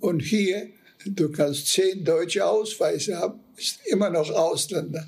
Und 0.00 0.20
hier, 0.20 0.68
du 1.04 1.30
kannst 1.30 1.66
zehn 1.68 2.04
deutsche 2.04 2.44
Ausweise 2.46 3.16
haben, 3.18 3.40
ist 3.56 3.80
immer 3.86 4.10
noch 4.10 4.30
Ausländer. 4.30 5.06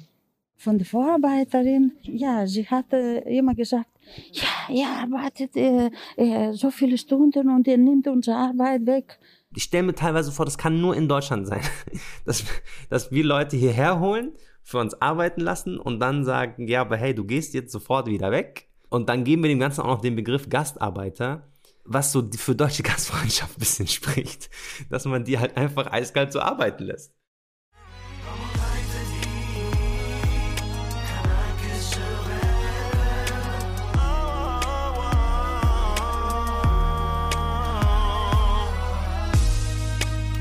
Von 0.56 0.78
der 0.78 0.86
Vorarbeiterin, 0.86 1.92
ja, 2.02 2.46
sie 2.46 2.66
hatte 2.66 3.22
immer 3.26 3.54
gesagt, 3.54 3.88
ja, 4.32 4.74
ihr 4.74 4.86
arbeitet 4.86 5.56
äh, 5.56 5.90
äh, 6.16 6.52
so 6.52 6.70
viele 6.70 6.98
Stunden 6.98 7.48
und 7.48 7.66
ihr 7.66 7.78
nimmt 7.78 8.06
unsere 8.08 8.36
Arbeit 8.36 8.84
weg. 8.86 9.18
Ich 9.54 9.64
stelle 9.64 9.84
mir 9.84 9.94
teilweise 9.94 10.32
vor, 10.32 10.44
das 10.44 10.58
kann 10.58 10.80
nur 10.80 10.96
in 10.96 11.08
Deutschland 11.08 11.46
sein, 11.46 11.62
dass, 12.24 12.44
dass 12.88 13.10
wir 13.10 13.24
Leute 13.24 13.56
hierher 13.56 14.00
holen, 14.00 14.32
für 14.62 14.78
uns 14.78 15.00
arbeiten 15.00 15.40
lassen 15.40 15.78
und 15.78 16.00
dann 16.00 16.24
sagen, 16.24 16.68
ja, 16.68 16.82
aber 16.82 16.96
hey, 16.96 17.14
du 17.14 17.24
gehst 17.24 17.54
jetzt 17.54 17.72
sofort 17.72 18.06
wieder 18.06 18.30
weg. 18.30 18.68
Und 18.88 19.08
dann 19.08 19.24
geben 19.24 19.42
wir 19.42 19.48
dem 19.48 19.58
Ganzen 19.58 19.80
auch 19.82 19.86
noch 19.86 20.00
den 20.00 20.16
Begriff 20.16 20.48
Gastarbeiter, 20.48 21.48
was 21.84 22.12
so 22.12 22.28
für 22.36 22.54
deutsche 22.54 22.82
Gastfreundschaft 22.84 23.56
ein 23.56 23.60
bisschen 23.60 23.86
spricht, 23.86 24.50
dass 24.88 25.04
man 25.04 25.24
die 25.24 25.38
halt 25.38 25.56
einfach 25.56 25.86
eiskalt 25.92 26.32
so 26.32 26.40
arbeiten 26.40 26.84
lässt. 26.84 27.12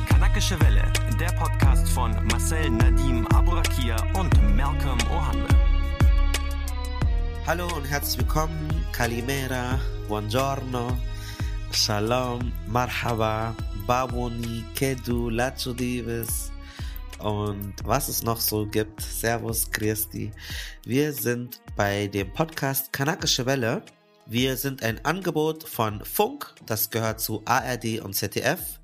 Kanakische 0.07 0.59
Welle, 0.61 0.91
der 1.19 1.31
Podcast 1.33 1.89
von 1.89 2.11
Marcel 2.27 2.69
Nadim 2.69 3.25
Aburakia 3.27 3.97
und 4.13 4.55
Malcolm 4.55 4.99
Ohanwe. 5.11 5.47
Hallo 7.45 7.67
und 7.75 7.83
herzlich 7.85 8.19
willkommen, 8.19 8.85
Kalimera, 8.91 9.79
Buongiorno, 10.07 10.95
Shalom, 11.71 12.51
Marhaba, 12.67 13.55
Baboni, 13.85 14.63
Kedu, 14.73 15.29
Lacho 15.29 15.71
Divis 15.71 16.51
und 17.19 17.75
was 17.83 18.09
es 18.09 18.23
noch 18.23 18.39
so 18.39 18.65
gibt. 18.65 18.99
Servus, 19.01 19.69
Christi. 19.69 20.31
Wir 20.83 21.13
sind 21.13 21.61
bei 21.75 22.07
dem 22.07 22.33
Podcast 22.33 22.91
Kanakische 22.91 23.45
Welle. 23.45 23.83
Wir 24.25 24.57
sind 24.57 24.81
ein 24.81 25.05
Angebot 25.05 25.63
von 25.67 26.03
Funk, 26.03 26.55
das 26.65 26.89
gehört 26.89 27.19
zu 27.19 27.43
ARD 27.45 28.01
und 28.01 28.13
ZDF. 28.15 28.79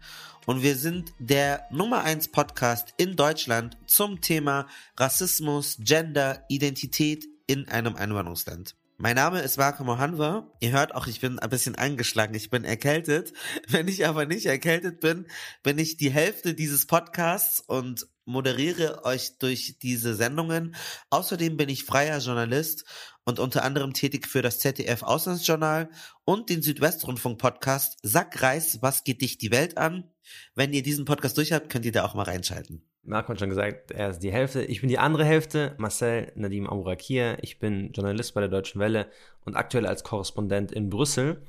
Und 0.46 0.62
wir 0.62 0.76
sind 0.76 1.12
der 1.18 1.66
Nummer 1.72 2.04
1 2.04 2.28
Podcast 2.28 2.94
in 2.98 3.16
Deutschland 3.16 3.78
zum 3.88 4.22
Thema 4.22 4.68
Rassismus, 4.96 5.78
Gender, 5.80 6.46
Identität 6.50 7.26
in 7.48 7.68
einem 7.68 7.96
Einwanderungsland. 7.96 8.76
Mein 8.98 9.18
Name 9.18 9.42
ist 9.42 9.58
Marco 9.58 9.84
Mohanwa. 9.84 10.50
Ihr 10.62 10.72
hört 10.72 10.96
auch, 10.96 11.08
ich 11.08 11.20
bin 11.20 11.38
ein 11.38 11.50
bisschen 11.50 11.76
eingeschlagen. 11.76 12.34
Ich 12.34 12.50
bin 12.50 12.64
erkältet. 12.64 13.34
Wenn 13.68 13.90
ich 13.90 14.08
aber 14.08 14.26
nicht 14.26 14.46
erkältet 14.46 15.02
bin, 15.02 15.28
bin 15.64 15.78
ich 15.78 15.98
die 15.98 16.12
Hälfte 16.12 16.54
dieses 16.54 16.88
Podcasts 16.88 17.60
und 17.60 18.08
moderiere 18.24 19.04
euch 19.04 19.38
durch 19.38 19.80
diese 19.80 20.16
Sendungen. 20.16 20.78
Außerdem 21.10 21.58
bin 21.58 21.68
ich 21.68 21.84
freier 21.84 22.20
Journalist 22.20 22.86
und 23.26 23.40
unter 23.40 23.66
anderem 23.66 23.94
tätig 23.94 24.28
für 24.28 24.42
das 24.42 24.60
ZDF 24.60 25.04
Auslandsjournal 25.04 25.90
und 26.24 26.50
den 26.50 26.62
Südwestrundfunk 26.62 27.38
Podcast 27.38 27.98
Sack 28.02 28.42
Reis, 28.42 28.78
was 28.82 29.04
geht 29.04 29.22
dich 29.22 29.38
die 29.38 29.52
Welt 29.52 29.78
an? 29.78 30.10
Wenn 30.56 30.72
ihr 30.72 30.84
diesen 30.84 31.04
Podcast 31.04 31.38
durch 31.38 31.52
habt, 31.52 31.70
könnt 31.70 31.86
ihr 31.86 31.92
da 31.92 32.06
auch 32.06 32.14
mal 32.14 32.24
reinschalten. 32.24 32.88
Marco 33.06 33.30
hat 33.30 33.40
schon 33.40 33.50
gesagt, 33.50 33.92
er 33.92 34.10
ist 34.10 34.20
die 34.20 34.32
Hälfte. 34.32 34.64
Ich 34.64 34.82
bin 34.82 34.90
die 34.90 34.98
andere 34.98 35.26
Hälfte. 35.26 35.76
Marcel 35.78 36.32
Nadim 36.36 36.68
Amurakir. 36.68 37.38
Ich 37.42 37.60
bin 37.60 37.92
Journalist 37.92 38.34
bei 38.34 38.42
der 38.42 38.50
Deutschen 38.50 38.80
Welle 38.80 39.08
und 39.46 39.56
aktuell 39.56 39.86
als 39.86 40.04
Korrespondent 40.04 40.72
in 40.72 40.90
Brüssel. 40.90 41.42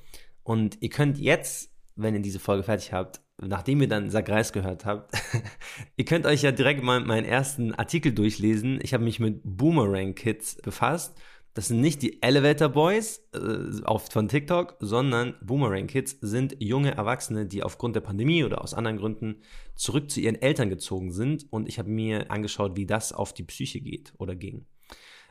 Und 0.42 0.78
ihr 0.80 0.90
könnt 0.90 1.18
jetzt, 1.18 1.72
wenn 1.96 2.14
ihr 2.14 2.20
diese 2.20 2.38
Folge 2.38 2.62
fertig 2.62 2.92
habt, 2.92 3.20
nachdem 3.38 3.80
ihr 3.80 3.88
dann 3.88 4.10
Sagreis 4.10 4.52
gehört 4.52 4.84
habt, 4.84 5.14
ihr 5.96 6.04
könnt 6.04 6.26
euch 6.26 6.42
ja 6.42 6.52
direkt 6.52 6.82
mal 6.82 7.00
meinen 7.00 7.24
ersten 7.24 7.74
Artikel 7.74 8.12
durchlesen. 8.12 8.78
Ich 8.82 8.92
habe 8.92 9.04
mich 9.04 9.18
mit 9.18 9.40
Boomerang 9.42 10.14
Kids 10.14 10.56
befasst 10.56 11.18
das 11.56 11.68
sind 11.68 11.80
nicht 11.80 12.02
die 12.02 12.22
Elevator 12.22 12.68
Boys 12.68 13.26
äh, 13.32 13.82
auf, 13.84 14.10
von 14.10 14.28
TikTok, 14.28 14.76
sondern 14.78 15.36
Boomerang 15.40 15.86
Kids 15.86 16.18
sind 16.20 16.54
junge 16.58 16.94
Erwachsene, 16.94 17.46
die 17.46 17.62
aufgrund 17.62 17.96
der 17.96 18.02
Pandemie 18.02 18.44
oder 18.44 18.62
aus 18.62 18.74
anderen 18.74 18.98
Gründen 18.98 19.40
zurück 19.74 20.10
zu 20.10 20.20
ihren 20.20 20.34
Eltern 20.34 20.68
gezogen 20.68 21.12
sind. 21.12 21.46
Und 21.48 21.66
ich 21.66 21.78
habe 21.78 21.88
mir 21.88 22.30
angeschaut, 22.30 22.76
wie 22.76 22.84
das 22.84 23.14
auf 23.14 23.32
die 23.32 23.44
Psyche 23.44 23.80
geht 23.80 24.12
oder 24.18 24.36
ging. 24.36 24.66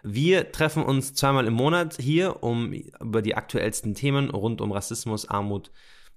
Wir 0.02 0.52
treffen 0.52 0.82
uns 0.82 1.14
zweimal 1.14 1.46
im 1.46 1.54
Monat 1.54 1.98
hier, 2.02 2.42
um 2.42 2.74
über 2.74 3.22
die 3.22 3.36
aktuellsten 3.36 3.94
Themen 3.94 4.32
rund 4.32 4.62
um 4.62 4.72
Rassismus, 4.72 5.30
Armut, 5.30 5.70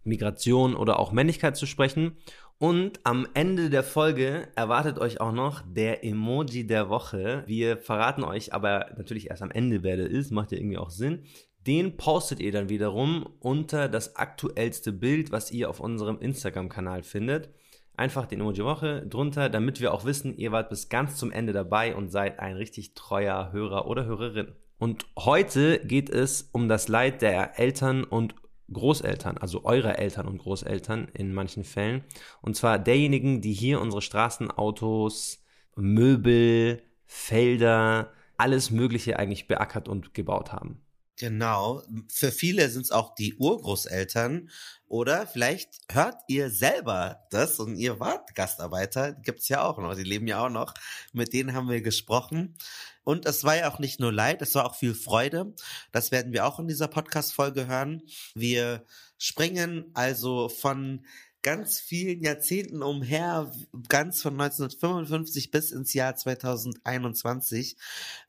Migration 0.05 0.75
oder 0.75 0.99
auch 0.99 1.13
Männlichkeit 1.13 1.55
zu 1.55 1.67
sprechen. 1.67 2.17
Und 2.59 2.99
am 3.05 3.29
Ende 3.35 3.71
der 3.71 3.85
Folge 3.85 4.49
erwartet 4.57 4.99
euch 4.99 5.21
auch 5.21 5.31
noch 5.31 5.63
der 5.65 6.05
Emoji 6.05 6.67
der 6.67 6.89
Woche. 6.89 7.45
Wir 7.47 7.77
verraten 7.77 8.25
euch 8.25 8.53
aber 8.53 8.87
natürlich 8.97 9.31
erst 9.31 9.43
am 9.43 9.53
Ende, 9.53 9.85
wer 9.85 9.97
der 9.97 10.11
ist, 10.11 10.33
macht 10.33 10.51
ja 10.51 10.59
irgendwie 10.59 10.79
auch 10.79 10.91
Sinn. 10.91 11.23
Den 11.69 11.97
postet 11.97 12.41
ihr 12.41 12.51
dann 12.51 12.69
wiederum 12.69 13.29
unter 13.39 13.89
das 13.89 14.17
aktuellste 14.17 14.91
Bild, 14.93 15.31
was 15.31 15.53
ihr 15.53 15.71
auf 15.71 15.79
unserem 15.79 16.19
Instagram-Kanal 16.19 17.05
findet. 17.05 17.51
Einfach 17.97 18.27
den 18.27 18.41
Emoji 18.41 18.65
Woche 18.65 19.07
drunter, 19.07 19.49
damit 19.49 19.81
wir 19.81 19.95
auch 19.95 20.05
wissen, 20.05 20.37
ihr 20.37 20.51
wart 20.51 20.69
bis 20.69 20.89
ganz 20.89 21.17
zum 21.17 21.31
Ende 21.31 21.53
dabei 21.53 21.95
und 21.95 22.11
seid 22.11 22.41
ein 22.41 22.57
richtig 22.57 22.95
treuer 22.95 23.53
Hörer 23.53 23.87
oder 23.87 24.05
Hörerin. 24.05 24.53
Und 24.79 25.07
heute 25.17 25.79
geht 25.85 26.11
es 26.11 26.49
um 26.53 26.69
das 26.69 26.89
Leid 26.89 27.23
der 27.23 27.59
Eltern 27.59 28.03
und 28.03 28.35
Großeltern, 28.73 29.39
also 29.39 29.65
eure 29.65 29.99
Eltern 29.99 30.27
und 30.27 30.39
Großeltern 30.39 31.09
in 31.15 31.33
manchen 31.33 31.65
Fällen. 31.65 32.05
Und 32.43 32.57
zwar 32.57 32.79
derjenigen, 32.79 33.41
die 33.41 33.53
hier 33.53 33.81
unsere 33.81 34.03
Straßen, 34.03 34.51
Autos, 34.51 35.43
Möbel, 35.77 36.83
Felder, 37.07 38.13
alles 38.37 38.71
Mögliche 38.71 39.19
eigentlich 39.19 39.49
beackert 39.49 39.89
und 39.89 40.15
gebaut 40.15 40.53
haben. 40.53 40.83
Genau. 41.19 41.83
Für 42.09 42.31
viele 42.31 42.69
sind 42.71 42.83
es 42.83 42.91
auch 42.93 43.15
die 43.15 43.35
Urgroßeltern. 43.35 44.51
Oder 44.87 45.27
vielleicht 45.27 45.71
hört 45.91 46.17
ihr 46.29 46.49
selber 46.49 47.27
das 47.31 47.59
und 47.59 47.77
ihr 47.77 48.01
wart 48.01 48.35
Gastarbeiter. 48.35 49.13
Gibt's 49.13 49.49
ja 49.49 49.63
auch 49.63 49.79
noch. 49.79 49.95
Die 49.95 50.05
leben 50.05 50.29
ja 50.29 50.47
auch 50.47 50.49
noch. 50.49 50.75
Mit 51.13 51.33
denen 51.33 51.55
haben 51.55 51.69
wir 51.69 51.83
gesprochen. 51.83 52.57
Und 53.03 53.27
es 53.27 53.43
war 53.43 53.57
ja 53.57 53.71
auch 53.71 53.79
nicht 53.79 54.01
nur 54.01 54.13
Leid, 54.13 54.43
es 54.43 54.55
war 54.55 54.67
auch 54.67 54.77
viel 54.77 54.95
Freude. 54.95 55.55
Das 55.93 56.11
werden 56.11 56.33
wir 56.33 56.47
auch 56.47 56.59
in 56.59 56.69
dieser 56.69 56.89
Podcast-Folge 56.89 57.67
hören. 57.67 58.03
Wir 58.35 58.85
springen 59.17 59.91
also 59.95 60.49
von 60.49 61.05
ganz 61.43 61.81
vielen 61.81 62.23
Jahrzehnten 62.23 62.83
umher, 62.83 63.53
ganz 63.89 64.23
von 64.23 64.35
1955 64.35 65.51
bis 65.51 65.71
ins 65.71 65.95
Jahr 65.95 66.17
2021. 66.17 67.77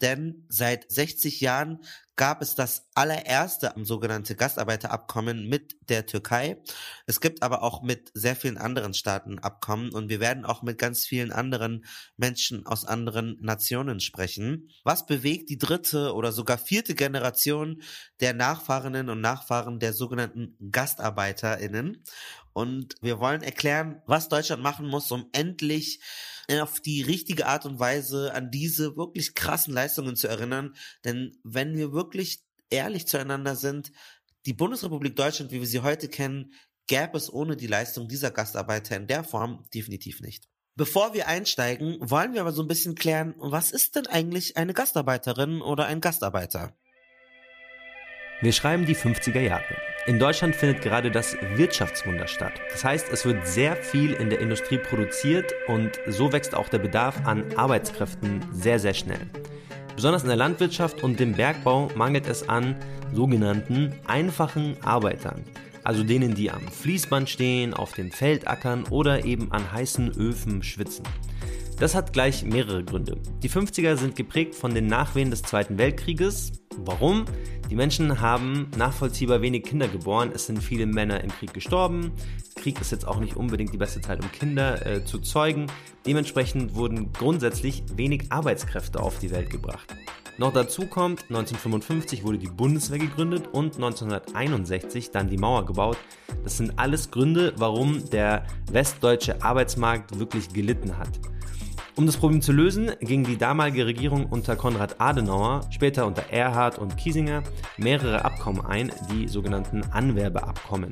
Denn 0.02 0.46
seit 0.50 0.92
60 0.92 1.42
Jahren 1.42 1.80
gab 2.20 2.42
es 2.42 2.53
das 2.53 2.86
allererste 2.96 3.74
sogenannte 3.78 4.36
Gastarbeiterabkommen 4.36 5.47
mit 5.47 5.78
der 5.88 6.06
Türkei. 6.06 6.62
Es 7.06 7.22
gibt 7.22 7.44
aber 7.44 7.64
auch 7.64 7.81
mit 7.81 8.12
sehr 8.14 8.36
vielen 8.36 8.58
anderen 8.58 8.94
Staaten 8.94 9.40
Abkommen 9.40 9.94
und 9.94 10.09
wir 10.09 10.20
werden 10.20 10.44
auch 10.44 10.62
mit 10.62 10.78
ganz 10.78 11.06
vielen 11.06 11.31
anderen 11.31 11.86
Menschen 12.18 12.66
aus 12.66 12.84
anderen 12.84 13.38
Nationen 13.40 14.02
sprechen. 14.02 14.70
Was 14.84 15.06
bewegt 15.06 15.50
die 15.50 15.58
dritte 15.58 16.14
oder 16.14 16.34
sogar 16.34 16.58
vierte 16.58 16.94
Generation 16.94 17.81
der 18.20 18.34
Nachfahrenen 18.34 19.08
und 19.08 19.22
Nachfahren 19.22 19.80
der 19.80 19.94
sogenannten 19.94 20.58
GastarbeiterInnen? 20.72 22.03
Und 22.54 22.96
wir 23.02 23.20
wollen 23.20 23.42
erklären, 23.42 24.02
was 24.06 24.30
Deutschland 24.30 24.64
machen 24.64 24.88
muss, 24.88 25.12
um 25.12 25.30
endlich 25.32 26.02
auf 26.62 26.80
die 26.80 27.04
richtige 27.04 27.46
Art 27.46 27.66
und 27.66 27.80
Weise 27.80 28.34
an 28.34 28.50
diese 28.50 28.98
wirklich 28.98 29.36
krassen 29.36 29.74
Leistungen 29.74 30.16
zu 30.16 30.28
erinnern. 30.28 30.76
Denn 31.06 31.38
wenn 31.44 31.78
wir 31.78 31.94
wirklich 31.94 32.44
ehrlich 32.72 33.08
zueinander 33.08 33.56
sind, 33.56 33.92
die 34.46 34.54
Bundesrepublik 34.54 35.16
Deutschland, 35.16 35.52
wie 35.52 35.59
wir 35.59 35.68
sie 35.68 35.82
heute 35.82 36.08
kennen, 36.08 36.54
gäbe 36.88 37.18
es 37.18 37.32
ohne 37.32 37.56
die 37.56 37.68
Leistung 37.68 38.08
dieser 38.08 38.32
Gastarbeiter 38.32 38.96
in 38.96 39.06
der 39.06 39.24
Form 39.24 39.66
definitiv 39.76 40.22
nicht. 40.22 40.50
Bevor 40.76 41.14
wir 41.14 41.28
einsteigen, 41.28 41.97
wollen 42.00 42.34
wir 42.34 42.41
aber 42.41 42.53
so 42.53 42.64
ein 42.64 42.68
bisschen 42.68 42.96
klären, 42.96 43.35
was 43.38 43.72
ist 43.72 43.96
denn 43.96 44.08
eigentlich 44.08 44.58
eine 44.58 44.73
Gastarbeiterin 44.73 45.62
oder 45.62 45.85
ein 45.85 46.02
Gastarbeiter? 46.02 46.76
Wir 48.41 48.53
schreiben 48.53 48.86
die 48.86 48.96
50er 48.96 49.41
Jahre. 49.41 49.76
In 50.08 50.18
Deutschland 50.18 50.56
findet 50.56 50.82
gerade 50.82 51.12
das 51.12 51.36
Wirtschaftswunder 51.56 52.26
statt. 52.26 52.53
Das 52.72 52.86
heißt, 52.86 53.12
es 53.12 53.26
wird 53.26 53.46
sehr 53.46 53.76
viel 53.76 54.14
in 54.14 54.30
der 54.30 54.40
Industrie 54.40 54.78
produziert 54.78 55.53
und 55.68 56.00
so 56.08 56.32
wächst 56.32 56.56
auch 56.56 56.70
der 56.70 56.78
Bedarf 56.78 57.26
an 57.26 57.44
Arbeitskräften 57.58 58.40
sehr, 58.53 58.80
sehr 58.80 58.94
schnell. 58.94 59.28
Besonders 59.94 60.22
in 60.24 60.30
der 60.30 60.38
Landwirtschaft 60.38 61.03
und 61.03 61.20
dem 61.20 61.34
Bergbau 61.34 61.90
mangelt 61.96 62.28
es 62.28 62.47
an 62.47 62.78
sogenannten 63.14 63.94
einfachen 64.08 64.78
Arbeitern. 64.85 65.44
Also 65.84 66.06
denen, 66.06 66.34
die 66.34 66.50
am 66.50 66.66
Fließband 66.66 67.30
stehen, 67.30 67.74
auf 67.74 67.92
den 67.92 68.09
Feldackern 68.09 68.85
oder 68.90 69.26
eben 69.26 69.52
an 69.52 69.70
heißen 69.70 70.16
Öfen 70.18 70.64
schwitzen. 70.64 71.03
Das 71.79 71.96
hat 71.96 72.14
gleich 72.14 72.43
mehrere 72.43 72.84
Gründe. 72.84 73.17
Die 73.41 73.49
50er 73.49 73.96
sind 73.96 74.16
geprägt 74.16 74.55
von 74.55 74.73
den 74.73 74.87
Nachwehen 74.87 75.31
des 75.31 75.41
Zweiten 75.43 75.78
Weltkrieges, 75.78 76.52
Warum? 76.85 77.26
Die 77.70 77.76
Menschen 77.76 78.22
haben 78.22 78.70
nachvollziehbar 78.78 79.41
wenig 79.41 79.64
Kinder 79.64 79.87
geboren. 79.87 80.31
Es 80.34 80.46
sind 80.46 80.64
viele 80.64 80.85
Männer 80.85 81.23
im 81.23 81.29
Krieg 81.29 81.53
gestorben. 81.53 82.11
Krieg 82.55 82.79
ist 82.79 82.91
jetzt 82.91 83.08
auch 83.08 83.20
nicht 83.20 83.35
unbedingt 83.35 83.73
die 83.73 83.78
beste 83.78 84.02
Zeit, 84.02 84.23
um 84.23 84.31
Kinder 84.31 84.85
äh, 84.85 85.03
zu 85.03 85.20
zeugen. 85.20 85.67
Dementsprechend 86.05 86.76
wurden 86.76 87.11
grundsätzlich 87.11 87.84
wenig 87.96 88.32
Arbeitskräfte 88.32 89.02
auf 89.02 89.20
die 89.20 89.32
Welt 89.32 89.49
gebracht. 89.49 89.93
Noch 90.37 90.53
dazu 90.53 90.87
kommt, 90.87 91.23
1955 91.23 92.23
wurde 92.23 92.37
die 92.37 92.47
Bundeswehr 92.47 92.99
gegründet 92.99 93.49
und 93.52 93.75
1961 93.75 95.11
dann 95.11 95.29
die 95.29 95.37
Mauer 95.37 95.66
gebaut. 95.66 95.97
Das 96.43 96.58
sind 96.58 96.79
alles 96.79 97.11
Gründe, 97.11 97.53
warum 97.58 98.09
der 98.09 98.47
westdeutsche 98.72 99.43
Arbeitsmarkt 99.43 100.17
wirklich 100.17 100.49
gelitten 100.53 100.97
hat. 100.97 101.20
Um 101.99 102.05
das 102.05 102.16
Problem 102.16 102.41
zu 102.41 102.53
lösen, 102.53 102.91
ging 103.01 103.25
die 103.25 103.35
damalige 103.35 103.85
Regierung 103.85 104.28
unter 104.28 104.55
Konrad 104.55 105.01
Adenauer, 105.01 105.67
später 105.69 106.07
unter 106.07 106.22
Erhard 106.31 106.79
und 106.79 106.96
Kiesinger, 106.96 107.43
mehrere 107.75 108.23
Abkommen 108.23 108.66
ein, 108.66 108.90
die 109.11 109.28
sogenannten 109.28 109.84
Anwerbeabkommen. 109.91 110.91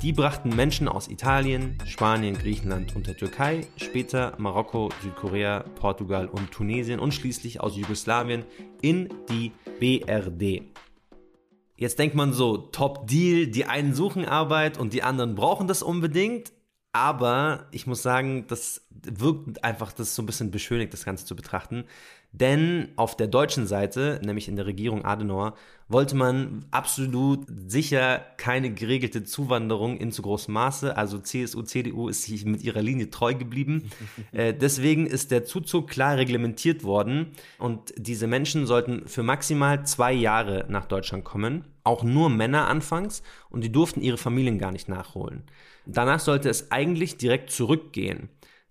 Die 0.00 0.14
brachten 0.14 0.56
Menschen 0.56 0.88
aus 0.88 1.08
Italien, 1.08 1.76
Spanien, 1.84 2.38
Griechenland 2.38 2.96
und 2.96 3.06
der 3.06 3.18
Türkei, 3.18 3.66
später 3.76 4.32
Marokko, 4.38 4.88
Südkorea, 5.02 5.64
Portugal 5.78 6.28
und 6.28 6.50
Tunesien 6.50 6.98
und 6.98 7.12
schließlich 7.12 7.60
aus 7.60 7.76
Jugoslawien 7.76 8.46
in 8.80 9.10
die 9.28 9.52
BRD. 9.80 10.62
Jetzt 11.76 11.98
denkt 11.98 12.16
man 12.16 12.32
so, 12.32 12.56
Top 12.56 13.06
Deal, 13.06 13.48
die 13.48 13.66
einen 13.66 13.94
suchen 13.94 14.24
Arbeit 14.24 14.78
und 14.78 14.94
die 14.94 15.02
anderen 15.02 15.34
brauchen 15.34 15.68
das 15.68 15.82
unbedingt. 15.82 16.52
Aber 16.92 17.66
ich 17.70 17.86
muss 17.86 18.02
sagen, 18.02 18.46
das 18.48 18.86
wirkt 18.90 19.62
einfach, 19.62 19.92
das 19.92 20.14
so 20.14 20.22
ein 20.22 20.26
bisschen 20.26 20.50
beschönigt, 20.50 20.92
das 20.92 21.04
Ganze 21.04 21.26
zu 21.26 21.36
betrachten. 21.36 21.84
Denn 22.32 22.88
auf 22.96 23.16
der 23.16 23.26
deutschen 23.26 23.66
Seite, 23.66 24.20
nämlich 24.22 24.48
in 24.48 24.56
der 24.56 24.66
Regierung 24.66 25.04
Adenauer, 25.04 25.54
wollte 25.88 26.14
man 26.14 26.66
absolut 26.70 27.46
sicher 27.66 28.18
keine 28.36 28.70
geregelte 28.70 29.24
Zuwanderung 29.24 29.96
in 29.96 30.12
zu 30.12 30.20
großem 30.20 30.52
Maße. 30.52 30.96
Also 30.96 31.18
CSU, 31.18 31.62
CDU 31.62 32.08
ist 32.08 32.24
sich 32.24 32.44
mit 32.44 32.62
ihrer 32.62 32.82
Linie 32.82 33.08
treu 33.08 33.34
geblieben. 33.34 33.90
äh, 34.32 34.52
deswegen 34.52 35.06
ist 35.06 35.30
der 35.30 35.44
Zuzug 35.44 35.88
klar 35.88 36.18
reglementiert 36.18 36.84
worden 36.84 37.32
und 37.58 37.94
diese 37.96 38.26
Menschen 38.26 38.66
sollten 38.66 39.08
für 39.08 39.22
maximal 39.22 39.86
zwei 39.86 40.12
Jahre 40.12 40.66
nach 40.68 40.84
Deutschland 40.84 41.24
kommen. 41.24 41.64
Auch 41.82 42.02
nur 42.02 42.28
Männer 42.28 42.68
anfangs 42.68 43.22
und 43.48 43.64
die 43.64 43.72
durften 43.72 44.02
ihre 44.02 44.18
Familien 44.18 44.58
gar 44.58 44.72
nicht 44.72 44.90
nachholen. 44.90 45.44
Danach 45.86 46.20
sollte 46.20 46.50
es 46.50 46.70
eigentlich 46.70 47.16
direkt 47.16 47.50
zurückgehen. 47.50 48.28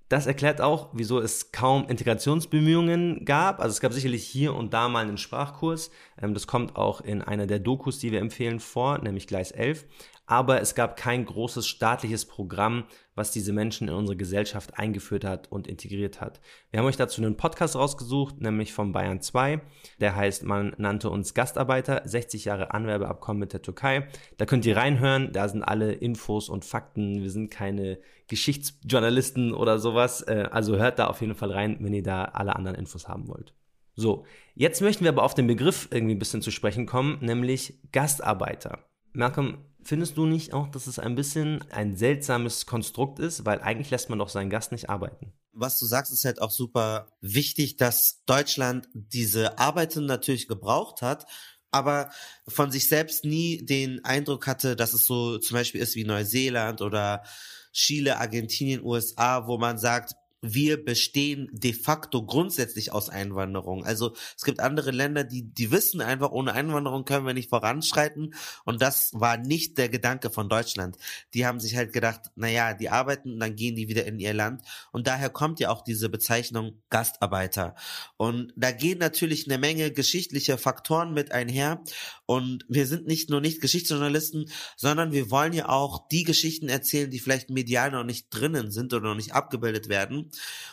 Das 0.09 0.25
erklärt 0.25 0.61
auch, 0.61 0.89
wieso 0.93 1.19
es 1.19 1.51
kaum 1.51 1.87
Integrationsbemühungen 1.89 3.25
gab. 3.25 3.59
Also 3.59 3.73
es 3.73 3.81
gab 3.81 3.91
sicherlich 3.91 4.25
hier 4.25 4.55
und 4.55 4.73
da 4.73 4.87
mal 4.87 5.05
einen 5.05 5.17
Sprachkurs. 5.17 5.91
Ähm, 6.21 6.33
das 6.33 6.47
kommt 6.47 6.75
auch 6.77 7.01
in 7.01 7.21
einer 7.21 7.45
der 7.45 7.59
Dokus, 7.59 7.99
die 7.99 8.11
wir 8.11 8.21
empfehlen, 8.21 8.59
vor, 8.59 8.99
nämlich 8.99 9.27
Gleis 9.27 9.51
11 9.51 9.85
aber 10.27 10.61
es 10.61 10.75
gab 10.75 10.97
kein 10.97 11.25
großes 11.25 11.65
staatliches 11.65 12.25
Programm, 12.25 12.83
was 13.15 13.31
diese 13.31 13.53
Menschen 13.53 13.87
in 13.87 13.93
unsere 13.93 14.17
Gesellschaft 14.17 14.77
eingeführt 14.77 15.23
hat 15.23 15.49
und 15.51 15.67
integriert 15.67 16.19
hat. 16.21 16.41
Wir 16.69 16.79
haben 16.79 16.85
euch 16.85 16.97
dazu 16.97 17.21
einen 17.21 17.37
Podcast 17.37 17.77
rausgesucht, 17.77 18.41
nämlich 18.41 18.73
von 18.73 18.91
Bayern 18.91 19.21
2. 19.21 19.61
Der 20.01 20.15
heißt, 20.15 20.43
man 20.43 20.75
nannte 20.77 21.09
uns 21.09 21.33
Gastarbeiter, 21.33 22.01
60 22.03 22.45
Jahre 22.45 22.71
Anwerbeabkommen 22.71 23.39
mit 23.39 23.53
der 23.53 23.61
Türkei. 23.61 24.09
Da 24.37 24.45
könnt 24.45 24.65
ihr 24.65 24.75
reinhören, 24.75 25.31
da 25.31 25.47
sind 25.47 25.63
alle 25.63 25.93
Infos 25.93 26.49
und 26.49 26.65
Fakten. 26.65 27.23
Wir 27.23 27.31
sind 27.31 27.49
keine 27.49 27.97
Geschichtsjournalisten 28.27 29.53
oder 29.53 29.79
sowas. 29.79 30.21
Äh, 30.21 30.49
also 30.51 30.75
hört 30.75 30.99
da 30.99 31.07
auf 31.07 31.21
jeden 31.21 31.35
Fall 31.35 31.51
rein, 31.51 31.77
wenn 31.79 31.93
ihr 31.93 32.03
da 32.03 32.25
alle 32.25 32.55
anderen 32.55 32.75
Infos 32.75 33.07
haben 33.07 33.29
wollt. 33.29 33.53
So, 33.95 34.25
jetzt 34.53 34.81
möchten 34.81 35.05
wir 35.05 35.11
aber 35.11 35.23
auf 35.23 35.33
den 35.33 35.47
Begriff 35.47 35.87
irgendwie 35.89 36.13
ein 36.13 36.19
bisschen 36.19 36.43
zu 36.43 36.51
sprechen 36.51 36.85
kommen, 36.85 37.17
nämlich 37.21 37.79
Gastarbeiter. 37.91 38.83
Malcolm, 39.13 39.57
Findest 39.87 40.17
du 40.17 40.25
nicht 40.25 40.51
auch, 40.51 40.67
dass 40.67 40.85
es 40.85 40.99
ein 40.99 41.15
bisschen 41.15 41.63
ein 41.71 41.95
seltsames 41.95 42.65
Konstrukt 42.65 43.19
ist, 43.19 43.45
weil 43.45 43.61
eigentlich 43.61 43.89
lässt 43.89 44.09
man 44.09 44.19
doch 44.19 44.27
seinen 44.27 44.49
Gast 44.49 44.73
nicht 44.73 44.89
arbeiten? 44.89 45.31
Was 45.53 45.79
du 45.79 45.85
sagst, 45.85 46.11
ist 46.11 46.25
halt 46.25 46.41
auch 46.41 46.51
super 46.51 47.07
wichtig, 47.21 47.77
dass 47.77 48.21
Deutschland 48.25 48.89
diese 48.93 49.59
Arbeiter 49.59 50.01
natürlich 50.01 50.49
gebraucht 50.49 51.01
hat, 51.01 51.25
aber 51.71 52.11
von 52.49 52.69
sich 52.69 52.89
selbst 52.89 53.23
nie 53.23 53.65
den 53.65 54.03
Eindruck 54.03 54.45
hatte, 54.45 54.75
dass 54.75 54.91
es 54.91 55.05
so 55.05 55.37
zum 55.37 55.55
Beispiel 55.55 55.79
ist 55.79 55.95
wie 55.95 56.03
Neuseeland 56.03 56.81
oder 56.81 57.23
Chile, 57.71 58.17
Argentinien, 58.17 58.83
USA, 58.83 59.47
wo 59.47 59.57
man 59.57 59.77
sagt, 59.77 60.15
wir 60.41 60.83
bestehen 60.83 61.49
de 61.51 61.73
facto 61.73 62.25
grundsätzlich 62.25 62.91
aus 62.91 63.09
Einwanderung. 63.09 63.85
Also 63.85 64.13
es 64.35 64.43
gibt 64.43 64.59
andere 64.59 64.91
Länder, 64.91 65.23
die, 65.23 65.43
die 65.43 65.71
wissen 65.71 66.01
einfach, 66.01 66.31
ohne 66.31 66.53
Einwanderung 66.53 67.05
können 67.05 67.25
wir 67.25 67.33
nicht 67.33 67.49
voranschreiten. 67.49 68.33
Und 68.63 68.81
das 68.81 69.11
war 69.13 69.37
nicht 69.37 69.77
der 69.77 69.89
Gedanke 69.89 70.29
von 70.29 70.49
Deutschland. 70.49 70.97
Die 71.33 71.45
haben 71.45 71.59
sich 71.59 71.75
halt 71.75 71.91
gedacht, 71.91 72.21
na 72.35 72.47
ja, 72.47 72.73
die 72.73 72.89
arbeiten, 72.89 73.39
dann 73.39 73.55
gehen 73.55 73.75
die 73.75 73.87
wieder 73.87 74.05
in 74.05 74.19
ihr 74.19 74.33
Land. 74.33 74.61
Und 74.91 75.07
daher 75.07 75.29
kommt 75.29 75.59
ja 75.59 75.69
auch 75.69 75.83
diese 75.83 76.09
Bezeichnung 76.09 76.81
Gastarbeiter. 76.89 77.75
Und 78.17 78.53
da 78.55 78.71
gehen 78.71 78.99
natürlich 78.99 79.47
eine 79.47 79.57
Menge 79.57 79.91
geschichtliche 79.91 80.57
Faktoren 80.57 81.13
mit 81.13 81.31
einher. 81.31 81.83
Und 82.27 82.65
wir 82.67 82.85
sind 82.85 83.07
nicht 83.07 83.29
nur 83.29 83.39
nicht 83.39 83.61
Geschichtsjournalisten, 83.61 84.51
sondern 84.75 85.13
wir 85.13 85.31
wollen 85.31 85.53
ja 85.53 85.69
auch 85.69 86.09
die 86.09 86.25
Geschichten 86.25 86.67
erzählen, 86.67 87.09
die 87.09 87.19
vielleicht 87.19 87.49
medial 87.49 87.89
noch 87.89 88.03
nicht 88.03 88.27
drinnen 88.29 88.69
sind 88.69 88.93
oder 88.93 89.07
noch 89.07 89.15
nicht 89.15 89.33
abgebildet 89.33 89.87
werden. 89.87 90.29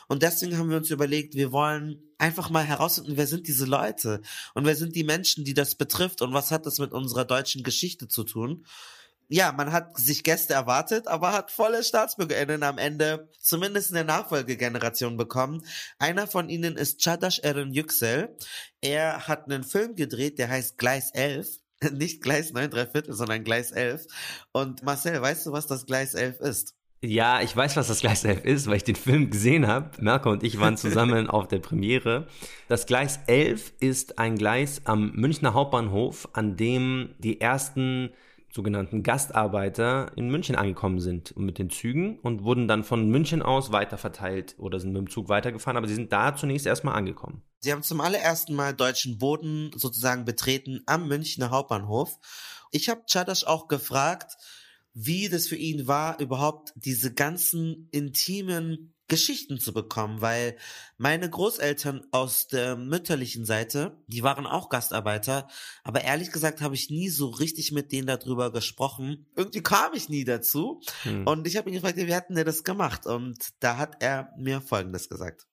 Und 0.08 0.24
deswegen 0.24 0.58
haben 0.58 0.68
wir 0.68 0.78
uns 0.78 0.90
überlegt, 0.90 1.36
wir 1.36 1.52
wollen 1.52 2.02
einfach 2.18 2.50
mal 2.50 2.64
herausfinden, 2.64 3.16
wer 3.16 3.28
sind 3.28 3.46
diese 3.46 3.66
Leute 3.66 4.20
und 4.54 4.66
wer 4.66 4.74
sind 4.74 4.96
die 4.96 5.04
Menschen, 5.04 5.44
die 5.44 5.54
das 5.54 5.76
betrifft 5.76 6.22
und 6.22 6.32
was 6.32 6.50
hat 6.50 6.66
das 6.66 6.80
mit 6.80 6.90
unserer 6.90 7.24
deutschen 7.24 7.62
Geschichte 7.62 8.08
zu 8.08 8.24
tun. 8.24 8.66
Ja, 9.28 9.52
man 9.52 9.72
hat 9.72 9.98
sich 9.98 10.22
Gäste 10.22 10.54
erwartet, 10.54 11.08
aber 11.08 11.32
hat 11.32 11.50
volle 11.50 11.82
StaatsbürgerInnen 11.82 12.62
am 12.62 12.78
Ende, 12.78 13.28
zumindest 13.40 13.90
in 13.90 13.96
der 13.96 14.04
Nachfolgegeneration 14.04 15.16
bekommen. 15.16 15.64
Einer 15.98 16.26
von 16.26 16.48
ihnen 16.48 16.76
ist 16.76 17.00
Çağdaş 17.00 17.40
Eren 17.42 17.72
Yüksel. 17.72 18.36
Er 18.80 19.26
hat 19.26 19.44
einen 19.44 19.64
Film 19.64 19.96
gedreht, 19.96 20.38
der 20.38 20.48
heißt 20.50 20.78
Gleis 20.78 21.10
11 21.12 21.46
nicht 21.92 22.22
Gleis 22.22 22.52
9 22.52 22.70
3 22.70 22.86
Viertel, 22.86 23.14
sondern 23.14 23.44
Gleis 23.44 23.70
11. 23.70 24.06
Und 24.52 24.82
Marcel, 24.82 25.20
weißt 25.20 25.46
du, 25.46 25.52
was 25.52 25.66
das 25.66 25.86
Gleis 25.86 26.14
11 26.14 26.40
ist? 26.40 26.74
Ja, 27.02 27.42
ich 27.42 27.54
weiß, 27.54 27.76
was 27.76 27.88
das 27.88 28.00
Gleis 28.00 28.24
11 28.24 28.44
ist, 28.44 28.66
weil 28.66 28.76
ich 28.76 28.84
den 28.84 28.96
Film 28.96 29.30
gesehen 29.30 29.66
habe. 29.66 29.90
Merko 30.00 30.30
und 30.30 30.42
ich 30.42 30.58
waren 30.58 30.78
zusammen 30.78 31.28
auf 31.28 31.48
der 31.48 31.58
Premiere. 31.58 32.26
Das 32.68 32.86
Gleis 32.86 33.20
11 33.26 33.74
ist 33.80 34.18
ein 34.18 34.36
Gleis 34.36 34.82
am 34.84 35.12
Münchner 35.12 35.52
Hauptbahnhof, 35.52 36.28
an 36.32 36.56
dem 36.56 37.14
die 37.18 37.42
ersten 37.42 38.10
sogenannten 38.54 39.02
Gastarbeiter 39.02 40.12
in 40.14 40.28
München 40.28 40.54
angekommen 40.54 41.00
sind 41.00 41.36
mit 41.36 41.58
den 41.58 41.70
Zügen 41.70 42.20
und 42.20 42.44
wurden 42.44 42.68
dann 42.68 42.84
von 42.84 43.08
München 43.08 43.42
aus 43.42 43.72
weiter 43.72 43.98
verteilt 43.98 44.54
oder 44.58 44.78
sind 44.78 44.92
mit 44.92 45.00
dem 45.00 45.10
Zug 45.10 45.28
weitergefahren, 45.28 45.76
aber 45.76 45.88
sie 45.88 45.96
sind 45.96 46.12
da 46.12 46.36
zunächst 46.36 46.66
erstmal 46.66 46.94
angekommen. 46.94 47.42
Sie 47.58 47.72
haben 47.72 47.82
zum 47.82 48.00
allerersten 48.00 48.54
Mal 48.54 48.72
deutschen 48.72 49.18
Boden 49.18 49.72
sozusagen 49.74 50.24
betreten 50.24 50.82
am 50.86 51.08
Münchner 51.08 51.50
Hauptbahnhof. 51.50 52.16
Ich 52.70 52.88
habe 52.88 53.02
Chadash 53.10 53.44
auch 53.44 53.66
gefragt, 53.66 54.36
wie 54.92 55.28
das 55.28 55.48
für 55.48 55.56
ihn 55.56 55.88
war, 55.88 56.20
überhaupt 56.20 56.72
diese 56.76 57.12
ganzen 57.12 57.88
intimen 57.90 58.93
Geschichten 59.08 59.58
zu 59.58 59.72
bekommen, 59.72 60.20
weil 60.20 60.56
meine 60.96 61.28
Großeltern 61.28 62.06
aus 62.10 62.46
der 62.46 62.76
mütterlichen 62.76 63.44
Seite, 63.44 63.98
die 64.06 64.22
waren 64.22 64.46
auch 64.46 64.68
Gastarbeiter, 64.68 65.48
aber 65.82 66.02
ehrlich 66.02 66.32
gesagt 66.32 66.60
habe 66.60 66.74
ich 66.74 66.90
nie 66.90 67.10
so 67.10 67.28
richtig 67.28 67.72
mit 67.72 67.92
denen 67.92 68.06
darüber 68.06 68.50
gesprochen. 68.50 69.26
Irgendwie 69.36 69.62
kam 69.62 69.92
ich 69.94 70.08
nie 70.08 70.24
dazu 70.24 70.80
hm. 71.02 71.26
und 71.26 71.46
ich 71.46 71.56
habe 71.56 71.68
ihn 71.68 71.74
gefragt, 71.74 71.96
wie 71.96 72.14
hatten 72.14 72.34
der 72.34 72.44
das 72.44 72.64
gemacht? 72.64 73.06
Und 73.06 73.50
da 73.60 73.76
hat 73.76 74.02
er 74.02 74.32
mir 74.38 74.60
Folgendes 74.60 75.08
gesagt. 75.08 75.46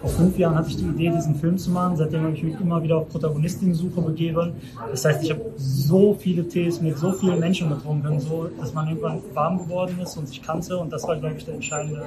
Vor 0.00 0.10
fünf 0.10 0.38
Jahren 0.38 0.56
hatte 0.56 0.68
ich 0.70 0.76
die 0.76 0.84
Idee, 0.84 1.10
diesen 1.10 1.34
Film 1.36 1.56
zu 1.56 1.70
machen. 1.70 1.96
Seitdem 1.96 2.22
habe 2.22 2.34
ich 2.34 2.42
mich 2.42 2.60
immer 2.60 2.82
wieder 2.82 2.98
auf 2.98 3.08
Protagonistinnensuche 3.08 4.00
begeben. 4.02 4.54
Das 4.90 5.04
heißt, 5.04 5.22
ich 5.22 5.30
habe 5.30 5.52
so 5.56 6.14
viele 6.14 6.46
Tees 6.46 6.80
mit 6.80 6.98
so 6.98 7.12
vielen 7.12 7.40
Menschen 7.40 7.68
getrunken, 7.68 8.20
so, 8.20 8.48
dass 8.58 8.74
man 8.74 8.88
irgendwann 8.88 9.20
warm 9.34 9.58
geworden 9.58 9.98
ist 10.02 10.16
und 10.16 10.28
sich 10.28 10.42
kannte. 10.42 10.76
Und 10.76 10.92
das 10.92 11.06
war, 11.06 11.16
glaube 11.16 11.36
ich, 11.36 11.44
der 11.44 11.54
entscheidende 11.54 12.04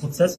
Prozess. 0.00 0.38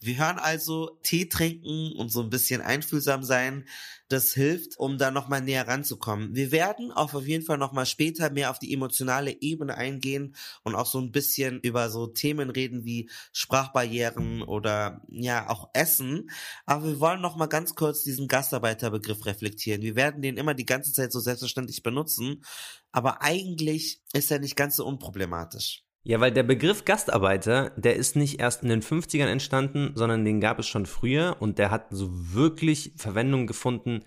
Wir 0.00 0.18
hören 0.18 0.38
also 0.38 0.98
Tee 1.02 1.28
trinken 1.28 1.92
und 1.96 2.10
so 2.10 2.22
ein 2.22 2.30
bisschen 2.30 2.60
einfühlsam 2.60 3.24
sein. 3.24 3.66
Das 4.08 4.32
hilft, 4.32 4.78
um 4.78 4.96
da 4.96 5.10
nochmal 5.10 5.40
näher 5.40 5.66
ranzukommen. 5.66 6.34
Wir 6.34 6.52
werden 6.52 6.92
auch 6.92 7.14
auf 7.14 7.26
jeden 7.26 7.44
Fall 7.44 7.58
nochmal 7.58 7.84
später 7.84 8.30
mehr 8.30 8.50
auf 8.50 8.58
die 8.58 8.72
emotionale 8.72 9.42
Ebene 9.42 9.76
eingehen 9.76 10.36
und 10.62 10.76
auch 10.76 10.86
so 10.86 11.00
ein 11.00 11.10
bisschen 11.10 11.60
über 11.60 11.90
so 11.90 12.06
Themen 12.06 12.48
reden 12.48 12.84
wie 12.84 13.10
Sprachbarrieren 13.32 14.42
oder 14.42 15.02
ja 15.08 15.50
auch 15.50 15.68
Essen. 15.72 16.30
Aber 16.64 16.86
wir 16.86 17.00
wollen 17.00 17.20
nochmal 17.20 17.48
ganz 17.48 17.74
kurz 17.74 18.04
diesen 18.04 18.28
Gastarbeiterbegriff 18.28 19.26
reflektieren. 19.26 19.82
Wir 19.82 19.96
werden 19.96 20.22
den 20.22 20.36
immer 20.36 20.54
die 20.54 20.66
ganze 20.66 20.92
Zeit 20.92 21.12
so 21.12 21.20
selbstverständlich 21.20 21.82
benutzen. 21.82 22.44
Aber 22.92 23.20
eigentlich 23.22 24.00
ist 24.12 24.30
er 24.30 24.38
nicht 24.38 24.56
ganz 24.56 24.76
so 24.76 24.86
unproblematisch. 24.86 25.87
Ja, 26.08 26.20
weil 26.20 26.32
der 26.32 26.42
Begriff 26.42 26.86
Gastarbeiter, 26.86 27.70
der 27.76 27.96
ist 27.96 28.16
nicht 28.16 28.40
erst 28.40 28.62
in 28.62 28.70
den 28.70 28.80
50ern 28.80 29.26
entstanden, 29.26 29.92
sondern 29.94 30.24
den 30.24 30.40
gab 30.40 30.58
es 30.58 30.66
schon 30.66 30.86
früher 30.86 31.36
und 31.38 31.58
der 31.58 31.70
hat 31.70 31.88
so 31.90 32.08
wirklich 32.10 32.94
Verwendung 32.96 33.46
gefunden 33.46 34.04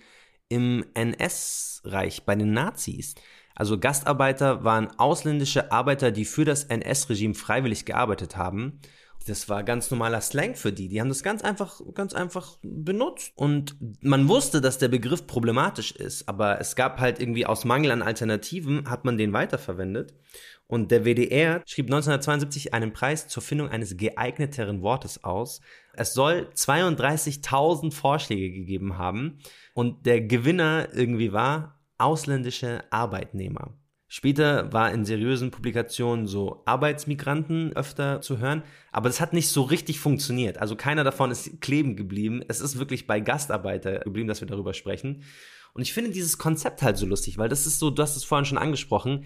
im 0.50 0.84
NS-Reich 0.96 2.24
bei 2.26 2.34
den 2.34 2.54
Nazis. 2.54 3.14
Also 3.54 3.80
Gastarbeiter 3.80 4.64
waren 4.64 4.90
ausländische 4.98 5.72
Arbeiter, 5.72 6.10
die 6.10 6.26
für 6.26 6.44
das 6.44 6.64
NS-Regime 6.64 7.36
freiwillig 7.36 7.86
gearbeitet 7.86 8.36
haben. 8.36 8.80
Das 9.28 9.48
war 9.48 9.64
ganz 9.64 9.92
normaler 9.92 10.22
Slang 10.22 10.56
für 10.56 10.74
die. 10.74 10.88
Die 10.88 11.00
haben 11.00 11.10
das 11.10 11.22
ganz 11.22 11.44
einfach, 11.44 11.82
ganz 11.94 12.16
einfach 12.16 12.58
benutzt. 12.64 13.32
Und 13.36 13.76
man 14.02 14.28
wusste, 14.28 14.62
dass 14.62 14.80
der 14.80 14.88
Begriff 14.88 15.28
problematisch 15.28 15.92
ist, 15.92 16.28
aber 16.28 16.60
es 16.60 16.76
gab 16.76 17.00
halt 17.00 17.20
irgendwie 17.20 17.46
aus 17.46 17.64
Mangel 17.64 17.92
an 17.92 18.02
Alternativen, 18.02 18.90
hat 18.90 19.06
man 19.06 19.20
den 19.20 19.34
weiterverwendet. 19.34 20.16
Und 20.72 20.90
der 20.90 21.04
WDR 21.04 21.62
schrieb 21.66 21.88
1972 21.88 22.74
einen 22.74 22.94
Preis 22.94 23.28
zur 23.28 23.44
Findung 23.44 23.68
eines 23.68 23.98
geeigneteren 23.98 24.82
Wortes 24.82 25.22
aus. 25.22 25.60
Es 25.92 26.14
soll 26.14 26.48
32.000 26.56 27.92
Vorschläge 27.92 28.54
gegeben 28.54 28.98
haben. 28.98 29.40
Und 29.74 30.06
der 30.06 30.22
Gewinner 30.22 30.88
irgendwie 30.94 31.34
war 31.34 31.78
ausländische 31.98 32.86
Arbeitnehmer. 32.90 33.74
Später 34.08 34.72
war 34.72 34.94
in 34.94 35.04
seriösen 35.04 35.52
Publikationen 35.52 36.26
so 36.26 36.64
Arbeitsmigranten 36.66 37.74
öfter 37.76 38.22
zu 38.22 38.38
hören, 38.38 38.64
aber 38.94 39.10
das 39.10 39.20
hat 39.20 39.34
nicht 39.34 39.50
so 39.50 39.64
richtig 39.64 40.00
funktioniert. 40.00 40.58
Also 40.58 40.78
keiner 40.78 41.04
davon 41.04 41.32
ist 41.32 41.60
kleben 41.60 41.98
geblieben. 41.98 42.44
Es 42.48 42.62
ist 42.62 42.80
wirklich 42.80 43.08
bei 43.08 43.20
Gastarbeiter 43.20 44.00
geblieben, 44.00 44.30
dass 44.30 44.40
wir 44.40 44.48
darüber 44.48 44.74
sprechen. 44.74 45.24
Und 45.74 45.82
ich 45.82 45.94
finde 45.94 46.12
dieses 46.12 46.38
Konzept 46.38 46.82
halt 46.82 46.98
so 46.98 47.06
lustig, 47.06 47.38
weil 47.38 47.50
das 47.50 47.66
ist 47.66 47.80
so, 47.80 47.90
du 47.90 48.02
hast 48.02 48.18
es 48.18 48.24
vorhin 48.24 48.46
schon 48.46 48.58
angesprochen. 48.58 49.26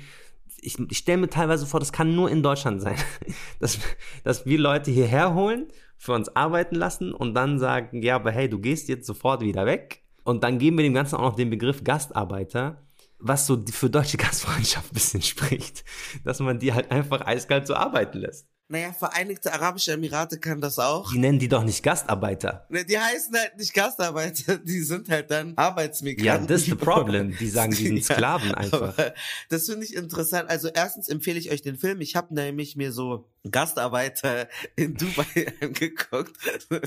Ich, 0.62 0.80
ich 0.80 0.98
stelle 0.98 1.20
mir 1.20 1.30
teilweise 1.30 1.66
vor, 1.66 1.80
das 1.80 1.92
kann 1.92 2.16
nur 2.16 2.30
in 2.30 2.44
Deutschland 2.44 2.82
sein, 2.82 2.98
dass, 3.60 3.80
dass 4.24 4.46
wir 4.46 4.58
Leute 4.58 4.92
hierher 4.92 5.34
holen, 5.34 5.68
für 5.98 6.14
uns 6.14 6.36
arbeiten 6.36 6.76
lassen 6.76 7.14
und 7.14 7.34
dann 7.34 7.58
sagen, 7.58 8.02
ja, 8.02 8.16
aber 8.16 8.32
hey, 8.32 8.50
du 8.50 8.60
gehst 8.60 8.90
jetzt 8.90 9.08
sofort 9.08 9.42
wieder 9.42 9.66
weg. 9.66 10.04
Und 10.24 10.44
dann 10.44 10.58
geben 10.58 10.78
wir 10.78 10.84
dem 10.84 10.94
Ganzen 10.94 11.16
auch 11.16 11.22
noch 11.22 11.36
den 11.36 11.50
Begriff 11.50 11.84
Gastarbeiter 11.84 12.86
was 13.20 13.48
so 13.48 13.64
für 13.72 13.90
deutsche 13.90 14.18
Gastfreundschaft 14.18 14.92
ein 14.92 14.94
bisschen 14.94 15.22
spricht, 15.22 15.84
dass 16.24 16.40
man 16.40 16.60
die 16.60 16.74
halt 16.74 16.92
einfach 16.92 17.26
eiskalt 17.26 17.68
so 17.68 17.76
arbeiten 17.76 18.20
lässt. 18.20 18.48
Naja, 18.68 18.94
Vereinigte 18.94 19.54
Arabische 19.54 19.94
Emirate 19.94 20.40
kann 20.40 20.60
das 20.60 20.80
auch. 20.80 21.12
Die 21.12 21.20
nennen 21.20 21.38
die 21.38 21.48
doch 21.48 21.64
nicht 21.64 21.84
Gastarbeiter. 21.84 22.66
Ne, 22.70 22.84
Die 22.84 22.98
heißen 22.98 23.36
halt 23.36 23.58
nicht 23.58 23.74
Gastarbeiter, 23.74 24.58
die 24.64 24.82
sind 24.82 25.08
halt 25.10 25.30
dann 25.30 25.54
Arbeitsmigranten. 25.56 26.26
Ja, 26.26 26.38
das 26.40 26.62
ist 26.62 26.70
the 26.70 26.76
problem. 26.76 27.36
Die 27.38 27.50
sagen, 27.50 27.74
die 27.74 27.88
sind 27.88 28.04
Sklaven 28.04 28.56
einfach. 28.56 28.98
Aber 28.98 29.14
das 29.50 29.68
finde 29.68 29.86
ich 29.86 29.96
interessant. 29.96 30.50
Also 30.50 30.70
erstens 30.74 31.10
empfehle 31.10 31.38
ich 31.38 31.52
euch 31.52 31.62
den 31.62 31.78
Film. 31.78 32.02
Ich 32.02 32.16
habe 32.16 32.34
nämlich 32.34 32.76
mir 32.76 32.92
so 32.92 33.30
Gastarbeiter 33.50 34.50
in 34.76 34.96
Dubai 34.96 35.54
angeguckt. 35.62 36.36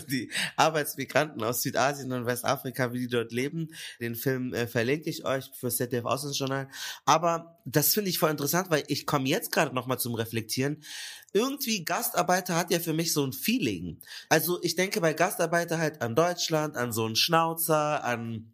Die 0.09 0.31
Arbeitsmigranten 0.57 1.43
aus 1.43 1.63
Südasien 1.63 2.13
und 2.13 2.27
Westafrika, 2.27 2.93
wie 2.93 3.01
die 3.01 3.09
dort 3.09 3.33
leben. 3.33 3.69
Den 4.01 4.15
Film 4.15 4.55
äh, 4.55 4.67
verlinke 4.67 5.11
ich 5.11 5.25
euch 5.25 5.51
für 5.55 5.71
ZDF 5.71 6.05
Auslandsjournal. 6.05 6.69
Aber 7.05 7.59
das 7.65 7.95
finde 7.95 8.11
ich 8.11 8.19
voll 8.19 8.31
interessant, 8.31 8.71
weil 8.71 8.85
ich 8.89 9.07
komme 9.07 9.29
jetzt 9.29 9.53
gerade 9.53 9.75
nochmal 9.75 9.99
zum 9.99 10.15
Reflektieren 10.15 10.83
irgendwie 11.33 11.85
Gastarbeiter 11.85 12.57
hat 12.57 12.71
ja 12.71 12.81
für 12.81 12.95
mich 12.95 13.13
so 13.13 13.25
ein 13.25 13.33
Feeling. 13.33 14.01
Also 14.29 14.63
ich 14.63 14.77
denke 14.77 15.01
bei 15.01 15.13
Gastarbeiter 15.13 15.79
halt 15.79 16.01
an 16.01 16.15
Deutschland, 16.15 16.77
an 16.77 16.93
so 16.93 17.05
einen 17.05 17.17
Schnauzer, 17.17 18.03
an 18.03 18.53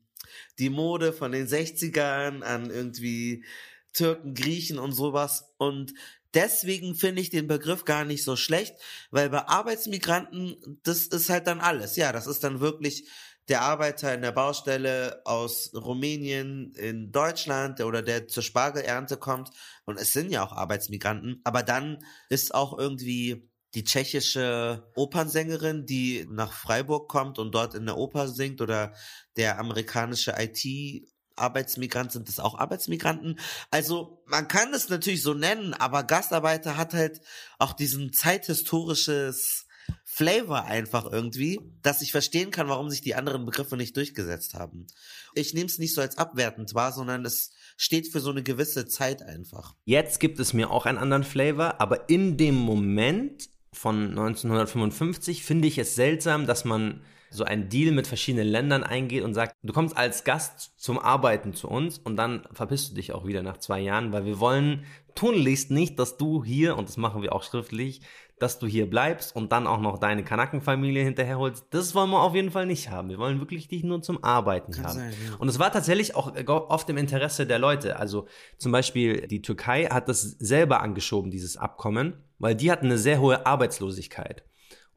die 0.59 0.71
Mode 0.71 1.13
von 1.13 1.33
den 1.33 1.47
60ern, 1.47 2.43
an 2.43 2.71
irgendwie 2.71 3.45
Türken, 3.93 4.35
Griechen 4.35 4.79
und 4.79 4.93
sowas. 4.93 5.53
Und 5.57 5.95
deswegen 6.35 6.95
finde 6.95 7.23
ich 7.23 7.31
den 7.31 7.47
Begriff 7.47 7.85
gar 7.85 8.05
nicht 8.05 8.25
so 8.25 8.37
schlecht, 8.37 8.75
weil 9.11 9.31
bei 9.31 9.47
Arbeitsmigranten, 9.47 10.81
das 10.83 11.07
ist 11.07 11.31
halt 11.31 11.47
dann 11.47 11.61
alles. 11.61 11.97
Ja, 11.97 12.13
das 12.13 12.27
ist 12.27 12.45
dann 12.45 12.61
wirklich 12.61 13.09
der 13.49 13.63
Arbeiter 13.63 14.15
in 14.15 14.23
der 14.23 14.33
Baustelle 14.33 15.21
aus 15.25 15.71
Rumänien 15.75 16.73
in 16.75 17.13
Deutschland 17.13 17.81
oder 17.81 18.03
der 18.03 18.27
zur 18.27 18.43
Spargelernte 18.43 19.17
kommt. 19.17 19.51
Und 19.85 20.01
es 20.01 20.13
sind 20.13 20.31
ja 20.31 20.45
auch 20.45 20.53
Arbeitsmigranten. 20.53 21.41
Aber 21.45 21.63
dann 21.63 21.99
ist 22.31 22.55
auch 22.55 22.79
irgendwie 22.79 23.51
die 23.75 23.85
tschechische 23.85 24.89
Opernsängerin, 24.95 25.85
die 25.85 26.27
nach 26.31 26.53
Freiburg 26.53 27.09
kommt 27.09 27.39
und 27.39 27.55
dort 27.55 27.75
in 27.75 27.87
der 27.87 27.99
Oper 27.99 28.29
singt 28.29 28.61
oder 28.61 28.95
der 29.37 29.59
amerikanische 29.59 30.35
IT 30.39 31.09
Arbeitsmigrant 31.37 32.13
sind 32.13 32.29
das 32.29 32.41
auch 32.41 32.59
Arbeitsmigranten. 32.59 33.39
Also 33.71 34.23
man 34.27 34.49
kann 34.49 34.73
es 34.73 34.89
natürlich 34.89 35.23
so 35.23 35.35
nennen, 35.35 35.75
aber 35.75 36.05
Gastarbeiter 36.05 36.77
hat 36.77 36.95
halt 36.95 37.21
auch 37.59 37.73
diesen 37.73 38.13
zeithistorisches 38.13 39.67
Flavor 40.05 40.65
einfach 40.65 41.11
irgendwie, 41.11 41.61
dass 41.83 42.01
ich 42.01 42.13
verstehen 42.13 42.51
kann, 42.51 42.69
warum 42.69 42.89
sich 42.89 43.01
die 43.01 43.15
anderen 43.15 43.45
Begriffe 43.45 43.77
nicht 43.77 43.97
durchgesetzt 43.97 44.55
haben. 44.55 44.87
Ich 45.35 45.55
nehme 45.55 45.67
es 45.67 45.79
nicht 45.79 45.95
so 45.95 46.01
als 46.01 46.19
abwertend 46.19 46.75
wahr, 46.75 46.93
sondern 46.93 47.25
es 47.25 47.51
steht 47.77 48.11
für 48.11 48.21
so 48.21 48.31
eine 48.31 48.43
gewisse 48.43 48.87
Zeit 48.87 49.23
einfach. 49.23 49.75
Jetzt 49.85 50.21
gibt 50.21 50.39
es 50.39 50.53
mir 50.53 50.71
auch 50.71 50.87
einen 50.87 50.99
anderen 50.99 51.25
Flavor, 51.25 51.81
aber 51.81 52.09
in 52.09 52.37
dem 52.37 52.55
Moment 52.55 53.49
von 53.73 54.11
1955 54.11 55.45
finde 55.45 55.69
ich 55.69 55.79
es 55.79 55.97
seltsam, 55.97 56.47
dass 56.47 56.65
man 56.65 57.03
so 57.35 57.45
einen 57.45 57.69
Deal 57.69 57.93
mit 57.93 58.07
verschiedenen 58.07 58.47
Ländern 58.47 58.85
eingeht 58.85 59.25
und 59.25 59.35
sagt, 59.35 59.57
du 59.63 59.73
kommst 59.73 59.97
als 59.97 60.23
Gast 60.23 60.73
zum 60.77 60.99
Arbeiten 61.01 61.53
zu 61.53 61.69
uns 61.69 61.99
und 61.99 62.17
dann 62.17 62.47
verpisst 62.53 62.93
du 62.93 62.95
dich 62.95 63.13
auch 63.13 63.27
wieder 63.27 63.43
nach 63.43 63.59
zwei 63.59 63.81
Jahren, 63.81 64.13
weil 64.13 64.25
wir 64.25 64.39
wollen 64.39 64.85
tunlichst 65.17 65.71
nicht, 65.71 65.99
dass 65.99 66.17
du 66.17 66.45
hier, 66.45 66.77
und 66.77 66.89
das 66.89 66.97
machen 66.97 67.23
wir 67.23 67.33
auch 67.33 67.43
schriftlich, 67.43 68.03
dass 68.39 68.59
du 68.59 68.67
hier 68.67 68.89
bleibst 68.89 69.35
und 69.35 69.53
dann 69.53 69.67
auch 69.67 69.81
noch 69.81 69.99
deine 69.99 70.23
Kanakenfamilie 70.23 71.03
hinterherholst. 71.03 71.67
Das 71.71 71.95
wollen 71.95 72.11
wir 72.11 72.21
auf 72.21 72.35
jeden 72.35 72.51
Fall 72.51 72.67
nicht 72.67 72.91
haben. 72.91 73.09
Wir 73.09 73.19
wollen 73.19 73.41
wirklich 73.41 73.69
dich 73.69 73.85
nur 73.85 74.03
zum 74.03 74.23
Arbeiten 74.23 74.73
Kann 74.73 74.85
haben. 74.85 74.99
sein, 74.99 75.15
ja. 75.27 75.37
Und 75.39 75.49
es 75.49 75.59
war 75.59 75.73
tatsächlich 75.73 76.15
auch 76.15 76.33
oft 76.47 76.89
im 76.91 76.97
Interesse 76.97 77.47
der 77.47 77.59
Leute. 77.59 77.97
Also 77.99 78.27
zum 78.59 78.73
Beispiel 78.73 79.27
die 79.27 79.43
Türkei 79.43 79.87
hat 79.87 80.09
das 80.09 80.23
selber 80.23 80.83
angeschoben, 80.83 81.31
dieses 81.31 81.57
Abkommen, 81.57 82.15
weil 82.39 82.55
die 82.55 82.71
hatten 82.71 82.87
eine 82.87 82.99
sehr 82.99 83.21
hohe 83.21 83.47
Arbeitslosigkeit. 83.47 84.45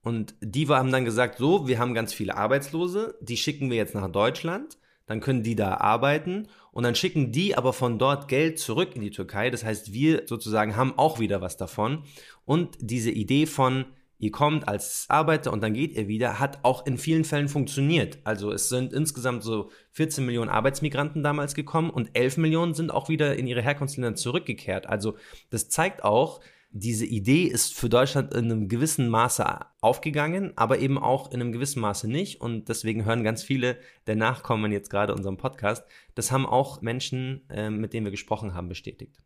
Und 0.07 0.35
die 0.39 0.69
haben 0.69 0.93
dann 0.93 1.03
gesagt, 1.03 1.37
so, 1.37 1.67
wir 1.67 1.79
haben 1.79 1.93
ganz 1.93 2.13
viele 2.13 2.37
Arbeitslose, 2.37 3.17
die 3.19 3.35
schicken 3.35 3.69
wir 3.69 3.75
jetzt 3.75 3.93
nach 3.93 4.09
Deutschland, 4.09 4.77
dann 5.05 5.19
können 5.19 5.43
die 5.43 5.57
da 5.57 5.79
arbeiten 5.79 6.47
und 6.71 6.83
dann 6.83 6.95
schicken 6.95 7.33
die 7.33 7.57
aber 7.57 7.73
von 7.73 7.99
dort 7.99 8.29
Geld 8.29 8.57
zurück 8.57 8.95
in 8.95 9.01
die 9.01 9.11
Türkei. 9.11 9.49
Das 9.49 9.65
heißt, 9.65 9.91
wir 9.91 10.23
sozusagen 10.25 10.77
haben 10.77 10.97
auch 10.97 11.19
wieder 11.19 11.41
was 11.41 11.57
davon. 11.57 12.03
Und 12.45 12.77
diese 12.79 13.11
Idee 13.11 13.47
von, 13.47 13.83
ihr 14.17 14.31
kommt 14.31 14.69
als 14.69 15.07
Arbeiter 15.09 15.51
und 15.51 15.59
dann 15.59 15.73
geht 15.73 15.91
ihr 15.91 16.07
wieder, 16.07 16.39
hat 16.39 16.59
auch 16.63 16.85
in 16.85 16.97
vielen 16.97 17.25
Fällen 17.25 17.49
funktioniert. 17.49 18.19
Also 18.23 18.53
es 18.53 18.69
sind 18.69 18.93
insgesamt 18.93 19.43
so 19.43 19.71
14 19.91 20.25
Millionen 20.25 20.49
Arbeitsmigranten 20.49 21.21
damals 21.21 21.53
gekommen 21.53 21.89
und 21.89 22.11
11 22.13 22.37
Millionen 22.37 22.73
sind 22.73 22.93
auch 22.93 23.09
wieder 23.09 23.35
in 23.35 23.45
ihre 23.45 23.61
Herkunftsländer 23.61 24.15
zurückgekehrt. 24.15 24.87
Also 24.87 25.17
das 25.49 25.67
zeigt 25.67 26.05
auch, 26.05 26.39
diese 26.71 27.05
Idee 27.05 27.43
ist 27.43 27.73
für 27.73 27.89
Deutschland 27.89 28.33
in 28.33 28.45
einem 28.45 28.67
gewissen 28.69 29.09
Maße 29.09 29.45
aufgegangen, 29.81 30.53
aber 30.55 30.79
eben 30.79 30.97
auch 30.97 31.31
in 31.31 31.41
einem 31.41 31.51
gewissen 31.51 31.81
Maße 31.81 32.09
nicht. 32.09 32.41
Und 32.41 32.69
deswegen 32.69 33.05
hören 33.05 33.23
ganz 33.23 33.43
viele 33.43 33.77
der 34.07 34.15
Nachkommen 34.15 34.71
jetzt 34.71 34.89
gerade 34.89 35.13
unserem 35.13 35.37
Podcast. 35.37 35.85
Das 36.15 36.31
haben 36.31 36.45
auch 36.45 36.81
Menschen, 36.81 37.47
äh, 37.49 37.69
mit 37.69 37.93
denen 37.93 38.05
wir 38.05 38.11
gesprochen 38.11 38.53
haben, 38.53 38.69
bestätigt. 38.69 39.17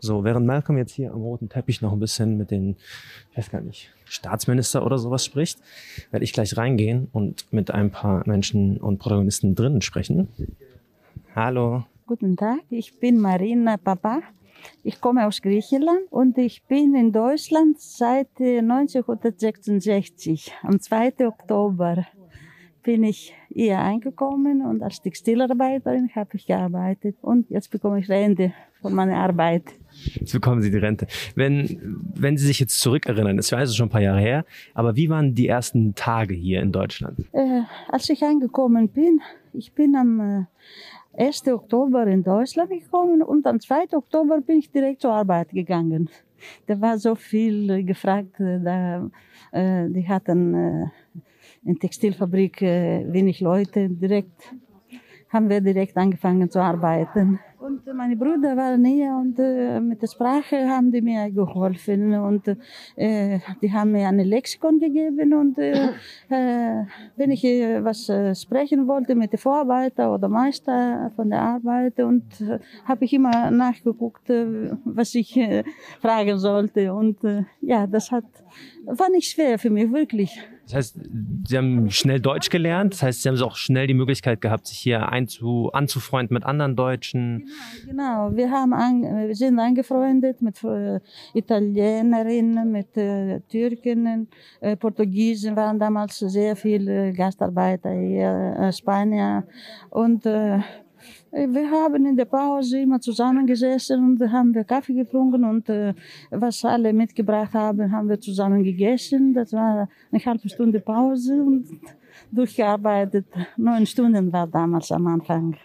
So, 0.00 0.24
während 0.24 0.46
Malcolm 0.46 0.78
jetzt 0.78 0.92
hier 0.92 1.12
am 1.12 1.20
roten 1.20 1.48
Teppich 1.48 1.82
noch 1.82 1.92
ein 1.92 1.98
bisschen 1.98 2.36
mit 2.36 2.50
den, 2.50 2.76
ich 3.30 3.38
weiß 3.38 3.50
gar 3.50 3.60
nicht, 3.60 3.92
Staatsminister 4.04 4.84
oder 4.84 4.98
sowas 4.98 5.24
spricht, 5.24 5.58
werde 6.10 6.24
ich 6.24 6.32
gleich 6.32 6.56
reingehen 6.56 7.08
und 7.12 7.52
mit 7.52 7.70
ein 7.70 7.90
paar 7.90 8.22
Menschen 8.26 8.78
und 8.78 8.98
Protagonisten 8.98 9.54
drinnen 9.54 9.82
sprechen. 9.82 10.28
Hallo. 11.34 11.84
Guten 12.06 12.36
Tag, 12.36 12.60
ich 12.70 12.98
bin 12.98 13.18
Marina 13.18 13.76
Papa. 13.76 14.22
Ich 14.82 15.00
komme 15.00 15.26
aus 15.26 15.42
Griechenland 15.42 16.00
und 16.10 16.38
ich 16.38 16.62
bin 16.64 16.94
in 16.94 17.12
Deutschland 17.12 17.80
seit 17.80 18.40
äh, 18.40 18.58
1966. 18.58 20.52
Am 20.62 20.80
2. 20.80 21.26
Oktober 21.26 22.06
bin 22.82 23.04
ich 23.04 23.34
hier 23.48 23.78
eingekommen 23.78 24.62
und 24.62 24.82
als 24.82 25.00
Textilarbeiterin 25.02 26.10
habe 26.14 26.30
ich 26.34 26.46
gearbeitet 26.46 27.16
und 27.20 27.50
jetzt 27.50 27.70
bekomme 27.70 28.00
ich 28.00 28.08
Rente 28.08 28.52
von 28.80 28.94
meiner 28.94 29.16
Arbeit. 29.16 29.64
Jetzt 30.14 30.32
bekommen 30.32 30.62
Sie 30.62 30.70
die 30.70 30.78
Rente. 30.78 31.06
Wenn, 31.34 32.02
wenn 32.14 32.36
Sie 32.38 32.46
sich 32.46 32.60
jetzt 32.60 32.80
zurückerinnern, 32.80 33.36
das 33.36 33.52
also 33.52 33.74
schon 33.74 33.88
ein 33.88 33.90
paar 33.90 34.00
Jahre 34.00 34.20
her, 34.20 34.44
aber 34.74 34.96
wie 34.96 35.10
waren 35.10 35.34
die 35.34 35.48
ersten 35.48 35.94
Tage 35.94 36.34
hier 36.34 36.62
in 36.62 36.72
Deutschland? 36.72 37.18
Äh, 37.32 37.62
als 37.88 38.08
ich 38.08 38.22
angekommen 38.22 38.88
bin, 38.88 39.20
ich 39.52 39.72
bin 39.72 39.96
am 39.96 40.20
äh, 40.20 40.44
1. 41.14 41.48
Oktober 41.48 42.06
in 42.06 42.22
Deutschland 42.22 42.70
gekommen 42.70 43.22
und 43.22 43.46
am 43.46 43.60
2. 43.60 43.96
Oktober 43.96 44.40
bin 44.40 44.58
ich 44.58 44.70
direkt 44.70 45.02
zur 45.02 45.12
Arbeit 45.12 45.50
gegangen. 45.50 46.08
Da 46.66 46.80
war 46.80 46.96
so 46.96 47.16
viel 47.16 47.84
gefragt, 47.84 48.40
äh, 48.40 48.58
da, 48.60 49.10
äh, 49.52 49.90
die 49.90 50.08
hatten 50.08 50.54
äh, 50.54 50.86
in 51.66 51.78
Textilfabrik 51.78 52.62
äh, 52.62 53.04
wenig 53.12 53.40
Leute. 53.40 53.90
Direkt 53.90 54.54
haben 55.30 55.48
wir 55.48 55.60
direkt 55.60 55.96
angefangen 55.96 56.50
zu 56.50 56.60
arbeiten. 56.60 57.38
Und 57.60 57.86
meine 57.94 58.16
Brüder 58.16 58.56
waren 58.56 58.84
hier 58.86 59.14
und 59.14 59.38
äh, 59.38 59.80
mit 59.80 60.00
der 60.00 60.06
Sprache 60.06 60.66
haben 60.66 60.90
die 60.90 61.02
mir 61.02 61.30
geholfen 61.30 62.14
und 62.14 62.48
äh, 62.96 63.38
die 63.60 63.70
haben 63.70 63.92
mir 63.92 64.08
eine 64.08 64.24
Lexikon 64.24 64.80
gegeben 64.80 65.34
und 65.34 65.58
äh, 65.58 65.90
äh, 66.30 66.84
wenn 67.16 67.30
ich 67.30 67.44
äh, 67.44 67.84
was 67.84 68.10
sprechen 68.40 68.88
wollte 68.88 69.14
mit 69.14 69.32
dem 69.34 69.38
Vorarbeiter 69.38 70.12
oder 70.14 70.28
Meister 70.28 71.12
von 71.14 71.28
der 71.28 71.42
Arbeit 71.42 72.00
und 72.00 72.24
habe 72.86 73.04
ich 73.04 73.12
immer 73.12 73.50
nachgeguckt, 73.50 74.32
was 74.84 75.14
ich 75.14 75.38
fragen 76.00 76.38
sollte 76.38 76.94
und 76.94 77.18
ja, 77.60 77.86
das 77.86 78.10
hat 78.10 78.24
war 78.86 79.10
nicht 79.10 79.30
schwer 79.30 79.58
für 79.58 79.70
mich 79.70 79.92
wirklich. 79.92 80.40
Das 80.70 80.76
heißt, 80.76 80.98
Sie 81.48 81.56
haben 81.56 81.90
schnell 81.90 82.20
Deutsch 82.20 82.48
gelernt. 82.48 82.94
Das 82.94 83.02
heißt, 83.02 83.22
Sie 83.22 83.28
haben 83.28 83.40
auch 83.42 83.56
schnell 83.56 83.88
die 83.88 83.94
Möglichkeit 83.94 84.40
gehabt, 84.40 84.68
sich 84.68 84.78
hier 84.78 85.08
einzu, 85.08 85.70
anzufreunden 85.72 86.34
mit 86.34 86.44
anderen 86.44 86.76
Deutschen. 86.76 87.48
Genau, 87.86 88.28
genau. 88.28 88.36
Wir, 88.36 88.50
haben 88.50 88.72
an, 88.72 89.02
wir 89.02 89.34
sind 89.34 89.58
angefreundet 89.58 90.40
mit 90.40 90.62
äh, 90.62 91.00
Italienerinnen, 91.34 92.70
mit 92.70 92.96
äh, 92.96 93.40
Türken, 93.48 94.28
äh, 94.60 94.76
Portugiesen 94.76 95.56
waren 95.56 95.78
damals 95.78 96.18
sehr 96.18 96.54
viele 96.54 97.12
Gastarbeiter 97.12 97.90
hier, 97.90 98.70
Spanier 98.72 99.44
und 99.90 100.24
wir 101.30 101.70
haben 101.70 102.06
in 102.06 102.16
der 102.16 102.24
Pause 102.24 102.80
immer 102.80 103.00
zusammengesessen 103.00 104.04
und 104.04 104.32
haben 104.32 104.54
wir 104.54 104.64
Kaffee 104.64 104.94
getrunken 104.94 105.44
und 105.44 105.68
äh, 105.68 105.94
was 106.30 106.64
alle 106.64 106.92
mitgebracht 106.92 107.54
haben, 107.54 107.92
haben 107.92 108.08
wir 108.08 108.20
zusammen 108.20 108.62
gegessen. 108.62 109.34
Das 109.34 109.52
war 109.52 109.88
eine 110.10 110.24
halbe 110.24 110.48
Stunde 110.48 110.80
Pause 110.80 111.42
und 111.42 111.80
durchgearbeitet. 112.30 113.26
Neun 113.56 113.86
Stunden 113.86 114.32
war 114.32 114.46
damals 114.46 114.90
am 114.92 115.06
Anfang. 115.06 115.56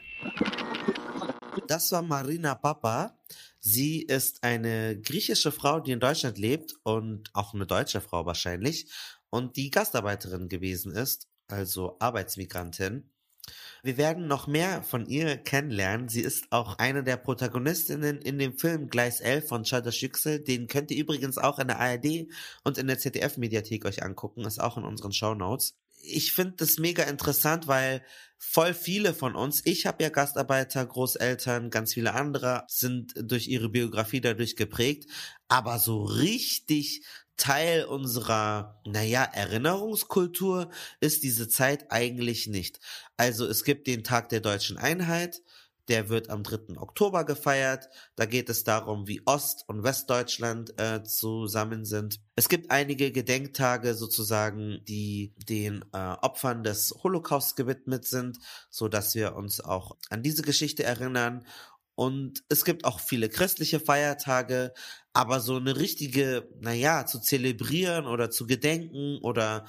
Das 1.68 1.92
war 1.92 2.02
Marina 2.02 2.56
Papa. 2.56 3.18
Sie 3.60 4.02
ist 4.04 4.44
eine 4.44 5.00
griechische 5.02 5.52
Frau, 5.52 5.80
die 5.80 5.92
in 5.92 6.00
Deutschland 6.00 6.38
lebt 6.38 6.76
und 6.84 7.32
auch 7.34 7.54
eine 7.56 7.66
deutsche 7.66 8.00
Frau 8.00 8.26
wahrscheinlich 8.26 8.92
und 9.32 9.58
die 9.58 9.72
Gastarbeiterin 9.72 10.48
gewesen 10.50 10.92
ist, 10.92 11.28
also 11.48 11.98
Arbeitsmigrantin. 12.00 13.10
Wir 13.86 13.98
werden 13.98 14.26
noch 14.26 14.48
mehr 14.48 14.82
von 14.82 15.06
ihr 15.06 15.38
kennenlernen. 15.38 16.10
Sie 16.10 16.22
ist 16.22 16.52
auch 16.52 16.80
eine 16.80 17.04
der 17.04 17.18
Protagonistinnen 17.18 18.18
in 18.18 18.40
dem 18.40 18.58
Film 18.58 18.90
Gleis 18.90 19.20
11 19.20 19.48
von 19.48 19.64
Çağdaş 19.64 20.02
Yüksel. 20.02 20.40
Den 20.40 20.66
könnt 20.66 20.90
ihr 20.90 20.98
übrigens 20.98 21.38
auch 21.38 21.60
in 21.60 21.68
der 21.68 21.80
ARD 21.80 22.28
und 22.64 22.80
in 22.80 22.88
der 22.88 22.98
ZDF-Mediathek 22.98 23.86
euch 23.86 24.02
angucken. 24.02 24.44
Ist 24.44 24.60
auch 24.60 24.78
in 24.78 24.86
unseren 24.86 25.12
Show 25.14 25.36
Notes. 25.36 25.76
Ich 26.02 26.34
finde 26.34 26.56
das 26.58 26.80
mega 26.80 27.04
interessant, 27.04 27.68
weil 27.68 28.02
voll 28.40 28.74
viele 28.74 29.14
von 29.14 29.36
uns, 29.36 29.62
ich 29.66 29.86
habe 29.86 30.02
ja 30.02 30.10
Gastarbeiter, 30.10 30.84
Großeltern, 30.84 31.70
ganz 31.70 31.94
viele 31.94 32.16
andere 32.16 32.64
sind 32.68 33.14
durch 33.18 33.48
ihre 33.48 33.70
Biografie 33.70 34.22
dadurch 34.22 34.56
geprägt, 34.56 35.10
aber 35.48 35.78
so 35.78 36.04
richtig 36.04 37.04
Teil 37.38 37.86
unserer, 37.86 38.82
naja, 38.86 39.24
Erinnerungskultur 39.24 40.70
ist 41.00 41.24
diese 41.24 41.48
Zeit 41.48 41.92
eigentlich 41.92 42.48
nicht. 42.48 42.80
Also 43.18 43.46
es 43.46 43.64
gibt 43.64 43.88
den 43.88 44.04
Tag 44.04 44.30
der 44.30 44.40
deutschen 44.40 44.78
Einheit, 44.78 45.42
der 45.88 46.10
wird 46.10 46.30
am 46.30 46.44
3. 46.44 46.78
Oktober 46.78 47.26
gefeiert. 47.26 47.90
Da 48.16 48.26
geht 48.26 48.50
es 48.50 48.64
darum, 48.64 49.08
wie 49.08 49.22
Ost- 49.26 49.66
und 49.68 49.84
Westdeutschland 49.84 50.80
äh, 50.80 51.04
zusammen 51.04 51.86
sind. 51.86 52.20
Es 52.36 52.50
gibt 52.50 52.72
einige 52.72 53.12
Gedenktage 53.12 53.94
sozusagen, 53.94 54.82
die 54.86 55.34
den 55.38 55.86
äh, 55.94 55.98
Opfern 55.98 56.64
des 56.64 56.96
Holocaust 57.04 57.56
gewidmet 57.56 58.06
sind, 58.06 58.40
so 58.70 58.88
dass 58.88 59.16
wir 59.16 59.36
uns 59.36 59.62
auch 59.62 59.96
an 60.10 60.24
diese 60.24 60.42
Geschichte 60.42 60.84
erinnern. 60.84 61.46
Und 61.94 62.44
es 62.50 62.66
gibt 62.66 62.84
auch 62.84 63.00
viele 63.00 63.30
christliche 63.30 63.80
Feiertage, 63.80 64.74
aber 65.16 65.40
so 65.40 65.56
eine 65.56 65.78
richtige, 65.78 66.50
naja, 66.60 67.06
zu 67.06 67.22
zelebrieren 67.22 68.06
oder 68.06 68.32
zu 68.32 68.46
gedenken 68.46 69.20
oder 69.22 69.66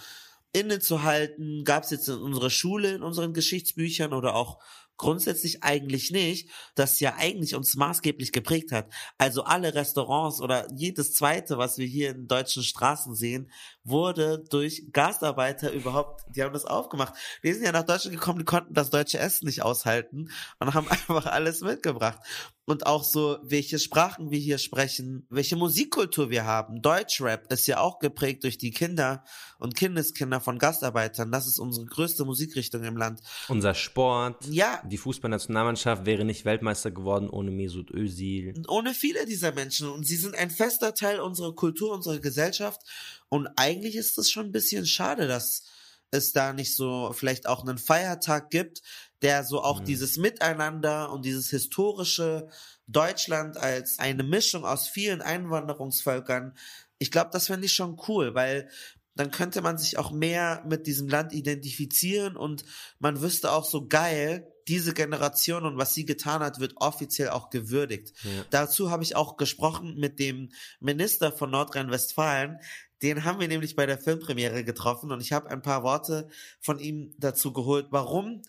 innezuhalten, 0.53 1.65
gab 1.65 1.85
es 1.85 1.91
jetzt 1.91 2.09
in 2.09 2.19
unserer 2.19 2.51
Schule, 2.51 2.97
in 2.97 3.03
unseren 3.03 3.33
Geschichtsbüchern 3.33 4.13
oder 4.13 4.35
auch 4.35 4.59
grundsätzlich 4.97 5.63
eigentlich 5.63 6.11
nicht, 6.11 6.51
das 6.75 6.99
ja 6.99 7.15
eigentlich 7.17 7.55
uns 7.55 7.77
maßgeblich 7.77 8.33
geprägt 8.33 8.73
hat. 8.73 8.93
Also 9.19 9.45
alle 9.45 9.75
Restaurants 9.75 10.41
oder 10.41 10.67
jedes 10.75 11.15
zweite, 11.15 11.59
was 11.59 11.79
wir 11.79 11.87
hier 11.87 12.11
in 12.11 12.27
deutschen 12.27 12.65
Straßen 12.65 13.15
sehen, 13.15 13.49
wurde 13.87 14.45
durch 14.51 14.85
Gastarbeiter 14.93 15.73
überhaupt, 15.73 16.25
die 16.35 16.43
haben 16.43 16.53
das 16.53 16.65
aufgemacht. 16.65 17.15
Die 17.43 17.53
sind 17.53 17.65
ja 17.65 17.73
nach 17.73 17.85
Deutschland 17.85 18.17
gekommen, 18.17 18.41
die 18.41 18.45
konnten 18.45 18.75
das 18.75 18.91
deutsche 18.91 19.19
Essen 19.19 19.47
nicht 19.47 19.63
aushalten 19.63 20.31
und 20.59 20.75
haben 20.75 20.89
einfach 20.91 21.27
alles 21.27 21.61
mitgebracht 21.61 22.19
und 22.67 22.85
auch 22.85 23.05
so, 23.05 23.39
welche 23.43 23.79
Sprachen 23.79 24.31
wir 24.31 24.41
hier 24.41 24.59
sprechen, 24.59 25.25
welche 25.31 25.57
Musikkultur 25.57 26.31
wir 26.31 26.45
haben. 26.45 26.83
Deutschrap 26.83 27.51
ist 27.53 27.67
ja 27.69 27.79
auch 27.79 28.01
geprägt 28.01 28.43
durch 28.43 28.59
die 28.59 28.73
Kinder 28.73 29.25
und 29.59 29.77
Kindeskinder 29.77 30.41
von 30.41 30.59
Gastarbeitern. 30.59 31.31
Das 31.31 31.47
ist 31.47 31.61
unsere 31.61 31.87
größte 31.87 32.25
Musikrichtung 32.25 32.83
im 32.83 32.97
Land. 32.97 33.21
Unser 33.49 33.75
Sport. 33.75 34.45
Ja. 34.51 34.83
Die 34.85 34.99
Fußballnationalmannschaft 34.99 36.07
wäre 36.07 36.25
nicht 36.25 36.45
Weltmeister 36.45 36.91
geworden 36.91 37.31
ohne 37.31 37.53
Mesut 37.53 37.93
Özil. 37.93 38.55
Ohne 38.69 38.95
viele 38.95 39.27
dieser 39.27 39.53
Menschen. 39.53 39.89
Und 39.89 40.05
sie 40.05 40.17
sind 40.17 40.35
ein 40.35 40.51
fester 40.51 40.93
Teil 40.93 41.21
unserer 41.21 41.55
Kultur, 41.55 41.93
unserer 41.93 42.19
Gesellschaft. 42.19 42.81
Und 43.29 43.49
eigentlich 43.57 43.97
ist 43.97 44.19
es 44.19 44.31
schon 44.31 44.47
ein 44.47 44.53
bisschen 44.53 44.87
schade, 44.87 45.27
dass 45.27 45.65
es 46.11 46.33
da 46.33 46.53
nicht 46.53 46.75
so 46.75 47.13
vielleicht 47.13 47.47
auch 47.49 47.67
einen 47.67 47.79
Feiertag 47.79 48.51
gibt, 48.51 48.83
der 49.23 49.45
so 49.45 49.63
auch 49.63 49.81
mhm. 49.81 49.85
dieses 49.87 50.17
Miteinander 50.17 51.11
und 51.11 51.25
dieses 51.25 51.51
historische 51.51 52.49
Deutschland 52.87 53.57
als 53.57 53.99
eine 53.99 54.23
Mischung 54.23 54.65
aus 54.65 54.89
vielen 54.89 55.21
Einwanderungsvölkern, 55.21 56.57
ich 56.99 57.11
glaube, 57.11 57.31
das 57.33 57.49
fände 57.49 57.67
ich 57.67 57.73
schon 57.73 58.01
cool, 58.09 58.35
weil 58.35 58.71
dann 59.17 59.31
könnte 59.31 59.63
man 59.63 59.79
sich 59.79 59.99
auch 59.99 60.13
mehr 60.13 60.63
mit 60.67 60.87
diesem 60.87 61.09
Land 61.09 61.33
identifizieren 61.33 62.37
und 62.37 62.65
man 62.99 63.23
wüsste 63.23 63.51
auch 63.51 63.65
so 63.65 63.89
geil, 63.89 64.53
diese 64.69 64.93
Generation 64.93 65.65
und 65.65 65.79
was 65.79 65.95
sie 65.95 66.05
getan 66.05 66.41
hat, 66.41 66.61
wird 66.61 66.75
offiziell 66.77 67.31
auch 67.31 67.51
gewürdigt. 67.51 68.13
Ja. 68.23 68.45
Dazu 68.51 68.91
habe 68.91 69.05
ich 69.05 69.17
auch 69.17 69.37
gesprochen 69.37 69.97
mit 69.97 70.19
dem 70.19 70.51
Minister 70.81 71.33
von 71.33 71.51
Nordrhein-Westfalen. 71.51 72.59
Den 73.03 73.25
haben 73.25 73.41
wir 73.41 73.49
nämlich 73.49 73.77
bei 73.77 73.87
der 73.87 73.99
Filmpremiere 73.99 74.65
getroffen 74.65 75.13
und 75.13 75.21
ich 75.21 75.33
habe 75.33 75.51
ein 75.51 75.63
paar 75.63 75.83
Worte 75.83 76.29
von 76.61 76.79
ihm 76.79 77.15
dazu 77.19 77.53
geholt, 77.53 77.89
warum 77.91 78.43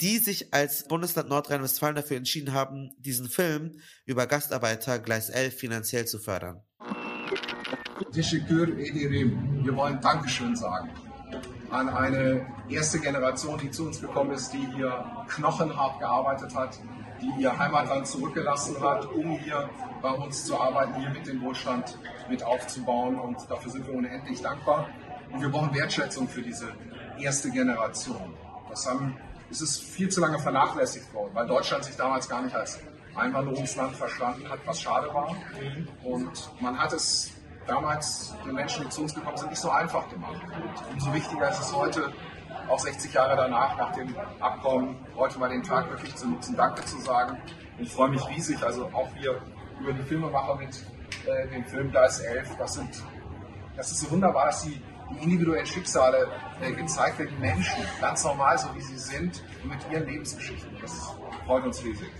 die 0.00 0.18
sich 0.18 0.52
als 0.52 0.88
Bundesland 0.88 1.28
Nordrhein-Westfalen 1.28 1.94
dafür 1.96 2.16
entschieden 2.16 2.52
haben, 2.52 2.90
diesen 2.98 3.28
Film 3.28 3.80
über 4.04 4.26
Gastarbeiter 4.26 4.98
Gleis 4.98 5.30
11 5.30 5.54
finanziell 5.54 6.06
zu 6.06 6.18
fördern. 6.18 6.60
Wir 8.12 9.76
wollen 9.76 10.00
Dankeschön 10.00 10.56
sagen 10.56 10.90
an 11.70 11.88
eine 11.88 12.46
erste 12.68 12.98
Generation, 13.00 13.58
die 13.58 13.70
zu 13.70 13.86
uns 13.86 14.00
gekommen 14.00 14.32
ist, 14.32 14.52
die 14.52 14.66
hier 14.76 15.04
knochenhart 15.28 15.98
gearbeitet 15.98 16.54
hat, 16.54 16.78
die 17.20 17.42
ihr 17.42 17.58
Heimatland 17.58 18.06
zurückgelassen 18.06 18.80
hat, 18.80 19.06
um 19.12 19.38
hier 19.38 19.68
bei 20.02 20.10
uns 20.10 20.44
zu 20.44 20.58
arbeiten, 20.58 20.94
hier 21.00 21.10
mit 21.10 21.26
dem 21.26 21.42
Wohlstand 21.42 21.98
mit 22.28 22.42
aufzubauen. 22.42 23.18
Und 23.18 23.38
dafür 23.48 23.70
sind 23.72 23.86
wir 23.86 23.94
unendlich 23.94 24.40
dankbar. 24.40 24.88
Und 25.32 25.40
wir 25.40 25.48
brauchen 25.48 25.74
Wertschätzung 25.74 26.28
für 26.28 26.42
diese 26.42 26.68
erste 27.18 27.50
Generation. 27.50 28.34
Das 28.68 28.86
haben 28.86 29.16
ist 29.50 29.60
es 29.60 29.78
viel 29.78 30.08
zu 30.08 30.20
lange 30.20 30.38
vernachlässigt 30.38 31.12
worden, 31.14 31.30
weil 31.34 31.46
Deutschland 31.46 31.84
sich 31.84 31.96
damals 31.96 32.28
gar 32.28 32.42
nicht 32.42 32.54
als 32.54 32.80
Einwanderungsland 33.14 33.94
verstanden 33.96 34.48
hat, 34.48 34.58
was 34.66 34.80
schade 34.80 35.12
war. 35.12 35.34
Und 36.02 36.50
man 36.60 36.78
hat 36.78 36.92
es 36.92 37.32
damals 37.66 38.34
den 38.44 38.54
Menschen, 38.54 38.84
die 38.84 38.90
zu 38.90 39.02
uns 39.02 39.14
gekommen 39.14 39.36
sind, 39.36 39.50
nicht 39.50 39.60
so 39.60 39.70
einfach 39.70 40.08
gemacht. 40.10 40.40
Und 40.44 40.94
umso 40.94 41.12
wichtiger 41.12 41.48
ist 41.50 41.60
es 41.60 41.74
heute, 41.74 42.12
auch 42.68 42.78
60 42.78 43.12
Jahre 43.12 43.36
danach, 43.36 43.76
nach 43.76 43.92
dem 43.92 44.14
Abkommen, 44.40 44.96
heute 45.16 45.38
mal 45.38 45.48
den 45.48 45.62
Tag 45.62 45.90
wirklich 45.90 46.14
zu 46.14 46.28
nutzen, 46.28 46.56
Danke 46.56 46.84
zu 46.84 46.98
sagen. 47.00 47.38
Ich 47.78 47.92
freue 47.92 48.10
mich 48.10 48.26
riesig, 48.28 48.62
also 48.62 48.86
auch 48.92 49.08
hier 49.16 49.40
über 49.80 49.92
die 49.92 50.02
Filmemacher 50.02 50.56
mit 50.56 50.84
äh, 51.26 51.48
dem 51.48 51.64
Film 51.64 51.90
Gleis 51.90 52.20
11. 52.20 52.56
Das, 52.58 52.74
sind, 52.74 52.90
das 53.76 53.92
ist 53.92 54.00
so 54.00 54.10
wunderbar, 54.10 54.46
dass 54.46 54.62
sie 54.62 54.80
die 55.10 55.22
individuellen 55.22 55.66
Schicksale 55.66 56.28
äh, 56.60 56.72
gezeigt 56.72 57.18
werden, 57.18 57.34
die 57.36 57.40
Menschen, 57.40 57.84
ganz 58.00 58.24
normal, 58.24 58.58
so 58.58 58.74
wie 58.74 58.80
sie 58.80 58.98
sind, 58.98 59.42
mit 59.64 59.78
ihren 59.90 60.06
Lebensgeschichten. 60.06 60.70
Das 60.80 61.14
freut 61.46 61.64
uns 61.64 61.84
riesig. 61.84 62.10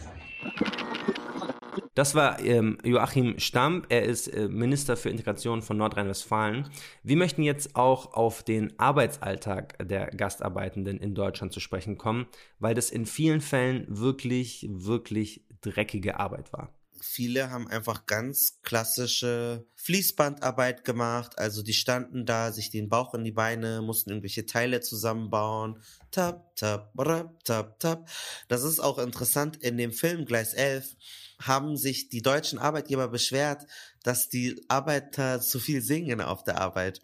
Das 1.97 2.15
war 2.15 2.45
ähm, 2.45 2.77
Joachim 2.85 3.39
Stamp. 3.39 3.87
Er 3.89 4.03
ist 4.03 4.29
äh, 4.29 4.49
Minister 4.49 4.99
für 4.99 5.09
Integration 5.09 5.63
von 5.63 5.79
Nordrhein-Westfalen. 5.79 6.69
Wir 7.03 7.17
möchten 7.17 7.43
jetzt 7.43 7.75
auch 7.75 8.13
auf 8.13 8.43
den 8.43 8.79
Arbeitsalltag 8.79 9.79
der 9.89 10.09
Gastarbeitenden 10.09 10.99
in 10.99 11.15
Deutschland 11.15 11.55
zu 11.55 11.61
sprechen 11.61 11.97
kommen, 11.97 12.27
weil 12.59 12.75
das 12.75 12.91
in 12.91 13.07
vielen 13.07 13.41
Fällen 13.41 13.87
wirklich, 13.89 14.69
wirklich 14.71 15.47
dreckige 15.63 16.21
Arbeit 16.21 16.53
war. 16.53 16.71
viele 17.01 17.51
haben 17.51 17.67
einfach 17.69 18.05
ganz 18.05 18.59
klassische 18.63 19.67
Fließbandarbeit 19.77 20.85
gemacht. 20.85 21.39
Also 21.39 21.63
die 21.63 21.73
standen 21.73 22.27
da, 22.27 22.53
sich 22.53 22.71
den 22.71 22.91
Bauch 22.91 23.15
in 23.15 23.25
die 23.25 23.33
Beine, 23.33 23.81
mussten 23.81 24.11
irgendwelche 24.11 24.45
Teile 24.45 24.83
zusammenbauen. 24.83 25.83
Tap, 26.11 26.55
tap, 26.57 26.93
rap, 26.99 27.43
tap, 27.45 27.81
tap. 27.81 28.07
Das 28.49 28.65
ist 28.65 28.81
auch 28.81 28.99
interessant. 28.99 29.57
In 29.63 29.79
dem 29.79 29.93
Film 29.93 30.27
Gleis 30.27 30.53
11 30.53 30.95
haben 31.41 31.77
sich 31.77 32.09
die 32.09 32.23
deutschen 32.23 32.59
Arbeitgeber 32.59 33.09
beschwert, 33.09 33.67
dass 34.03 34.29
die 34.29 34.65
Arbeiter 34.69 35.41
zu 35.41 35.59
viel 35.59 35.83
singen 35.83 36.21
auf 36.21 36.45
der 36.45 36.61
Arbeit. 36.61 37.01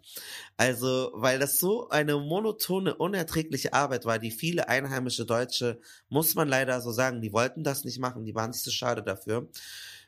Also, 0.57 1.11
weil 1.13 1.39
das 1.39 1.59
so 1.59 1.89
eine 1.89 2.17
monotone, 2.17 2.95
unerträgliche 2.95 3.73
Arbeit 3.73 4.05
war, 4.05 4.19
die 4.19 4.31
viele 4.31 4.69
einheimische 4.69 5.25
Deutsche, 5.25 5.79
muss 6.09 6.35
man 6.35 6.47
leider 6.47 6.81
so 6.81 6.91
sagen, 6.91 7.21
die 7.21 7.33
wollten 7.33 7.63
das 7.63 7.83
nicht 7.83 7.99
machen, 7.99 8.25
die 8.25 8.35
waren 8.35 8.51
nicht 8.51 8.63
so 8.63 8.71
schade 8.71 9.03
dafür 9.03 9.49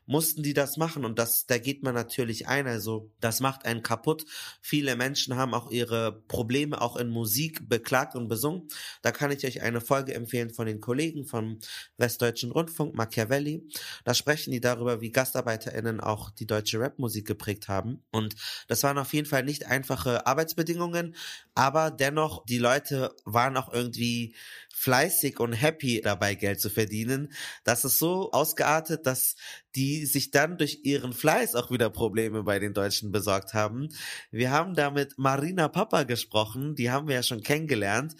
mussten 0.05 0.43
die 0.43 0.53
das 0.53 0.77
machen 0.77 1.05
und 1.05 1.19
das, 1.19 1.45
da 1.45 1.57
geht 1.57 1.83
man 1.83 1.93
natürlich 1.93 2.47
ein. 2.47 2.67
Also 2.67 3.11
das 3.19 3.39
macht 3.39 3.65
einen 3.65 3.83
kaputt. 3.83 4.25
Viele 4.61 4.95
Menschen 4.95 5.35
haben 5.35 5.53
auch 5.53 5.71
ihre 5.71 6.21
Probleme 6.27 6.81
auch 6.81 6.95
in 6.95 7.09
Musik 7.09 7.67
beklagt 7.67 8.15
und 8.15 8.27
besungen. 8.27 8.67
Da 9.01 9.11
kann 9.11 9.31
ich 9.31 9.45
euch 9.45 9.61
eine 9.61 9.81
Folge 9.81 10.13
empfehlen 10.13 10.51
von 10.51 10.67
den 10.67 10.79
Kollegen 10.79 11.25
vom 11.25 11.59
Westdeutschen 11.97 12.51
Rundfunk, 12.51 12.95
Machiavelli. 12.95 13.67
Da 14.03 14.13
sprechen 14.13 14.51
die 14.51 14.61
darüber, 14.61 15.01
wie 15.01 15.11
GastarbeiterInnen 15.11 15.99
auch 15.99 16.29
die 16.29 16.47
deutsche 16.47 16.79
Rapmusik 16.79 17.25
geprägt 17.25 17.67
haben. 17.67 18.03
Und 18.11 18.35
das 18.67 18.83
waren 18.83 18.97
auf 18.97 19.13
jeden 19.13 19.27
Fall 19.27 19.43
nicht 19.43 19.65
einfache 19.65 20.25
Arbeitsbedingungen, 20.27 21.15
aber 21.53 21.91
dennoch, 21.91 22.45
die 22.45 22.57
Leute 22.57 23.15
waren 23.25 23.57
auch 23.57 23.71
irgendwie 23.71 24.35
fleißig 24.85 25.39
und 25.39 25.53
happy 25.53 25.99
dabei 26.01 26.35
Geld 26.35 26.61
zu 26.61 26.69
verdienen. 26.69 27.33
Das 27.63 27.85
ist 27.85 27.97
so 27.97 28.31
ausgeartet, 28.31 29.07
dass 29.07 29.35
die 29.73 30.05
sich 30.05 30.29
dann 30.29 30.59
durch 30.59 30.81
ihren 30.83 31.11
Fleiß 31.11 31.55
auch 31.55 31.71
wieder 31.71 31.89
Probleme 31.89 32.43
bei 32.43 32.59
den 32.59 32.75
Deutschen 32.75 33.11
besorgt 33.11 33.55
haben. 33.55 33.89
Wir 34.29 34.51
haben 34.51 34.75
da 34.75 34.91
mit 34.91 35.17
Marina 35.17 35.69
Papa 35.69 36.03
gesprochen, 36.03 36.75
die 36.75 36.91
haben 36.91 37.07
wir 37.07 37.15
ja 37.15 37.23
schon 37.23 37.41
kennengelernt. 37.41 38.15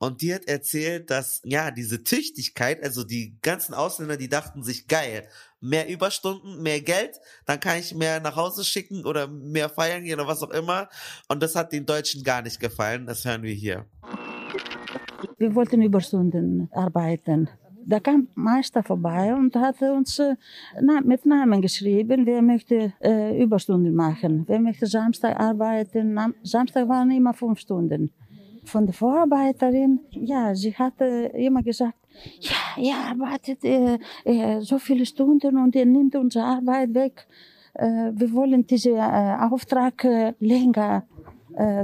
Und 0.00 0.22
die 0.22 0.34
hat 0.34 0.46
erzählt, 0.46 1.10
dass, 1.10 1.40
ja, 1.44 1.70
diese 1.70 2.04
Tüchtigkeit, 2.04 2.82
also 2.82 3.04
die 3.04 3.36
ganzen 3.42 3.74
Ausländer, 3.74 4.16
die 4.16 4.28
dachten 4.28 4.62
sich, 4.62 4.86
geil, 4.86 5.28
mehr 5.60 5.88
Überstunden, 5.88 6.62
mehr 6.62 6.80
Geld, 6.80 7.20
dann 7.46 7.58
kann 7.60 7.78
ich 7.78 7.94
mehr 7.94 8.20
nach 8.20 8.36
Hause 8.36 8.64
schicken 8.64 9.04
oder 9.04 9.26
mehr 9.28 9.68
feiern 9.68 10.04
gehen 10.04 10.18
oder 10.18 10.28
was 10.28 10.42
auch 10.42 10.50
immer. 10.50 10.88
Und 11.28 11.42
das 11.42 11.54
hat 11.54 11.72
den 11.72 11.86
Deutschen 11.86 12.22
gar 12.22 12.42
nicht 12.42 12.60
gefallen. 12.60 13.06
Das 13.06 13.24
hören 13.24 13.42
wir 13.42 13.54
hier. 13.54 13.86
Wir 15.38 15.54
wollten 15.54 15.82
Überstunden 15.82 16.68
arbeiten. 16.72 17.48
Da 17.88 18.00
kam 18.00 18.28
Meister 18.34 18.82
vorbei 18.82 19.34
und 19.34 19.56
hat 19.56 19.80
uns 19.80 20.18
äh, 20.18 20.34
mit 21.04 21.24
Namen 21.24 21.62
geschrieben, 21.62 22.26
wer 22.26 22.42
möchte 22.42 22.92
äh, 23.02 23.42
Überstunden 23.42 23.94
machen, 23.94 24.44
wer 24.46 24.60
möchte 24.60 24.86
Samstag 24.86 25.40
arbeiten. 25.40 26.18
Samstag 26.42 26.86
waren 26.86 27.10
immer 27.10 27.32
fünf 27.32 27.60
Stunden. 27.60 28.10
Von 28.64 28.84
der 28.84 28.92
Vorarbeiterin, 28.92 30.00
ja, 30.10 30.54
sie 30.54 30.74
hatte 30.74 31.04
immer 31.34 31.62
gesagt, 31.62 31.96
ja, 32.40 32.82
ihr 32.82 32.94
arbeitet 32.94 33.64
äh, 33.64 34.60
so 34.60 34.78
viele 34.78 35.06
Stunden 35.06 35.56
und 35.56 35.74
ihr 35.74 35.86
nimmt 35.86 36.14
unsere 36.14 36.44
Arbeit 36.44 36.92
weg. 36.94 37.26
Wir 37.74 38.32
wollen 38.32 38.66
diesen 38.66 38.98
Auftrag 38.98 40.04
länger 40.40 41.06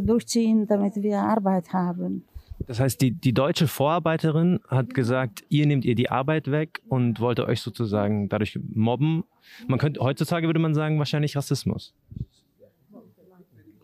durchziehen, 0.03 0.67
damit 0.67 0.97
wir 0.97 1.19
Arbeit 1.21 1.73
haben. 1.73 2.25
Das 2.67 2.81
heißt, 2.81 3.01
die, 3.01 3.11
die 3.11 3.33
deutsche 3.33 3.69
Vorarbeiterin 3.69 4.61
hat 4.69 4.95
gesagt, 4.95 5.45
ihr 5.49 5.67
nehmt 5.67 5.85
ihr 5.85 5.95
die 5.95 6.11
Arbeit 6.11 6.51
weg 6.51 6.81
und 6.89 7.21
wollte 7.21 7.47
euch 7.47 7.61
sozusagen 7.61 8.29
dadurch 8.29 8.59
mobben. 8.73 9.25
Man 9.67 9.79
könnte, 9.79 10.01
heutzutage 10.01 10.47
würde 10.47 10.61
man 10.61 10.75
sagen, 10.75 10.99
wahrscheinlich 10.99 11.37
Rassismus. 11.37 11.95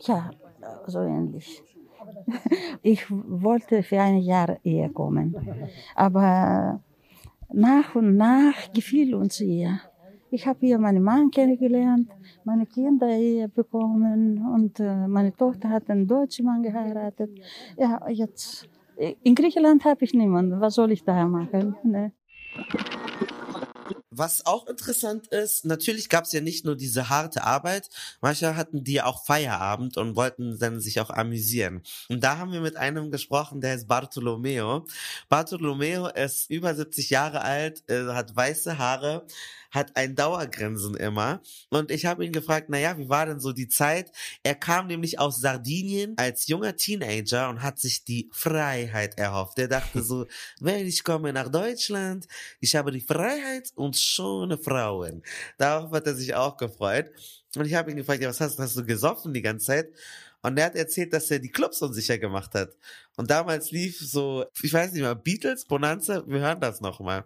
Ja, 0.00 0.30
so 0.86 1.00
ähnlich. 1.00 1.62
Ich 2.82 3.10
wollte 3.10 3.82
für 3.82 4.00
ein 4.00 4.18
Jahr 4.18 4.58
eher 4.64 4.88
kommen, 4.88 5.36
aber 5.94 6.80
nach 7.52 7.94
und 7.94 8.16
nach 8.16 8.72
gefiel 8.72 9.14
uns 9.14 9.40
ihr. 9.40 9.80
Ich 10.32 10.46
habe 10.46 10.60
hier 10.60 10.78
meinen 10.78 11.02
Mann 11.02 11.30
kennengelernt, 11.30 12.08
meine 12.44 12.66
Kinder 12.66 13.08
hier 13.08 13.48
bekommen 13.48 14.46
und 14.54 14.78
äh, 14.78 15.08
meine 15.08 15.34
Tochter 15.34 15.68
hat 15.70 15.90
einen 15.90 16.06
deutschen 16.06 16.46
Mann 16.46 16.62
geheiratet. 16.62 17.30
Ja, 17.76 18.08
jetzt 18.08 18.68
in 19.22 19.34
Griechenland 19.34 19.84
habe 19.84 20.04
ich 20.04 20.14
niemanden. 20.14 20.60
Was 20.60 20.74
soll 20.74 20.92
ich 20.92 21.02
da 21.02 21.26
machen? 21.26 21.74
Ne? 21.82 22.12
Was 24.20 24.44
auch 24.44 24.66
interessant 24.66 25.28
ist, 25.28 25.64
natürlich 25.64 26.10
gab 26.10 26.24
es 26.24 26.32
ja 26.32 26.42
nicht 26.42 26.66
nur 26.66 26.76
diese 26.76 27.08
harte 27.08 27.42
Arbeit, 27.42 27.88
manche 28.20 28.54
hatten 28.54 28.84
die 28.84 29.00
auch 29.00 29.24
Feierabend 29.24 29.96
und 29.96 30.14
wollten 30.14 30.58
dann 30.58 30.78
sich 30.78 31.00
auch 31.00 31.08
amüsieren. 31.08 31.82
Und 32.10 32.22
da 32.22 32.36
haben 32.36 32.52
wir 32.52 32.60
mit 32.60 32.76
einem 32.76 33.10
gesprochen, 33.10 33.62
der 33.62 33.76
ist 33.76 33.88
Bartolomeo. 33.88 34.86
Bartolomeo 35.30 36.08
ist 36.08 36.50
über 36.50 36.74
70 36.74 37.08
Jahre 37.08 37.40
alt, 37.40 37.82
hat 37.88 38.36
weiße 38.36 38.76
Haare, 38.76 39.24
hat 39.70 39.96
ein 39.96 40.14
Dauergrinsen 40.14 40.96
immer. 40.96 41.40
Und 41.70 41.90
ich 41.90 42.06
habe 42.06 42.24
ihn 42.24 42.32
gefragt, 42.32 42.68
naja, 42.68 42.98
wie 42.98 43.08
war 43.08 43.26
denn 43.26 43.40
so 43.40 43.52
die 43.52 43.68
Zeit? 43.68 44.10
Er 44.42 44.54
kam 44.54 44.88
nämlich 44.88 45.18
aus 45.18 45.40
Sardinien 45.40 46.14
als 46.18 46.48
junger 46.48 46.76
Teenager 46.76 47.48
und 47.48 47.62
hat 47.62 47.78
sich 47.78 48.04
die 48.04 48.28
Freiheit 48.32 49.18
erhofft. 49.18 49.58
Er 49.58 49.68
dachte 49.68 50.02
so, 50.02 50.26
wenn 50.58 50.86
ich 50.86 51.04
komme 51.04 51.32
nach 51.32 51.48
Deutschland, 51.48 52.26
ich 52.60 52.74
habe 52.76 52.90
die 52.90 53.00
Freiheit 53.00 53.72
und 53.76 53.96
schöne 54.10 54.58
Frauen. 54.58 55.22
Darauf 55.58 55.90
hat 55.92 56.06
er 56.06 56.14
sich 56.14 56.34
auch 56.34 56.56
gefreut. 56.56 57.10
Und 57.56 57.66
ich 57.66 57.74
habe 57.74 57.90
ihn 57.90 57.96
gefragt, 57.96 58.22
ja, 58.22 58.28
was 58.28 58.40
hast, 58.40 58.58
hast 58.58 58.76
du 58.76 58.84
gesoffen 58.84 59.32
die 59.32 59.42
ganze 59.42 59.66
Zeit? 59.66 59.88
Und 60.42 60.58
er 60.58 60.66
hat 60.66 60.76
erzählt, 60.76 61.12
dass 61.12 61.30
er 61.30 61.38
die 61.38 61.50
Clubs 61.50 61.82
unsicher 61.82 62.18
gemacht 62.18 62.54
hat. 62.54 62.70
Und 63.16 63.30
damals 63.30 63.70
lief 63.70 63.98
so, 63.98 64.44
ich 64.62 64.72
weiß 64.72 64.92
nicht 64.92 65.02
mehr, 65.02 65.14
Beatles, 65.14 65.64
Bonanza, 65.64 66.22
wir 66.26 66.40
hören 66.40 66.60
das 66.60 66.80
nochmal. 66.80 67.24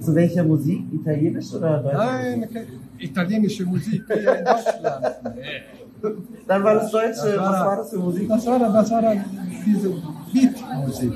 Zu 0.00 0.14
welcher 0.14 0.44
Musik? 0.44 0.82
Italienisch 0.92 1.52
oder 1.52 1.78
Deutsch? 1.78 1.94
Nein, 1.94 2.66
italienische 2.98 3.64
Musik 3.64 4.04
hier 4.06 4.38
in 4.38 4.44
Deutschland. 4.44 5.06
Dann 6.46 6.64
war 6.64 6.74
das 6.74 6.90
Deutsche. 6.90 7.08
Das 7.08 7.36
war, 7.36 7.52
was 7.52 7.66
war 7.66 7.76
das 7.76 7.90
für 7.90 7.98
Musik? 7.98 8.28
Was 8.28 8.46
war 8.46 8.58
das? 8.58 8.72
Was 8.72 8.90
war 8.90 9.02
das? 9.02 9.16
Diese 9.64 9.88
Beatmusik. 10.32 11.12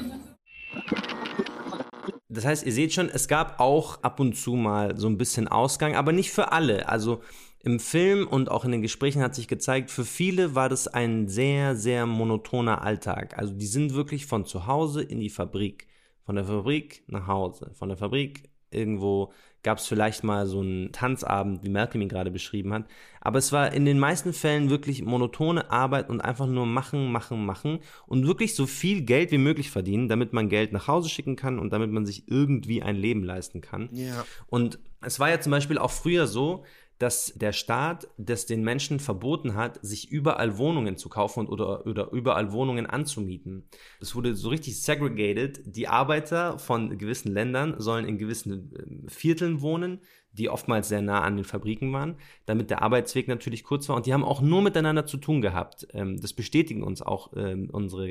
Das 2.37 2.45
heißt, 2.45 2.67
ihr 2.67 2.73
seht 2.73 2.93
schon, 2.93 3.09
es 3.09 3.29
gab 3.29 3.61
auch 3.61 4.03
ab 4.03 4.21
und 4.21 4.35
zu 4.35 4.55
mal 4.55 4.97
so 4.97 5.09
ein 5.09 5.19
bisschen 5.19 5.49
Ausgang, 5.49 5.97
aber 5.97 6.13
nicht 6.13 6.31
für 6.31 6.53
alle. 6.53 6.89
Also 6.89 7.23
im 7.61 7.81
Film 7.81 8.27
und 8.29 8.51
auch 8.51 8.65
in 8.65 8.73
den 8.73 8.83
Gesprächen 8.83 9.23
hat 9.23 9.35
sich 9.35 9.49
gezeigt, 9.49 9.91
für 9.91 10.05
viele 10.05 10.55
war 10.55 10.69
das 10.69 10.87
ein 10.87 11.29
sehr, 11.29 11.75
sehr 11.75 12.07
monotoner 12.07 12.83
Alltag. 12.83 13.39
Also 13.39 13.53
die 13.53 13.67
sind 13.67 13.95
wirklich 13.95 14.27
von 14.27 14.45
zu 14.45 14.67
Hause 14.67 15.03
in 15.03 15.19
die 15.19 15.31
Fabrik, 15.31 15.89
von 16.25 16.37
der 16.37 16.45
Fabrik 16.45 17.03
nach 17.09 17.27
Hause, 17.27 17.73
von 17.75 17.89
der 17.89 17.99
Fabrik 17.99 18.51
Irgendwo 18.71 19.33
gab 19.67 19.79
es 19.79 19.89
vielleicht 19.89 20.23
mal 20.23 20.47
so 20.47 20.61
einen 20.61 20.93
Tanzabend, 20.93 21.65
wie 21.65 21.71
Malcolm 21.71 22.01
ihn 22.01 22.09
gerade 22.09 22.31
beschrieben 22.31 22.73
hat. 22.73 22.85
Aber 23.21 23.41
es 23.41 23.51
war 23.51 23.73
in 23.73 23.85
den 23.85 23.99
meisten 23.99 24.33
Fällen 24.33 24.71
wirklich 24.71 25.03
monotone 25.03 25.73
Arbeit 25.73 26.09
und 26.09 26.21
einfach 26.21 26.47
nur 26.47 26.67
machen, 26.67 27.11
machen, 27.11 27.45
machen 27.45 27.81
und 28.07 28.29
wirklich 28.29 28.55
so 28.55 28.67
viel 28.67 29.03
Geld 29.03 29.33
wie 29.33 29.39
möglich 29.39 29.73
verdienen, 29.73 30.09
damit 30.09 30.33
man 30.33 30.49
Geld 30.49 30.73
nach 30.73 30.87
Hause 30.87 31.09
schicken 31.09 31.35
kann 31.35 31.59
und 31.59 31.73
damit 31.73 31.91
man 31.91 32.07
sich 32.07 32.29
irgendwie 32.29 32.81
ein 32.81 32.95
Leben 32.95 33.25
leisten 33.25 33.61
kann. 33.61 33.89
Ja. 33.93 34.25
Und 34.47 34.79
es 35.01 35.19
war 35.19 35.31
ja 35.31 35.41
zum 35.41 35.51
Beispiel 35.51 35.79
auch 35.79 35.91
früher 35.91 36.29
so, 36.29 36.65
dass 36.99 37.33
der 37.35 37.53
Staat 37.53 38.09
das 38.17 38.47
den 38.47 38.63
Menschen 38.63 39.01
verboten 39.01 39.55
hat, 39.55 39.79
sich 39.83 40.11
überall 40.11 40.57
Wohnungen 40.57 40.97
zu 40.97 41.09
kaufen 41.09 41.41
und, 41.41 41.49
oder, 41.49 41.87
oder 41.87 42.11
überall 42.13 42.53
Wohnungen 42.53 42.87
anzumieten. 42.87 43.69
Es 44.01 44.15
wurde 44.15 44.35
so 44.35 44.49
richtig 44.49 44.81
segregated. 44.81 45.61
Die 45.65 45.89
Arbeiter 45.89 46.59
von 46.59 46.97
gewissen 46.97 47.33
Ländern 47.33 47.75
sollen 47.79 48.07
in 48.07 48.19
gewissen 48.19 48.73
ähm, 48.79 49.09
Vierteln 49.09 49.61
wohnen, 49.61 50.01
die 50.37 50.49
oftmals 50.49 50.89
sehr 50.89 51.03
nah 51.03 51.23
an 51.23 51.37
den 51.37 51.45
Fabriken 51.45 51.93
waren, 51.93 52.17
damit 52.45 52.71
der 52.71 52.83
Arbeitsweg 52.83 53.29
natürlich 53.29 53.65
kurz 53.65 53.89
war. 53.89 53.97
Und 53.97 54.07
die 54.07 54.13
haben 54.13 54.25
auch 54.25 54.41
nur 54.41 54.63
miteinander 54.63 55.07
zu 55.07 55.17
tun 55.17 55.41
gehabt. 55.41 55.87
Ähm, 55.93 56.21
das 56.21 56.33
bestätigen 56.33 56.83
uns 56.83 57.03
auch 57.03 57.33
ähm, 57.37 57.69
unsere 57.71 58.07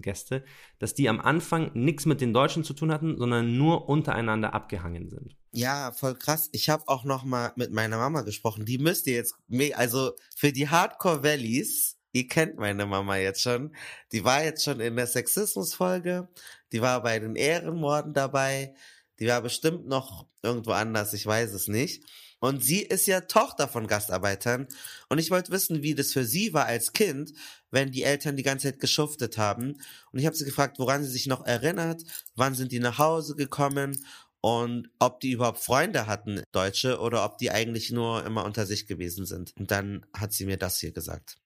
Gäste, 0.00 0.44
dass 0.78 0.94
die 0.94 1.08
am 1.08 1.20
Anfang 1.20 1.70
nichts 1.74 2.06
mit 2.06 2.20
den 2.20 2.32
Deutschen 2.32 2.64
zu 2.64 2.74
tun 2.74 2.92
hatten, 2.92 3.16
sondern 3.16 3.56
nur 3.56 3.88
untereinander 3.88 4.54
abgehangen 4.54 5.08
sind. 5.08 5.36
Ja, 5.52 5.90
voll 5.92 6.14
krass. 6.14 6.48
Ich 6.52 6.68
habe 6.68 6.84
auch 6.86 7.04
noch 7.04 7.24
mal 7.24 7.52
mit 7.56 7.72
meiner 7.72 7.96
Mama 7.96 8.22
gesprochen. 8.22 8.64
Die 8.64 8.78
müsst 8.78 9.06
ihr 9.06 9.14
jetzt, 9.14 9.36
also 9.74 10.12
für 10.36 10.52
die 10.52 10.68
Hardcore 10.68 11.24
Valleys, 11.24 11.98
ihr 12.12 12.28
kennt 12.28 12.56
meine 12.58 12.86
Mama 12.86 13.16
jetzt 13.16 13.42
schon. 13.42 13.74
Die 14.12 14.24
war 14.24 14.44
jetzt 14.44 14.64
schon 14.64 14.80
in 14.80 14.96
der 14.96 15.08
Sexismus-Folge. 15.08 16.28
Die 16.72 16.80
war 16.80 17.02
bei 17.02 17.18
den 17.18 17.34
Ehrenmorden 17.34 18.12
dabei. 18.12 18.74
Die 19.20 19.26
war 19.26 19.42
bestimmt 19.42 19.86
noch 19.86 20.26
irgendwo 20.42 20.70
anders, 20.70 21.12
ich 21.12 21.26
weiß 21.26 21.52
es 21.52 21.68
nicht. 21.68 22.04
Und 22.40 22.64
sie 22.64 22.80
ist 22.80 23.06
ja 23.06 23.20
Tochter 23.20 23.68
von 23.68 23.86
Gastarbeitern. 23.86 24.66
Und 25.10 25.18
ich 25.18 25.30
wollte 25.30 25.52
wissen, 25.52 25.82
wie 25.82 25.94
das 25.94 26.12
für 26.12 26.24
sie 26.24 26.54
war 26.54 26.64
als 26.64 26.94
Kind, 26.94 27.34
wenn 27.70 27.92
die 27.92 28.02
Eltern 28.02 28.36
die 28.36 28.42
ganze 28.42 28.68
Zeit 28.68 28.80
geschuftet 28.80 29.36
haben. 29.36 29.76
Und 30.10 30.18
ich 30.18 30.24
habe 30.24 30.34
sie 30.34 30.46
gefragt, 30.46 30.78
woran 30.78 31.04
sie 31.04 31.10
sich 31.10 31.26
noch 31.26 31.44
erinnert, 31.44 32.02
wann 32.36 32.54
sind 32.54 32.72
die 32.72 32.80
nach 32.80 32.98
Hause 32.98 33.36
gekommen 33.36 34.02
und 34.40 34.88
ob 34.98 35.20
die 35.20 35.32
überhaupt 35.32 35.60
Freunde 35.60 36.06
hatten, 36.06 36.42
Deutsche, 36.52 36.98
oder 36.98 37.26
ob 37.26 37.36
die 37.36 37.50
eigentlich 37.50 37.90
nur 37.90 38.24
immer 38.24 38.46
unter 38.46 38.64
sich 38.64 38.86
gewesen 38.86 39.26
sind. 39.26 39.52
Und 39.58 39.70
dann 39.70 40.06
hat 40.14 40.32
sie 40.32 40.46
mir 40.46 40.56
das 40.56 40.80
hier 40.80 40.92
gesagt. 40.92 41.36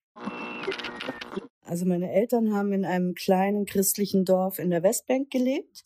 Also 1.62 1.86
meine 1.86 2.12
Eltern 2.12 2.54
haben 2.54 2.72
in 2.72 2.84
einem 2.84 3.14
kleinen 3.14 3.66
christlichen 3.66 4.24
Dorf 4.24 4.60
in 4.60 4.70
der 4.70 4.84
Westbank 4.84 5.32
gelebt 5.32 5.82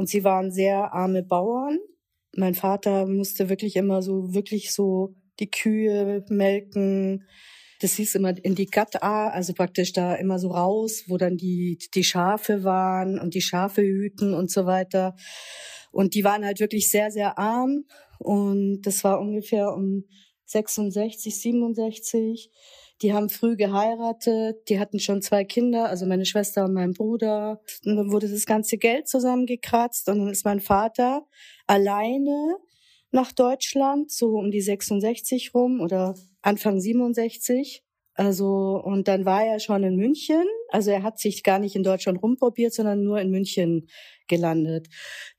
und 0.00 0.08
sie 0.08 0.24
waren 0.24 0.50
sehr 0.50 0.94
arme 0.94 1.22
Bauern. 1.22 1.78
Mein 2.34 2.54
Vater 2.54 3.06
musste 3.06 3.50
wirklich 3.50 3.76
immer 3.76 4.00
so, 4.00 4.32
wirklich 4.32 4.72
so 4.72 5.14
die 5.38 5.50
Kühe 5.50 6.24
melken. 6.30 7.26
Das 7.80 7.96
hieß 7.96 8.14
immer 8.14 8.32
in 8.42 8.54
die 8.54 8.64
Gatta, 8.64 9.28
also 9.28 9.52
praktisch 9.52 9.92
da 9.92 10.14
immer 10.14 10.38
so 10.38 10.52
raus, 10.52 11.04
wo 11.08 11.18
dann 11.18 11.36
die, 11.36 11.76
die 11.94 12.02
Schafe 12.02 12.64
waren 12.64 13.18
und 13.18 13.34
die 13.34 13.42
Schafe 13.42 13.82
hüten 13.82 14.32
und 14.32 14.50
so 14.50 14.64
weiter. 14.64 15.16
Und 15.92 16.14
die 16.14 16.24
waren 16.24 16.46
halt 16.46 16.60
wirklich 16.60 16.90
sehr, 16.90 17.10
sehr 17.10 17.36
arm. 17.36 17.84
Und 18.18 18.80
das 18.80 19.04
war 19.04 19.20
ungefähr 19.20 19.74
um 19.74 20.04
66, 20.46 21.38
67. 21.42 22.50
Die 23.02 23.14
haben 23.14 23.30
früh 23.30 23.56
geheiratet, 23.56 24.68
die 24.68 24.78
hatten 24.78 24.98
schon 24.98 25.22
zwei 25.22 25.44
Kinder, 25.44 25.88
also 25.88 26.04
meine 26.06 26.26
Schwester 26.26 26.64
und 26.66 26.74
mein 26.74 26.92
Bruder. 26.92 27.60
Und 27.84 27.96
dann 27.96 28.12
wurde 28.12 28.28
das 28.28 28.44
ganze 28.44 28.76
Geld 28.76 29.08
zusammengekratzt 29.08 30.08
und 30.08 30.18
dann 30.18 30.28
ist 30.28 30.44
mein 30.44 30.60
Vater 30.60 31.26
alleine 31.66 32.56
nach 33.10 33.32
Deutschland, 33.32 34.10
so 34.10 34.36
um 34.36 34.50
die 34.50 34.60
66 34.60 35.54
rum 35.54 35.80
oder 35.80 36.14
Anfang 36.42 36.80
67. 36.80 37.82
Also, 38.14 38.80
und 38.84 39.08
dann 39.08 39.24
war 39.24 39.44
er 39.44 39.60
schon 39.60 39.82
in 39.82 39.96
München. 39.96 40.44
Also 40.68 40.90
er 40.90 41.02
hat 41.02 41.18
sich 41.18 41.42
gar 41.42 41.58
nicht 41.58 41.74
in 41.74 41.82
Deutschland 41.82 42.22
rumprobiert, 42.22 42.74
sondern 42.74 43.02
nur 43.02 43.18
in 43.18 43.30
München 43.30 43.88
gelandet. 44.28 44.88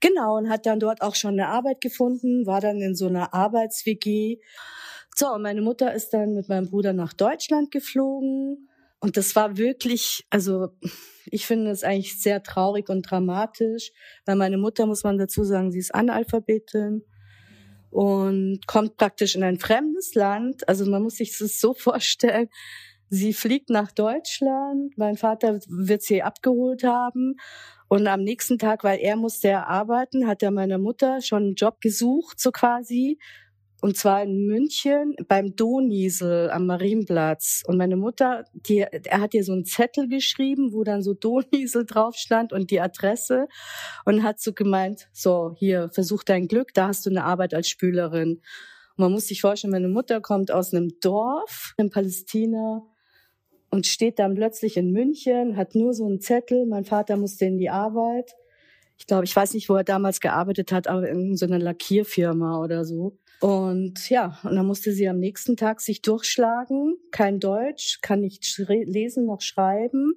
Genau, 0.00 0.36
und 0.36 0.50
hat 0.50 0.66
dann 0.66 0.80
dort 0.80 1.00
auch 1.00 1.14
schon 1.14 1.32
eine 1.32 1.48
Arbeit 1.48 1.80
gefunden, 1.80 2.44
war 2.44 2.60
dann 2.60 2.80
in 2.80 2.96
so 2.96 3.06
einer 3.06 3.32
Arbeits-WG. 3.32 4.38
So, 5.14 5.28
und 5.32 5.42
meine 5.42 5.60
Mutter 5.60 5.92
ist 5.92 6.10
dann 6.10 6.34
mit 6.34 6.48
meinem 6.48 6.70
Bruder 6.70 6.92
nach 6.92 7.12
Deutschland 7.12 7.70
geflogen. 7.70 8.68
Und 8.98 9.16
das 9.16 9.34
war 9.34 9.56
wirklich, 9.56 10.24
also 10.30 10.68
ich 11.26 11.46
finde 11.46 11.70
es 11.70 11.82
eigentlich 11.82 12.20
sehr 12.20 12.42
traurig 12.42 12.88
und 12.88 13.02
dramatisch, 13.02 13.90
weil 14.26 14.36
meine 14.36 14.58
Mutter, 14.58 14.86
muss 14.86 15.04
man 15.04 15.18
dazu 15.18 15.44
sagen, 15.44 15.72
sie 15.72 15.80
ist 15.80 15.94
Analphabetin 15.94 17.04
und 17.90 18.66
kommt 18.66 18.96
praktisch 18.96 19.34
in 19.34 19.42
ein 19.42 19.58
fremdes 19.58 20.14
Land. 20.14 20.68
Also 20.68 20.86
man 20.86 21.02
muss 21.02 21.16
sich 21.16 21.36
das 21.36 21.60
so 21.60 21.74
vorstellen. 21.74 22.48
Sie 23.08 23.34
fliegt 23.34 23.68
nach 23.68 23.92
Deutschland, 23.92 24.96
mein 24.96 25.18
Vater 25.18 25.60
wird 25.68 26.02
sie 26.02 26.22
abgeholt 26.22 26.82
haben 26.82 27.34
und 27.88 28.06
am 28.06 28.22
nächsten 28.22 28.58
Tag, 28.58 28.84
weil 28.84 29.00
er 29.00 29.16
musste 29.16 29.66
arbeiten, 29.66 30.26
hat 30.26 30.42
er 30.42 30.50
meiner 30.50 30.78
Mutter 30.78 31.20
schon 31.20 31.42
einen 31.42 31.54
Job 31.54 31.82
gesucht, 31.82 32.40
so 32.40 32.50
quasi, 32.50 33.18
und 33.82 33.96
zwar 33.96 34.22
in 34.22 34.46
München 34.46 35.16
beim 35.26 35.56
Doniesel 35.56 36.50
am 36.50 36.66
Marienplatz. 36.66 37.64
Und 37.66 37.78
meine 37.78 37.96
Mutter, 37.96 38.44
die, 38.54 38.78
er 38.78 39.20
hat 39.20 39.34
ihr 39.34 39.42
so 39.42 39.52
einen 39.52 39.64
Zettel 39.64 40.06
geschrieben, 40.06 40.72
wo 40.72 40.84
dann 40.84 41.02
so 41.02 41.14
Doniesel 41.20 41.84
drauf 41.84 42.14
stand 42.14 42.52
und 42.52 42.70
die 42.70 42.80
Adresse. 42.80 43.48
Und 44.04 44.22
hat 44.22 44.40
so 44.40 44.52
gemeint, 44.52 45.08
so, 45.12 45.56
hier, 45.58 45.90
versuch 45.92 46.22
dein 46.22 46.46
Glück, 46.46 46.72
da 46.74 46.86
hast 46.86 47.04
du 47.04 47.10
eine 47.10 47.24
Arbeit 47.24 47.54
als 47.54 47.68
Spülerin. 47.68 48.40
Und 48.96 48.98
man 48.98 49.10
muss 49.10 49.26
sich 49.26 49.40
vorstellen, 49.40 49.72
meine 49.72 49.88
Mutter 49.88 50.20
kommt 50.20 50.52
aus 50.52 50.72
einem 50.72 51.00
Dorf 51.00 51.74
in 51.76 51.90
Palästina 51.90 52.82
und 53.70 53.88
steht 53.88 54.20
dann 54.20 54.36
plötzlich 54.36 54.76
in 54.76 54.92
München, 54.92 55.56
hat 55.56 55.74
nur 55.74 55.92
so 55.92 56.06
einen 56.06 56.20
Zettel. 56.20 56.66
Mein 56.66 56.84
Vater 56.84 57.16
musste 57.16 57.46
in 57.46 57.58
die 57.58 57.70
Arbeit. 57.70 58.30
Ich 58.96 59.08
glaube, 59.08 59.24
ich 59.24 59.34
weiß 59.34 59.54
nicht, 59.54 59.68
wo 59.68 59.74
er 59.74 59.82
damals 59.82 60.20
gearbeitet 60.20 60.70
hat, 60.70 60.86
aber 60.86 61.08
in 61.08 61.34
so 61.34 61.46
einer 61.46 61.58
Lackierfirma 61.58 62.62
oder 62.62 62.84
so. 62.84 63.18
Und 63.42 64.08
ja, 64.08 64.38
und 64.44 64.54
dann 64.54 64.66
musste 64.66 64.92
sie 64.92 65.08
am 65.08 65.18
nächsten 65.18 65.56
Tag 65.56 65.80
sich 65.80 66.00
durchschlagen. 66.00 66.96
Kein 67.10 67.40
Deutsch, 67.40 67.98
kann 68.00 68.20
nicht 68.20 68.56
lesen 68.56 69.26
noch 69.26 69.40
schreiben 69.40 70.14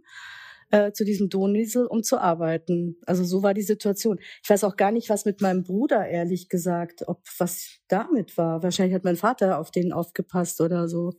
äh, 0.69 0.91
zu 0.91 1.03
diesem 1.03 1.29
Doniesel, 1.29 1.88
um 1.88 2.03
zu 2.03 2.19
arbeiten. 2.19 2.97
Also 3.07 3.23
so 3.23 3.41
war 3.41 3.55
die 3.55 3.63
Situation. 3.63 4.19
Ich 4.43 4.49
weiß 4.51 4.63
auch 4.63 4.75
gar 4.75 4.91
nicht, 4.91 5.09
was 5.09 5.25
mit 5.25 5.41
meinem 5.41 5.63
Bruder, 5.63 6.07
ehrlich 6.07 6.49
gesagt, 6.49 7.07
ob 7.07 7.23
was 7.39 7.79
damit 7.88 8.38
war. 8.38 8.61
Wahrscheinlich 8.61 8.93
hat 8.93 9.03
mein 9.03 9.15
Vater 9.15 9.57
auf 9.57 9.71
den 9.71 9.91
aufgepasst 9.91 10.61
oder 10.61 10.88
so. 10.88 11.13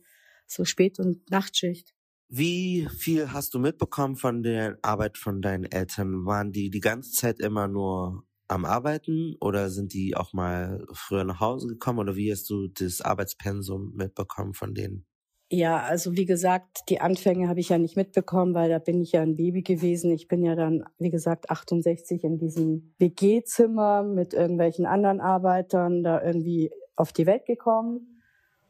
So 0.45 0.63
Spät- 0.63 0.99
und 0.99 1.29
Nachtschicht. 1.29 1.93
Wie 2.29 2.87
viel 2.97 3.33
hast 3.33 3.53
du 3.53 3.59
mitbekommen 3.59 4.15
von 4.15 4.43
der 4.43 4.79
Arbeit 4.81 5.17
von 5.17 5.41
deinen 5.41 5.65
Eltern? 5.65 6.25
Waren 6.25 6.53
die 6.53 6.69
die 6.69 6.79
ganze 6.79 7.11
Zeit 7.11 7.41
immer 7.41 7.67
nur 7.67 8.23
am 8.47 8.65
Arbeiten 8.65 9.35
oder 9.39 9.69
sind 9.69 9.93
die 9.93 10.15
auch 10.15 10.33
mal 10.33 10.85
früher 10.93 11.23
nach 11.23 11.39
Hause 11.39 11.67
gekommen 11.67 11.99
oder 11.99 12.15
wie 12.15 12.31
hast 12.31 12.49
du 12.49 12.67
das 12.67 13.01
Arbeitspensum 13.01 13.93
mitbekommen 13.95 14.53
von 14.53 14.73
denen? 14.73 15.05
Ja, 15.49 15.79
also 15.79 16.17
wie 16.17 16.25
gesagt, 16.25 16.81
die 16.89 16.99
Anfänge 16.99 17.47
habe 17.47 17.61
ich 17.61 17.69
ja 17.69 17.77
nicht 17.77 17.95
mitbekommen, 17.95 18.53
weil 18.53 18.69
da 18.69 18.79
bin 18.79 19.01
ich 19.01 19.13
ja 19.13 19.21
ein 19.21 19.35
Baby 19.35 19.61
gewesen. 19.61 20.11
Ich 20.11 20.27
bin 20.27 20.43
ja 20.43 20.55
dann, 20.55 20.83
wie 20.99 21.09
gesagt, 21.09 21.49
68 21.49 22.25
in 22.25 22.37
diesem 22.37 22.93
WG-Zimmer 22.99 24.03
mit 24.03 24.33
irgendwelchen 24.33 24.85
anderen 24.85 25.21
Arbeitern 25.21 26.03
da 26.03 26.21
irgendwie 26.21 26.71
auf 26.97 27.13
die 27.13 27.25
Welt 27.25 27.45
gekommen. 27.45 28.16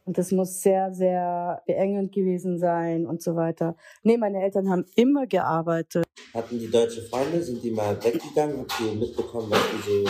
Und 0.08 0.17
das 0.17 0.32
muss 0.32 0.62
sehr, 0.62 0.93
sehr 0.93 1.62
beengend 1.67 2.13
gewesen 2.13 2.58
sein 2.60 3.06
und 3.06 3.22
so 3.22 3.36
weiter. 3.36 3.76
Nee, 4.04 4.15
meine 4.15 4.41
Eltern 4.41 4.70
haben 4.70 4.86
immer 4.96 5.28
gearbeitet. 5.28 6.06
Hatten 6.34 6.58
die 6.58 6.72
deutsche 6.72 7.02
Freunde, 7.02 7.43
sind 7.43 7.62
die 7.62 7.72
mal 7.72 8.02
weggegangen? 8.02 8.60
Habt 8.60 8.74
ihr 8.80 8.93
mitbekommen, 8.93 9.52
was 9.52 9.60
die 9.70 10.06
so 10.06 10.10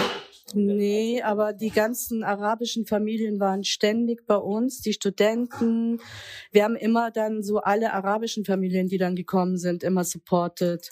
Nee, 0.53 1.21
aber 1.23 1.51
die 1.51 1.71
ganzen 1.71 2.23
arabischen 2.23 2.85
Familien 2.85 3.39
waren 3.39 3.63
ständig 3.65 4.25
bei 4.27 4.37
uns, 4.37 4.81
die 4.81 4.93
Studenten. 4.93 5.99
Wir 6.51 6.63
haben 6.63 6.77
immer 6.77 7.11
dann 7.11 7.43
so 7.43 7.57
alle 7.57 7.91
arabischen 7.91 8.45
Familien, 8.45 8.87
die 8.87 8.97
dann 8.97 9.15
gekommen 9.15 9.57
sind, 9.57 9.83
immer 9.83 10.05
supported. 10.05 10.89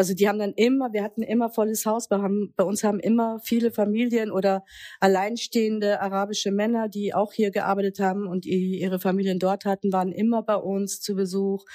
Also 0.00 0.14
die 0.14 0.30
haben 0.30 0.38
dann 0.38 0.54
immer, 0.54 0.94
wir 0.94 1.02
hatten 1.02 1.20
immer 1.20 1.50
volles 1.50 1.84
Haus. 1.84 2.08
Wir 2.08 2.22
haben, 2.22 2.54
bei 2.56 2.64
uns 2.64 2.82
haben 2.82 3.00
immer 3.00 3.38
viele 3.44 3.70
Familien 3.70 4.30
oder 4.32 4.64
alleinstehende 4.98 6.00
arabische 6.00 6.52
Männer, 6.52 6.88
die 6.88 7.12
auch 7.12 7.34
hier 7.34 7.50
gearbeitet 7.50 8.00
haben 8.00 8.26
und 8.26 8.46
ihre 8.46 8.98
Familien 8.98 9.38
dort 9.38 9.66
hatten, 9.66 9.92
waren 9.92 10.10
immer 10.10 10.42
bei 10.42 10.54
uns 10.54 11.02
zu 11.02 11.14
Besuch. 11.14 11.66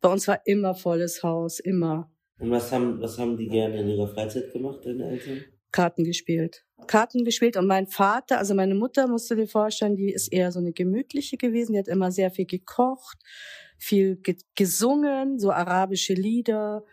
Bei 0.00 0.08
uns 0.12 0.28
war 0.28 0.42
immer 0.44 0.76
volles 0.76 1.24
Haus, 1.24 1.58
immer. 1.58 2.08
Und 2.38 2.52
was 2.52 2.70
haben, 2.70 3.00
was 3.00 3.18
haben 3.18 3.36
die 3.36 3.48
gerne 3.48 3.80
in 3.80 3.88
ihrer 3.88 4.06
Freizeit 4.06 4.52
gemacht, 4.52 4.86
deine 4.86 5.10
Eltern? 5.10 5.40
Karten 5.72 6.04
gespielt. 6.04 6.64
Karten 6.86 7.24
gespielt 7.24 7.56
und 7.56 7.66
mein 7.66 7.88
Vater, 7.88 8.38
also 8.38 8.54
meine 8.54 8.76
Mutter, 8.76 9.08
musst 9.08 9.28
du 9.28 9.34
dir 9.34 9.48
vorstellen, 9.48 9.96
die 9.96 10.12
ist 10.12 10.32
eher 10.32 10.52
so 10.52 10.60
eine 10.60 10.72
gemütliche 10.72 11.36
gewesen, 11.36 11.72
die 11.72 11.80
hat 11.80 11.88
immer 11.88 12.12
sehr 12.12 12.30
viel 12.30 12.46
gekocht, 12.46 13.18
viel 13.76 14.18
ge 14.18 14.36
gesungen, 14.54 15.40
so 15.40 15.50
arabische 15.50 16.14
Lieder, 16.14 16.84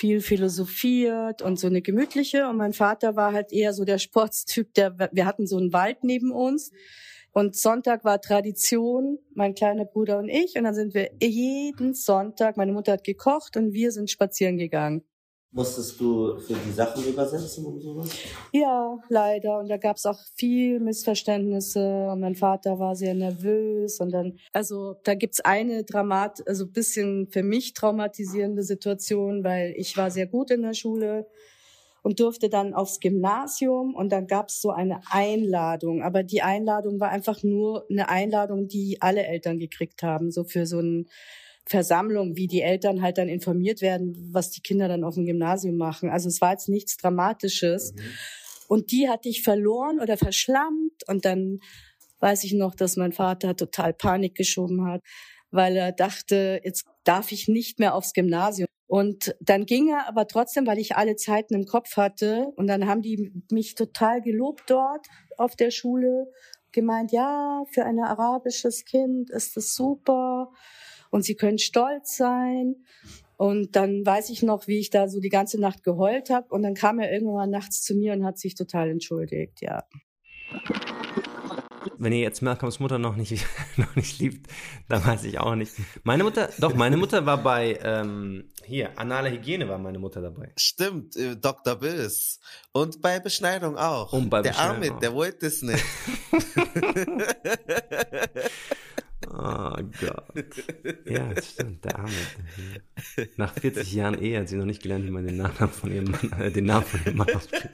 viel 0.00 0.22
philosophiert 0.22 1.42
und 1.42 1.58
so 1.58 1.66
eine 1.66 1.82
gemütliche. 1.82 2.48
Und 2.48 2.56
mein 2.56 2.72
Vater 2.72 3.16
war 3.16 3.34
halt 3.34 3.52
eher 3.52 3.74
so 3.74 3.84
der 3.84 3.98
Sportstyp, 3.98 4.72
der, 4.72 4.98
wir 5.12 5.26
hatten 5.26 5.46
so 5.46 5.58
einen 5.58 5.74
Wald 5.74 6.04
neben 6.04 6.32
uns. 6.32 6.72
Und 7.32 7.54
Sonntag 7.54 8.02
war 8.02 8.20
Tradition, 8.20 9.18
mein 9.34 9.54
kleiner 9.54 9.84
Bruder 9.84 10.18
und 10.18 10.28
ich. 10.28 10.56
Und 10.56 10.64
dann 10.64 10.74
sind 10.74 10.94
wir 10.94 11.10
jeden 11.20 11.92
Sonntag, 11.92 12.56
meine 12.56 12.72
Mutter 12.72 12.92
hat 12.92 13.04
gekocht 13.04 13.58
und 13.58 13.74
wir 13.74 13.92
sind 13.92 14.10
spazieren 14.10 14.56
gegangen. 14.56 15.04
Musstest 15.52 16.00
du 16.00 16.38
für 16.38 16.54
die 16.54 16.70
Sachen 16.70 17.04
übersetzen 17.04 17.66
und 17.66 17.80
sowas? 17.80 18.08
Ja, 18.52 18.96
leider. 19.08 19.58
Und 19.58 19.68
da 19.68 19.78
gab 19.78 19.96
es 19.96 20.06
auch 20.06 20.18
viel 20.36 20.78
Missverständnisse. 20.78 22.08
Und 22.08 22.20
mein 22.20 22.36
Vater 22.36 22.78
war 22.78 22.94
sehr 22.94 23.14
nervös. 23.14 23.98
Und 23.98 24.12
dann, 24.12 24.38
also 24.52 24.94
da 25.02 25.14
gibt's 25.14 25.40
eine 25.40 25.82
Dramat, 25.82 26.46
also 26.46 26.68
bisschen 26.68 27.26
für 27.32 27.42
mich 27.42 27.74
traumatisierende 27.74 28.62
Situation, 28.62 29.42
weil 29.42 29.74
ich 29.76 29.96
war 29.96 30.12
sehr 30.12 30.28
gut 30.28 30.52
in 30.52 30.62
der 30.62 30.74
Schule 30.74 31.26
und 32.02 32.20
durfte 32.20 32.48
dann 32.48 32.72
aufs 32.72 33.00
Gymnasium 33.00 33.94
und 33.94 34.10
dann 34.10 34.26
gab's 34.26 34.60
so 34.60 34.70
eine 34.70 35.00
Einladung. 35.10 36.02
Aber 36.02 36.22
die 36.22 36.42
Einladung 36.42 37.00
war 37.00 37.10
einfach 37.10 37.42
nur 37.42 37.86
eine 37.90 38.08
Einladung, 38.08 38.68
die 38.68 38.98
alle 39.00 39.24
Eltern 39.24 39.58
gekriegt 39.58 40.02
haben, 40.02 40.30
so 40.30 40.44
für 40.44 40.66
so 40.66 40.80
ein 40.80 41.08
Versammlung, 41.66 42.36
wie 42.36 42.46
die 42.46 42.62
Eltern 42.62 43.02
halt 43.02 43.18
dann 43.18 43.28
informiert 43.28 43.80
werden, 43.80 44.30
was 44.32 44.50
die 44.50 44.60
Kinder 44.60 44.88
dann 44.88 45.04
auf 45.04 45.14
dem 45.14 45.26
Gymnasium 45.26 45.76
machen. 45.76 46.08
Also 46.10 46.28
es 46.28 46.40
war 46.40 46.52
jetzt 46.52 46.68
nichts 46.68 46.96
Dramatisches. 46.96 47.92
Mhm. 47.92 48.00
Und 48.68 48.92
die 48.92 49.08
hatte 49.08 49.28
ich 49.28 49.42
verloren 49.42 50.00
oder 50.00 50.16
verschlammt. 50.16 51.06
Und 51.06 51.24
dann 51.24 51.60
weiß 52.20 52.44
ich 52.44 52.52
noch, 52.52 52.74
dass 52.74 52.96
mein 52.96 53.12
Vater 53.12 53.56
total 53.56 53.92
Panik 53.92 54.34
geschoben 54.34 54.86
hat, 54.86 55.02
weil 55.50 55.76
er 55.76 55.92
dachte, 55.92 56.60
jetzt 56.64 56.84
darf 57.04 57.32
ich 57.32 57.48
nicht 57.48 57.78
mehr 57.78 57.94
aufs 57.94 58.12
Gymnasium. 58.12 58.68
Und 58.86 59.36
dann 59.40 59.66
ging 59.66 59.88
er 59.88 60.08
aber 60.08 60.26
trotzdem, 60.26 60.66
weil 60.66 60.78
ich 60.78 60.96
alle 60.96 61.14
Zeiten 61.16 61.54
im 61.54 61.64
Kopf 61.64 61.96
hatte. 61.96 62.52
Und 62.56 62.66
dann 62.66 62.88
haben 62.88 63.02
die 63.02 63.32
mich 63.50 63.76
total 63.76 64.20
gelobt 64.20 64.64
dort 64.68 65.06
auf 65.36 65.54
der 65.54 65.70
Schule, 65.70 66.26
gemeint, 66.72 67.12
ja, 67.12 67.64
für 67.72 67.84
ein 67.84 67.98
arabisches 67.98 68.84
Kind 68.84 69.30
ist 69.30 69.56
das 69.56 69.74
super 69.74 70.52
und 71.10 71.24
sie 71.24 71.34
können 71.34 71.58
stolz 71.58 72.16
sein. 72.16 72.76
Und 73.36 73.74
dann 73.74 74.04
weiß 74.04 74.30
ich 74.30 74.42
noch, 74.42 74.66
wie 74.66 74.78
ich 74.78 74.90
da 74.90 75.08
so 75.08 75.18
die 75.18 75.30
ganze 75.30 75.58
Nacht 75.58 75.82
geheult 75.82 76.30
habe. 76.30 76.48
Und 76.50 76.62
dann 76.62 76.74
kam 76.74 76.98
er 76.98 77.12
irgendwann 77.12 77.50
nachts 77.50 77.82
zu 77.82 77.94
mir 77.94 78.12
und 78.12 78.24
hat 78.24 78.38
sich 78.38 78.54
total 78.54 78.90
entschuldigt, 78.90 79.62
ja. 79.62 79.84
Wenn 81.96 82.12
ihr 82.12 82.20
jetzt 82.20 82.42
Malcolms 82.42 82.80
Mutter 82.80 82.98
noch 82.98 83.16
nicht, 83.16 83.46
noch 83.76 83.96
nicht 83.96 84.18
liebt, 84.18 84.46
dann 84.88 85.04
weiß 85.04 85.24
ich 85.24 85.38
auch 85.38 85.54
nicht. 85.54 85.72
Meine 86.02 86.24
Mutter, 86.24 86.50
doch, 86.58 86.74
meine 86.74 86.98
Mutter 86.98 87.24
war 87.24 87.42
bei, 87.42 87.78
ähm, 87.82 88.50
hier, 88.64 88.98
anale 88.98 89.30
Hygiene 89.30 89.68
war 89.68 89.78
meine 89.78 89.98
Mutter 89.98 90.20
dabei. 90.20 90.52
Stimmt, 90.56 91.16
äh, 91.16 91.36
Dr. 91.36 91.76
Biss. 91.76 92.40
Und 92.72 93.00
bei 93.00 93.20
Beschneidung 93.20 93.78
auch. 93.78 94.12
Und 94.12 94.28
bei 94.28 94.42
der 94.42 94.50
Beschneidung 94.50 94.76
Armin, 94.76 94.92
auch. 94.92 95.00
der 95.00 95.14
wollte 95.14 95.46
es 95.46 95.62
nicht. 95.62 95.84
Oh 99.42 99.82
Gott. 100.00 100.24
Ja, 101.06 101.32
das 101.32 101.50
stimmt, 101.50 101.84
der 101.84 101.98
Arme. 101.98 102.10
Nach 103.36 103.52
40 103.54 103.92
Jahren 103.92 104.20
Ehe 104.20 104.40
hat 104.40 104.48
sie 104.48 104.56
noch 104.56 104.66
nicht 104.66 104.82
gelernt, 104.82 105.06
wie 105.06 105.10
man 105.10 105.26
den 105.26 105.38
Nachnamen 105.38 105.74
von 105.74 105.90
ihrem 105.92 106.10
Mann, 106.10 106.32
äh, 106.40 106.50
den 106.50 106.66
Namen 106.66 106.84
von 106.84 107.00
ihrem 107.04 107.16
Mann 107.16 107.34
ausspricht. 107.34 107.68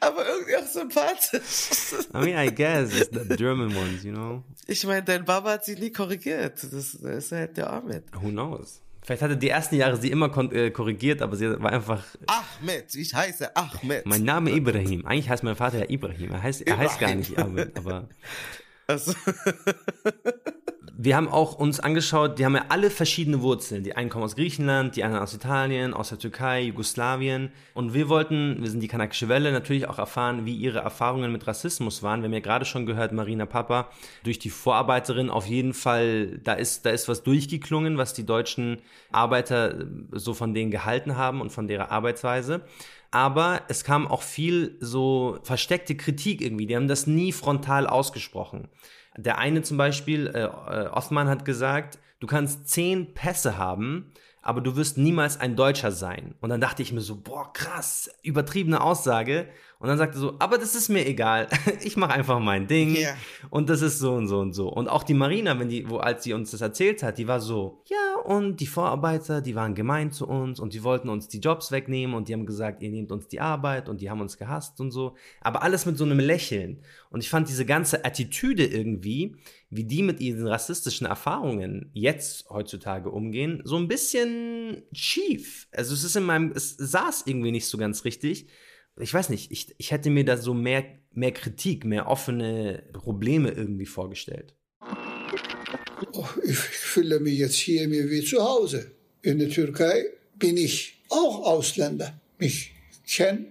Aber 0.00 0.26
irgendwie 0.26 0.56
auch 0.56 0.66
sympathisch. 0.66 1.92
I 2.14 2.18
mean, 2.18 2.36
I 2.38 2.54
guess 2.54 2.94
it's 2.98 3.10
the 3.12 3.36
German 3.36 3.74
ones, 3.76 4.02
you 4.04 4.12
know? 4.12 4.42
Ich 4.66 4.84
meine, 4.86 5.02
dein 5.02 5.24
Baba 5.24 5.52
hat 5.52 5.64
sich 5.64 5.78
nie 5.78 5.90
korrigiert. 5.92 6.62
Das, 6.62 6.70
das 6.70 6.94
ist 6.94 7.32
halt 7.32 7.56
der 7.56 7.70
Ahmed. 7.70 8.04
Who 8.14 8.28
knows? 8.28 8.82
Vielleicht 9.02 9.22
hatte 9.22 9.36
die 9.36 9.48
ersten 9.48 9.76
Jahre 9.76 9.96
sie 9.96 10.10
immer 10.10 10.30
äh, 10.52 10.70
korrigiert, 10.70 11.22
aber 11.22 11.34
sie 11.36 11.50
war 11.60 11.72
einfach, 11.72 12.04
Ahmed, 12.26 12.94
ich 12.94 13.14
heiße 13.14 13.56
Ahmed. 13.56 14.06
mein 14.06 14.24
Name 14.24 14.50
Ibrahim. 14.50 15.06
Eigentlich 15.06 15.28
heißt 15.28 15.42
mein 15.42 15.56
Vater 15.56 15.78
ja 15.78 15.90
Ibrahim. 15.90 16.30
Er 16.30 16.42
heißt, 16.42 16.62
er 16.62 16.76
heißt 16.76 17.00
gar 17.00 17.14
nicht 17.14 17.38
Ahmed, 17.38 17.76
aber 17.76 18.08
Also, 18.90 19.12
wir 20.98 21.16
haben 21.16 21.28
auch 21.28 21.54
uns 21.54 21.78
angeschaut, 21.78 22.40
die 22.40 22.44
haben 22.44 22.56
ja 22.56 22.64
alle 22.70 22.90
verschiedene 22.90 23.40
Wurzeln. 23.40 23.84
Die 23.84 23.94
einen 23.94 24.10
kommen 24.10 24.24
aus 24.24 24.34
Griechenland, 24.34 24.96
die 24.96 25.04
anderen 25.04 25.22
aus 25.22 25.32
Italien, 25.32 25.94
aus 25.94 26.08
der 26.08 26.18
Türkei, 26.18 26.62
Jugoslawien. 26.62 27.52
Und 27.72 27.94
wir 27.94 28.08
wollten, 28.08 28.56
wir 28.60 28.68
sind 28.68 28.80
die 28.80 28.88
Kanakische 28.88 29.28
Welle, 29.28 29.52
natürlich 29.52 29.88
auch 29.88 29.98
erfahren, 29.98 30.44
wie 30.44 30.56
ihre 30.56 30.80
Erfahrungen 30.80 31.30
mit 31.30 31.46
Rassismus 31.46 32.02
waren. 32.02 32.22
Wir 32.22 32.26
haben 32.26 32.34
ja 32.34 32.40
gerade 32.40 32.64
schon 32.64 32.84
gehört, 32.84 33.12
Marina 33.12 33.46
Papa, 33.46 33.90
durch 34.24 34.40
die 34.40 34.50
Vorarbeiterin 34.50 35.30
auf 35.30 35.46
jeden 35.46 35.72
Fall, 35.72 36.38
da 36.42 36.54
ist, 36.54 36.84
da 36.84 36.90
ist 36.90 37.08
was 37.08 37.22
durchgeklungen, 37.22 37.96
was 37.96 38.12
die 38.12 38.26
deutschen 38.26 38.82
Arbeiter 39.12 39.86
so 40.10 40.34
von 40.34 40.52
denen 40.52 40.72
gehalten 40.72 41.16
haben 41.16 41.40
und 41.40 41.50
von 41.50 41.68
deren 41.68 41.86
Arbeitsweise. 41.86 42.62
Aber 43.10 43.62
es 43.68 43.82
kam 43.84 44.06
auch 44.06 44.22
viel 44.22 44.76
so 44.80 45.38
versteckte 45.42 45.96
Kritik 45.96 46.40
irgendwie. 46.40 46.66
Die 46.66 46.76
haben 46.76 46.88
das 46.88 47.06
nie 47.06 47.32
frontal 47.32 47.86
ausgesprochen. 47.86 48.68
Der 49.16 49.38
eine 49.38 49.62
zum 49.62 49.76
Beispiel, 49.76 50.28
äh, 50.28 50.44
äh, 50.44 50.88
Othman 50.92 51.28
hat 51.28 51.44
gesagt, 51.44 51.98
du 52.20 52.26
kannst 52.26 52.68
zehn 52.68 53.12
Pässe 53.14 53.58
haben, 53.58 54.12
aber 54.42 54.60
du 54.60 54.76
wirst 54.76 54.96
niemals 54.96 55.38
ein 55.38 55.56
Deutscher 55.56 55.90
sein. 55.90 56.34
Und 56.40 56.50
dann 56.50 56.60
dachte 56.60 56.82
ich 56.82 56.92
mir 56.92 57.00
so, 57.00 57.16
boah, 57.16 57.52
krass, 57.52 58.10
übertriebene 58.22 58.80
Aussage. 58.80 59.48
Und 59.80 59.88
dann 59.88 59.96
sagte 59.96 60.18
er 60.18 60.20
so, 60.20 60.34
aber 60.38 60.58
das 60.58 60.74
ist 60.74 60.90
mir 60.90 61.06
egal. 61.06 61.48
Ich 61.82 61.96
mache 61.96 62.12
einfach 62.12 62.38
mein 62.38 62.66
Ding. 62.66 62.94
Ja. 62.96 63.14
Und 63.48 63.70
das 63.70 63.80
ist 63.80 63.98
so 63.98 64.12
und 64.12 64.28
so 64.28 64.38
und 64.38 64.52
so. 64.52 64.68
Und 64.68 64.88
auch 64.88 65.02
die 65.02 65.14
Marina, 65.14 65.58
wenn 65.58 65.70
die, 65.70 65.88
wo, 65.88 65.96
als 65.96 66.22
sie 66.24 66.34
uns 66.34 66.50
das 66.50 66.60
erzählt 66.60 67.02
hat, 67.02 67.16
die 67.16 67.26
war 67.26 67.40
so, 67.40 67.82
ja, 67.86 68.20
und 68.24 68.60
die 68.60 68.66
Vorarbeiter, 68.66 69.40
die 69.40 69.54
waren 69.54 69.74
gemein 69.74 70.12
zu 70.12 70.28
uns 70.28 70.60
und 70.60 70.74
die 70.74 70.84
wollten 70.84 71.08
uns 71.08 71.28
die 71.28 71.38
Jobs 71.38 71.72
wegnehmen 71.72 72.14
und 72.14 72.28
die 72.28 72.34
haben 72.34 72.44
gesagt, 72.44 72.82
ihr 72.82 72.90
nehmt 72.90 73.10
uns 73.10 73.28
die 73.28 73.40
Arbeit 73.40 73.88
und 73.88 74.02
die 74.02 74.10
haben 74.10 74.20
uns 74.20 74.36
gehasst 74.36 74.78
und 74.80 74.90
so. 74.90 75.16
Aber 75.40 75.62
alles 75.62 75.86
mit 75.86 75.96
so 75.96 76.04
einem 76.04 76.20
Lächeln. 76.20 76.82
Und 77.08 77.22
ich 77.22 77.30
fand 77.30 77.48
diese 77.48 77.64
ganze 77.64 78.04
Attitüde 78.04 78.66
irgendwie, 78.66 79.36
wie 79.70 79.84
die 79.84 80.02
mit 80.02 80.20
ihren 80.20 80.46
rassistischen 80.46 81.06
Erfahrungen 81.06 81.90
jetzt 81.94 82.50
heutzutage 82.50 83.10
umgehen, 83.10 83.62
so 83.64 83.76
ein 83.76 83.88
bisschen 83.88 84.82
schief. 84.92 85.68
Also 85.72 85.94
es 85.94 86.04
ist 86.04 86.16
in 86.16 86.24
meinem, 86.24 86.52
es 86.54 86.76
saß 86.76 87.22
irgendwie 87.26 87.52
nicht 87.52 87.66
so 87.66 87.78
ganz 87.78 88.04
richtig. 88.04 88.46
Ich 89.00 89.14
weiß 89.14 89.30
nicht, 89.30 89.50
ich, 89.50 89.74
ich 89.78 89.90
hätte 89.90 90.10
mir 90.10 90.24
da 90.24 90.36
so 90.36 90.54
mehr, 90.54 90.84
mehr 91.12 91.32
Kritik, 91.32 91.84
mehr 91.84 92.06
offene 92.08 92.82
Probleme 92.92 93.50
irgendwie 93.50 93.86
vorgestellt. 93.86 94.54
Oh, 96.12 96.26
Ich 96.44 96.56
fühle 96.56 97.20
mich 97.20 97.38
jetzt 97.38 97.54
hier 97.54 97.88
mir 97.88 98.10
wie 98.10 98.24
zu 98.24 98.42
Hause. 98.42 98.92
In 99.22 99.38
der 99.38 99.50
Türkei 99.50 100.04
bin 100.38 100.56
ich 100.56 100.98
auch 101.08 101.44
Ausländer. 101.44 102.18
Ich 102.38 102.72
kenne 103.06 103.46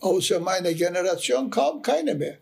außer 0.00 0.40
meiner 0.40 0.72
Generation 0.72 1.50
kaum 1.50 1.82
keine 1.82 2.14
mehr. 2.14 2.38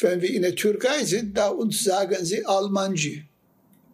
Wenn 0.00 0.20
wir 0.22 0.32
in 0.32 0.42
der 0.42 0.54
Türkei 0.54 1.04
sind, 1.04 1.36
da 1.36 1.48
uns 1.48 1.82
sagen 1.82 2.24
sie 2.24 2.44
Almancı. 2.46 3.24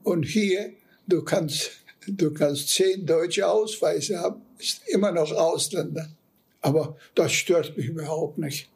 Und 0.02 0.24
hier, 0.24 0.74
du 1.06 1.22
kannst, 1.22 1.70
du 2.06 2.30
kannst 2.32 2.68
zehn 2.68 3.06
deutsche 3.06 3.48
Ausweise 3.48 4.18
haben, 4.18 4.42
ist 4.58 4.82
immer 4.88 5.12
noch 5.12 5.32
Ausländer. 5.32 6.10
Aber 6.64 6.96
das 7.14 7.32
stört 7.32 7.76
mich 7.76 7.86
überhaupt 7.86 8.38
nicht. 8.38 8.70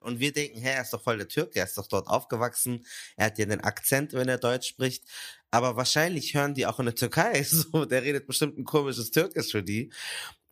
und 0.00 0.20
wir 0.20 0.32
denken, 0.32 0.60
hä, 0.60 0.74
er 0.76 0.82
ist 0.82 0.92
doch 0.92 1.02
voll 1.02 1.18
der 1.18 1.26
Türke, 1.26 1.58
er 1.58 1.64
ist 1.64 1.76
doch 1.76 1.88
dort 1.88 2.06
aufgewachsen, 2.06 2.86
er 3.16 3.26
hat 3.26 3.38
ja 3.38 3.46
den 3.46 3.60
Akzent, 3.60 4.12
wenn 4.12 4.28
er 4.28 4.38
Deutsch 4.38 4.68
spricht. 4.68 5.02
Aber 5.50 5.76
wahrscheinlich 5.76 6.34
hören 6.34 6.54
die 6.54 6.66
auch 6.66 6.78
in 6.78 6.86
der 6.86 6.94
Türkei 6.94 7.42
so, 7.42 7.84
der 7.84 8.04
redet 8.04 8.28
bestimmt 8.28 8.56
ein 8.58 8.64
komisches 8.64 9.10
Türkisch 9.10 9.50
für 9.50 9.62
die. 9.64 9.90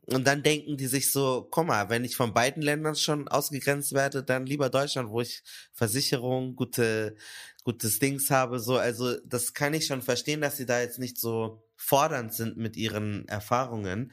Und 0.07 0.27
dann 0.27 0.43
denken 0.43 0.77
die 0.77 0.89
sich 0.89 1.13
so, 1.13 1.47
guck 1.51 1.67
mal, 1.69 1.89
wenn 1.91 2.05
ich 2.05 2.17
von 2.17 2.35
beiden 2.35 2.63
Ländern 2.63 2.97
schon 2.97 3.29
ausgegrenzt 3.29 3.93
werde, 3.93 4.25
dann 4.25 4.47
lieber 4.47 4.69
Deutschland, 4.69 5.11
wo 5.11 5.21
ich 5.21 5.43
Versicherung, 5.73 6.57
gute, 6.57 7.17
gutes 7.63 8.01
Dings 8.01 8.31
habe, 8.31 8.59
so. 8.59 8.79
Also, 8.79 9.17
das 9.25 9.55
kann 9.55 9.75
ich 9.75 9.87
schon 9.87 10.03
verstehen, 10.03 10.41
dass 10.41 10.57
sie 10.57 10.67
da 10.67 10.81
jetzt 10.81 10.99
nicht 10.99 11.19
so 11.19 11.63
fordernd 11.77 12.33
sind 12.33 12.57
mit 12.57 12.77
ihren 12.77 13.27
Erfahrungen. 13.29 14.13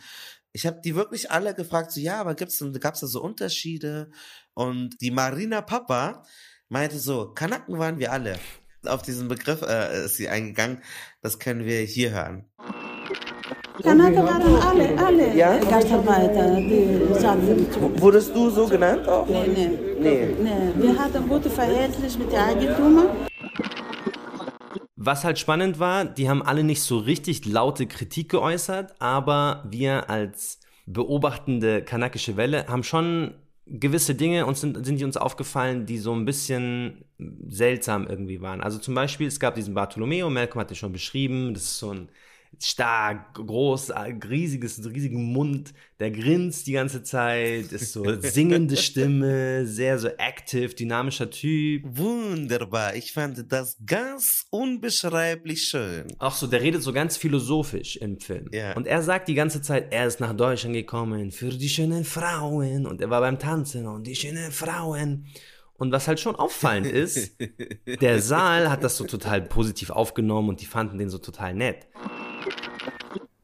Ich 0.56 0.68
habe 0.68 0.80
die 0.86 0.96
wirklich 0.96 1.32
alle 1.32 1.56
gefragt, 1.56 1.92
so, 1.92 2.00
ja, 2.00 2.20
aber 2.22 2.36
gibt's, 2.36 2.60
denn- 2.60 2.74
gab's 2.80 3.00
da 3.00 3.08
so 3.08 3.22
Unterschiede? 3.24 4.12
Und 4.54 5.02
die 5.02 5.10
Marina 5.12 5.62
Papa 5.62 6.24
meinte 6.70 7.00
so, 7.00 7.32
Kanaken 7.34 7.80
waren 7.80 7.98
wir 8.00 8.12
alle. 8.12 8.38
Auf 8.86 9.02
diesen 9.02 9.28
Begriff 9.30 9.62
äh, 9.64 10.06
ist 10.06 10.18
sie 10.18 10.30
eingegangen. 10.30 10.82
Das 11.22 11.40
können 11.40 11.66
wir 11.66 11.80
hier 11.82 12.12
hören. 12.12 12.46
Kanadier 13.82 14.24
waren 14.24 14.56
alle, 14.62 14.98
alle 15.04 15.36
Ja? 15.36 15.58
Gastarbeiter, 15.58 16.56
die 16.58 17.20
sagten, 17.20 18.00
Wurdest 18.00 18.36
du 18.36 18.50
so 18.52 18.68
genannt 18.68 19.08
auch? 19.08 19.28
nee, 19.28 19.48
nee, 19.48 19.70
Nee. 20.00 20.36
nee. 20.40 20.84
Wir 20.84 20.98
hatten 21.00 21.18
ein 21.18 21.28
gutes 21.28 21.54
Verhältnis 21.54 22.18
mit 22.18 22.32
den 22.32 22.38
Eigentümern. 22.40 23.08
Was 25.06 25.26
halt 25.26 25.38
spannend 25.38 25.80
war, 25.80 26.06
die 26.06 26.30
haben 26.30 26.42
alle 26.42 26.64
nicht 26.64 26.82
so 26.82 26.98
richtig 26.98 27.46
laute 27.46 27.88
Kritik 27.88 28.30
geäußert, 28.30 28.94
aber 29.02 29.62
wir 29.70 30.10
als 30.10 30.62
beobachtende 30.86 31.82
kanakische 31.82 32.38
Welle 32.38 32.68
haben 32.68 32.84
schon 32.84 33.34
gewisse 33.66 34.16
Dinge 34.16 34.46
uns 34.46 34.62
sind, 34.62 34.86
sind 34.86 35.02
die 35.02 35.04
uns 35.04 35.18
aufgefallen, 35.18 35.86
die 35.86 35.98
so 35.98 36.14
ein 36.14 36.24
bisschen 36.24 37.04
seltsam 37.50 38.08
irgendwie 38.08 38.42
waren. 38.42 38.62
Also 38.62 38.78
zum 38.78 38.96
Beispiel, 38.96 39.28
es 39.28 39.42
gab 39.42 39.56
diesen 39.56 39.74
Bartolomeo, 39.74 40.30
Malcolm 40.30 40.62
hat 40.62 40.70
den 40.70 40.78
schon 40.78 40.94
beschrieben, 40.94 41.54
das 41.54 41.64
ist 41.64 41.80
so 41.80 41.92
ein 41.92 42.08
stark, 42.60 43.34
groß, 43.36 43.92
riesiges, 44.30 44.84
riesigen 44.86 45.32
Mund, 45.32 45.74
der 46.00 46.12
grinst 46.12 46.68
die 46.68 46.74
ganze 46.74 47.04
Zeit, 47.04 47.72
ist 47.72 47.94
so 47.94 48.04
singende 48.22 48.78
Stimme, 48.78 49.66
sehr 49.66 50.00
so 50.00 50.10
active, 50.10 50.74
dynamischer 50.74 51.30
Typ. 51.30 51.84
Wunderbar. 51.86 52.96
Ich 52.96 53.14
fand 53.14 53.52
das 53.52 53.78
ganz 53.86 54.46
unbeschreiblich 54.50 55.64
schön. 55.64 56.08
Auch 56.20 56.34
so, 56.34 56.48
der 56.48 56.62
redet 56.62 56.84
so 56.84 56.94
ganz 56.94 57.18
philosophisch 57.18 57.98
im 57.98 58.20
Film. 58.20 58.50
Ja. 58.52 58.76
Und 58.76 58.88
er 58.88 59.02
sagt 59.02 59.28
die 59.28 59.36
ganze 59.36 59.62
Zeit, 59.62 59.94
er 59.94 60.08
ist 60.08 60.20
nach 60.20 60.34
Deutschland 60.34 60.76
gekommen 60.76 61.32
für 61.32 61.50
die 61.50 61.70
schönen 61.70 62.04
Frauen. 62.04 62.86
Und 62.86 63.02
er 63.02 63.10
war 63.10 63.22
beim 63.22 63.40
Tanzen 63.40 63.88
und 63.88 64.08
die 64.08 64.16
schönen 64.16 64.52
Frauen. 64.52 65.26
Und 65.76 65.92
was 65.92 66.08
halt 66.08 66.20
schon 66.20 66.36
auffallend 66.36 66.88
ist, 66.88 67.38
der 68.02 68.22
Saal 68.22 68.70
hat 68.70 68.84
das 68.84 68.98
so 68.98 69.06
total 69.06 69.42
positiv 69.42 69.90
aufgenommen 69.90 70.50
und 70.50 70.62
die 70.62 70.66
fanden 70.66 70.98
den 70.98 71.10
so 71.10 71.18
total 71.18 71.54
nett. 71.54 71.88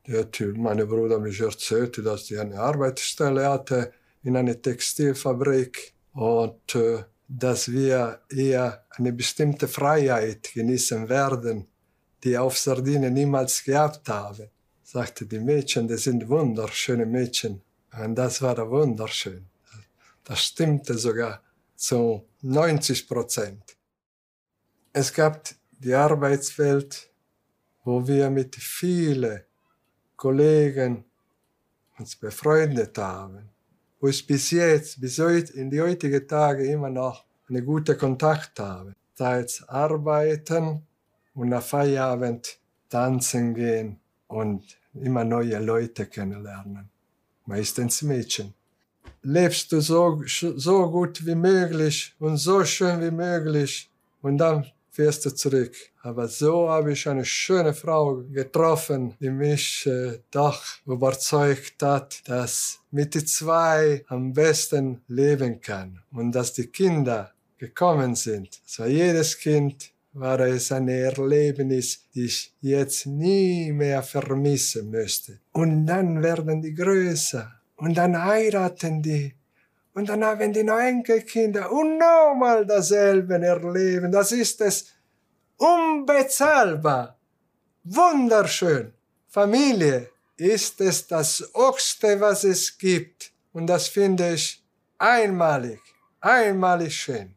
Der 0.08 0.32
Typ, 0.32 0.58
meine 0.58 0.86
Bruder 0.86 1.20
mich 1.20 1.40
erzählte, 1.40 2.02
dass 2.02 2.32
er 2.32 2.42
eine 2.42 2.60
Arbeitsstelle 2.60 3.48
hatte 3.48 3.94
in 4.24 4.36
einer 4.36 4.60
Textilfabrik 4.60 5.94
und 6.14 6.76
äh, 6.76 7.04
dass 7.28 7.72
wir 7.72 8.22
eher 8.30 8.86
eine 8.90 9.14
bestimmte 9.14 9.68
Freiheit 9.68 10.52
genießen 10.54 11.08
werden, 11.10 11.68
die 12.24 12.38
auf 12.38 12.58
Sardinien 12.58 13.14
niemals 13.14 13.64
gehabt 13.64 14.10
haben. 14.10 14.50
Sagte 14.84 15.28
die 15.28 15.40
Mädchen, 15.40 15.88
das 15.88 16.04
sind 16.04 16.28
wunderschöne 16.28 17.06
Mädchen. 17.06 17.62
Und 18.04 18.16
das 18.16 18.42
war 18.42 18.70
wunderschön. 18.70 19.46
Das 20.24 20.44
stimmte 20.44 20.98
sogar 20.98 21.42
zu 21.76 22.26
90 22.42 23.08
Prozent. 23.08 23.78
Es 24.92 25.14
gab 25.14 25.50
die 25.72 25.94
Arbeitswelt, 25.94 27.09
wo 27.84 28.08
wir 28.08 28.30
mit 28.30 28.56
vielen 28.56 29.42
Kollegen 30.16 31.06
uns 31.98 32.16
befreundet 32.16 32.98
haben, 32.98 33.50
wo 34.00 34.08
ich 34.08 34.26
bis 34.26 34.52
jetzt, 34.52 35.00
bis 35.02 35.20
heute, 35.20 35.54
in 35.54 35.70
die 35.70 35.82
heutigen 35.82 36.28
Tage 36.28 36.66
immer 36.66 36.90
noch 36.90 37.26
einen 37.50 37.66
guten 37.66 37.98
Kontakt 37.98 38.60
habe. 38.60 38.96
Teils 39.16 39.68
arbeiten 39.68 40.86
und 41.34 41.50
nach 41.50 41.64
Feierabend 41.64 42.58
tanzen 42.90 43.54
gehen 43.54 44.00
und 44.28 44.78
immer 44.94 45.24
neue 45.24 45.60
Leute 45.60 46.06
kennenlernen. 46.06 46.90
Meistens 47.46 48.02
Mädchen. 48.02 48.54
Lebst 49.22 49.72
du 49.72 49.82
so, 49.82 50.24
so 50.26 50.90
gut 50.90 51.26
wie 51.26 51.36
möglich 51.36 52.16
und 52.20 52.38
so 52.38 52.64
schön 52.64 53.02
wie 53.02 53.12
möglich 53.12 53.90
und 54.22 54.38
dann 54.38 54.66
fährst 54.92 55.26
du 55.26 55.32
zurück. 55.32 55.76
Aber 56.02 56.28
so 56.28 56.70
habe 56.70 56.94
ich 56.94 57.08
eine 57.08 57.26
schöne 57.26 57.74
Frau 57.74 58.24
getroffen, 58.32 59.16
die 59.20 59.30
mich 59.30 59.86
äh, 59.86 60.20
doch 60.32 60.64
überzeugt 60.86 61.82
hat, 61.82 62.22
dass 62.28 62.80
mit 62.92 63.14
die 63.14 63.26
zwei 63.26 64.04
am 64.08 64.34
besten 64.34 65.02
leben 65.08 65.62
kann 65.62 66.02
und 66.12 66.32
dass 66.32 66.54
die 66.54 66.68
Kinder 66.68 67.32
gekommen 67.58 68.16
sind. 68.16 68.62
So 68.66 68.86
jedes 68.86 69.38
Kind 69.38 69.92
war 70.14 70.40
es 70.40 70.72
ein 70.72 70.88
Erlebnis, 70.88 72.06
die 72.14 72.26
ich 72.26 72.54
jetzt 72.62 73.06
nie 73.06 73.72
mehr 73.72 74.02
vermissen 74.02 74.90
möchte. 74.90 75.40
Und 75.52 75.86
dann 75.86 76.24
werden 76.24 76.62
die 76.62 76.74
größer 76.74 77.52
und 77.76 77.98
dann 77.98 78.22
heiraten 78.22 79.02
die 79.02 79.34
und 79.94 80.10
dann 80.10 80.24
haben 80.24 80.54
die 80.54 80.60
Enkelkinder 80.60 81.72
und 81.72 81.98
nochmal 81.98 82.66
dasselbe 82.66 83.36
erleben. 83.36 84.12
Das 84.12 84.32
ist 84.32 84.62
es 84.62 84.94
unbezahlbar. 85.58 87.18
Wunderschön. 87.84 88.94
Familie 89.28 90.10
ist 90.38 90.80
es 90.82 91.08
das 91.08 91.54
Ochste, 91.54 92.20
was 92.20 92.44
es 92.44 92.78
gibt. 92.78 93.32
Und 93.52 93.68
das 93.68 93.88
finde 93.88 94.34
ich 94.34 94.64
einmalig, 94.98 95.80
einmalig 96.22 96.96
schön. 96.96 97.36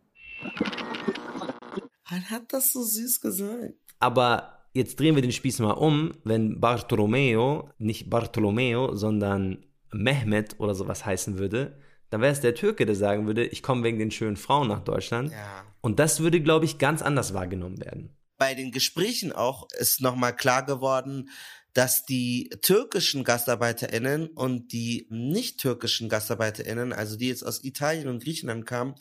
Man 2.10 2.30
hat 2.30 2.52
das 2.52 2.72
so 2.72 2.82
süß 2.82 3.20
gesagt. 3.20 3.74
Aber 3.98 4.66
jetzt 4.74 5.00
drehen 5.00 5.14
wir 5.14 5.22
den 5.22 5.32
Spieß 5.32 5.60
mal 5.60 5.72
um, 5.72 6.12
wenn 6.24 6.60
Bartolomeo, 6.60 7.70
nicht 7.78 8.10
Bartolomeo, 8.10 8.94
sondern 8.94 9.64
Mehmet 9.92 10.58
oder 10.60 10.74
sowas 10.74 11.04
heißen 11.04 11.38
würde, 11.38 11.78
dann 12.12 12.20
wäre 12.20 12.32
es 12.32 12.42
der 12.42 12.54
Türke, 12.54 12.84
der 12.84 12.94
sagen 12.94 13.26
würde, 13.26 13.46
ich 13.46 13.62
komme 13.62 13.84
wegen 13.84 13.98
den 13.98 14.10
schönen 14.10 14.36
Frauen 14.36 14.68
nach 14.68 14.84
Deutschland. 14.84 15.32
Ja. 15.32 15.64
Und 15.80 15.98
das 15.98 16.20
würde, 16.20 16.42
glaube 16.42 16.66
ich, 16.66 16.76
ganz 16.76 17.00
anders 17.00 17.32
wahrgenommen 17.32 17.80
werden. 17.80 18.14
Bei 18.36 18.54
den 18.54 18.70
Gesprächen 18.70 19.32
auch 19.32 19.66
ist 19.78 20.02
nochmal 20.02 20.36
klar 20.36 20.66
geworden, 20.66 21.30
dass 21.72 22.04
die 22.04 22.50
türkischen 22.60 23.24
GastarbeiterInnen 23.24 24.26
und 24.28 24.72
die 24.72 25.06
nicht 25.08 25.58
türkischen 25.58 26.10
GastarbeiterInnen, 26.10 26.92
also 26.92 27.16
die 27.16 27.28
jetzt 27.28 27.46
aus 27.46 27.64
Italien 27.64 28.08
und 28.08 28.22
Griechenland 28.22 28.66
kamen, 28.66 28.94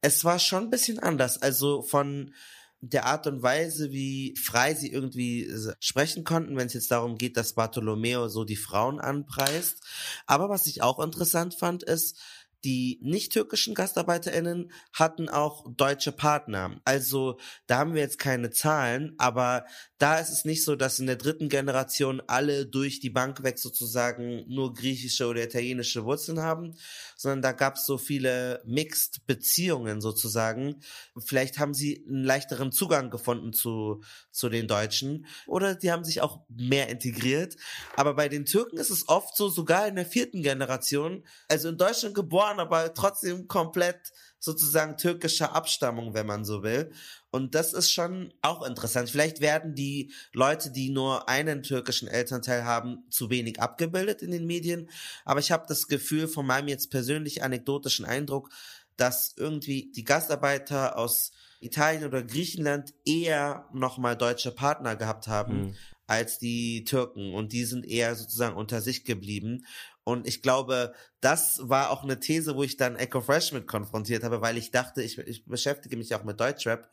es 0.00 0.24
war 0.24 0.38
schon 0.38 0.64
ein 0.64 0.70
bisschen 0.70 0.98
anders. 0.98 1.42
Also 1.42 1.82
von 1.82 2.32
der 2.80 3.04
Art 3.04 3.26
und 3.26 3.42
Weise, 3.42 3.90
wie 3.90 4.34
frei 4.36 4.72
sie 4.74 4.90
irgendwie 4.90 5.52
sprechen 5.80 6.24
konnten, 6.24 6.56
wenn 6.56 6.68
es 6.68 6.72
jetzt 6.72 6.90
darum 6.90 7.18
geht, 7.18 7.36
dass 7.36 7.52
Bartolomeo 7.52 8.28
so 8.28 8.44
die 8.44 8.56
Frauen 8.56 9.00
anpreist. 9.00 9.82
Aber 10.26 10.48
was 10.48 10.66
ich 10.66 10.80
auch 10.80 10.98
interessant 10.98 11.54
fand, 11.54 11.82
ist, 11.82 12.18
die 12.64 12.98
nicht 13.02 13.32
türkischen 13.32 13.74
GastarbeiterInnen 13.74 14.72
hatten 14.92 15.28
auch 15.28 15.64
deutsche 15.76 16.12
Partner. 16.12 16.80
Also 16.84 17.38
da 17.66 17.78
haben 17.78 17.94
wir 17.94 18.02
jetzt 18.02 18.18
keine 18.18 18.50
Zahlen, 18.50 19.14
aber 19.18 19.64
da 19.98 20.18
ist 20.18 20.30
es 20.30 20.44
nicht 20.44 20.64
so, 20.64 20.76
dass 20.76 21.00
in 21.00 21.06
der 21.06 21.16
dritten 21.16 21.48
Generation 21.48 22.22
alle 22.28 22.66
durch 22.66 23.00
die 23.00 23.10
Bank 23.10 23.42
weg 23.42 23.58
sozusagen 23.58 24.44
nur 24.46 24.72
griechische 24.72 25.26
oder 25.26 25.42
italienische 25.42 26.04
Wurzeln 26.04 26.40
haben, 26.40 26.76
sondern 27.16 27.42
da 27.42 27.50
gab 27.50 27.74
es 27.74 27.84
so 27.84 27.98
viele 27.98 28.62
Mixed 28.64 29.26
Beziehungen 29.26 30.00
sozusagen. 30.00 30.80
Vielleicht 31.18 31.58
haben 31.58 31.74
sie 31.74 32.04
einen 32.08 32.22
leichteren 32.22 32.70
Zugang 32.70 33.10
gefunden 33.10 33.52
zu, 33.52 34.00
zu 34.30 34.48
den 34.48 34.68
Deutschen 34.68 35.26
oder 35.48 35.74
die 35.74 35.90
haben 35.90 36.04
sich 36.04 36.20
auch 36.20 36.42
mehr 36.48 36.88
integriert. 36.88 37.56
Aber 37.96 38.14
bei 38.14 38.28
den 38.28 38.46
Türken 38.46 38.78
ist 38.78 38.90
es 38.90 39.08
oft 39.08 39.36
so, 39.36 39.48
sogar 39.48 39.88
in 39.88 39.96
der 39.96 40.06
vierten 40.06 40.42
Generation, 40.42 41.24
also 41.48 41.70
in 41.70 41.76
Deutschland 41.76 42.14
geboren, 42.14 42.60
aber 42.60 42.94
trotzdem 42.94 43.48
komplett 43.48 44.12
sozusagen 44.38 44.96
türkischer 44.96 45.54
Abstammung, 45.54 46.14
wenn 46.14 46.26
man 46.26 46.44
so 46.44 46.62
will. 46.62 46.92
Und 47.30 47.54
das 47.54 47.72
ist 47.74 47.92
schon 47.92 48.32
auch 48.40 48.66
interessant. 48.66 49.10
Vielleicht 49.10 49.40
werden 49.40 49.74
die 49.74 50.12
Leute, 50.32 50.70
die 50.70 50.88
nur 50.88 51.28
einen 51.28 51.62
türkischen 51.62 52.08
Elternteil 52.08 52.64
haben, 52.64 53.04
zu 53.10 53.28
wenig 53.28 53.60
abgebildet 53.60 54.22
in 54.22 54.30
den 54.30 54.46
Medien. 54.46 54.88
Aber 55.24 55.40
ich 55.40 55.52
habe 55.52 55.66
das 55.68 55.88
Gefühl 55.88 56.26
von 56.26 56.46
meinem 56.46 56.68
jetzt 56.68 56.90
persönlich 56.90 57.42
anekdotischen 57.42 58.06
Eindruck, 58.06 58.50
dass 58.96 59.34
irgendwie 59.36 59.92
die 59.94 60.04
Gastarbeiter 60.04 60.98
aus 60.98 61.32
Italien 61.60 62.04
oder 62.04 62.22
Griechenland 62.22 62.94
eher 63.04 63.68
nochmal 63.72 64.16
deutsche 64.16 64.52
Partner 64.52 64.96
gehabt 64.96 65.28
haben 65.28 65.60
Mhm. 65.60 65.76
Als 66.08 66.38
die 66.38 66.82
Türken. 66.84 67.34
Und 67.34 67.52
die 67.52 67.64
sind 67.64 67.86
eher 67.86 68.16
sozusagen 68.16 68.56
unter 68.56 68.80
sich 68.80 69.04
geblieben. 69.04 69.64
Und 70.02 70.26
ich 70.26 70.42
glaube, 70.42 70.94
das 71.20 71.60
war 71.62 71.90
auch 71.90 72.02
eine 72.02 72.18
These, 72.18 72.56
wo 72.56 72.62
ich 72.64 72.78
dann 72.78 72.96
Echo 72.96 73.20
Fresh 73.20 73.52
mit 73.52 73.66
konfrontiert 73.66 74.24
habe, 74.24 74.40
weil 74.40 74.56
ich 74.56 74.70
dachte, 74.70 75.02
ich, 75.02 75.18
ich 75.18 75.44
beschäftige 75.44 75.98
mich 75.98 76.14
auch 76.14 76.24
mit 76.24 76.40
Deutschrap. 76.40 76.90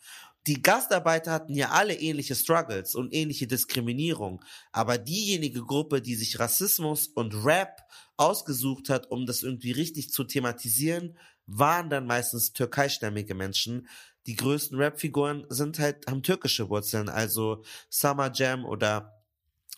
Die 0.47 0.61
Gastarbeiter 0.61 1.31
hatten 1.31 1.55
ja 1.55 1.69
alle 1.69 1.95
ähnliche 1.95 2.35
Struggles 2.35 2.93
und 2.93 3.13
ähnliche 3.13 3.47
Diskriminierung. 3.47 4.43
Aber 4.73 4.97
diejenige 4.97 5.61
Gruppe, 5.61 6.01
die 6.01 6.15
sich 6.15 6.39
Rassismus 6.39 7.07
und 7.07 7.33
Rap 7.45 7.81
ausgesucht 8.17 8.89
hat, 8.89 9.09
um 9.09 9.25
das 9.25 9.43
irgendwie 9.43 9.71
richtig 9.71 10.11
zu 10.11 10.25
thematisieren, 10.25 11.17
waren 11.47 11.89
dann 11.89 12.05
meistens 12.05 12.51
türkeistämmige 12.51 13.33
Menschen. 13.33 13.87
Die 14.27 14.35
größten 14.35 14.77
Rap-Figuren 14.77 15.45
sind 15.49 15.77
halt, 15.79 16.07
haben 16.07 16.23
türkische 16.23 16.69
Wurzeln, 16.69 17.09
also 17.09 17.63
Summer 17.89 18.31
Jam 18.33 18.65
oder 18.65 19.11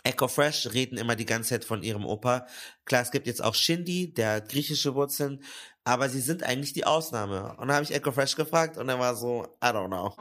Echo 0.04 0.28
Fresh 0.30 0.74
reden 0.74 0.98
immer 0.98 1.16
die 1.18 1.26
ganze 1.26 1.50
Zeit 1.50 1.66
von 1.66 1.84
ihrem 1.84 2.06
Opa. 2.06 2.48
Klar, 2.86 3.02
es 3.02 3.12
gibt 3.12 3.28
jetzt 3.28 3.44
auch 3.44 3.56
Shindy, 3.56 4.14
der 4.14 4.34
hat 4.36 4.50
griechische 4.50 4.96
Wurzeln, 4.96 5.42
aber 5.84 6.08
sie 6.08 6.22
sind 6.22 6.44
eigentlich 6.44 6.72
die 6.72 6.86
Ausnahme. 6.86 7.56
Und 7.58 7.68
da 7.68 7.74
habe 7.76 7.84
ich 7.84 7.94
Echo 7.94 8.12
Fresh 8.12 8.36
gefragt 8.36 8.78
und 8.78 8.88
er 8.88 9.00
war 9.00 9.16
so, 9.16 9.44
I 9.62 9.68
don't 9.68 9.88
know. 9.88 10.14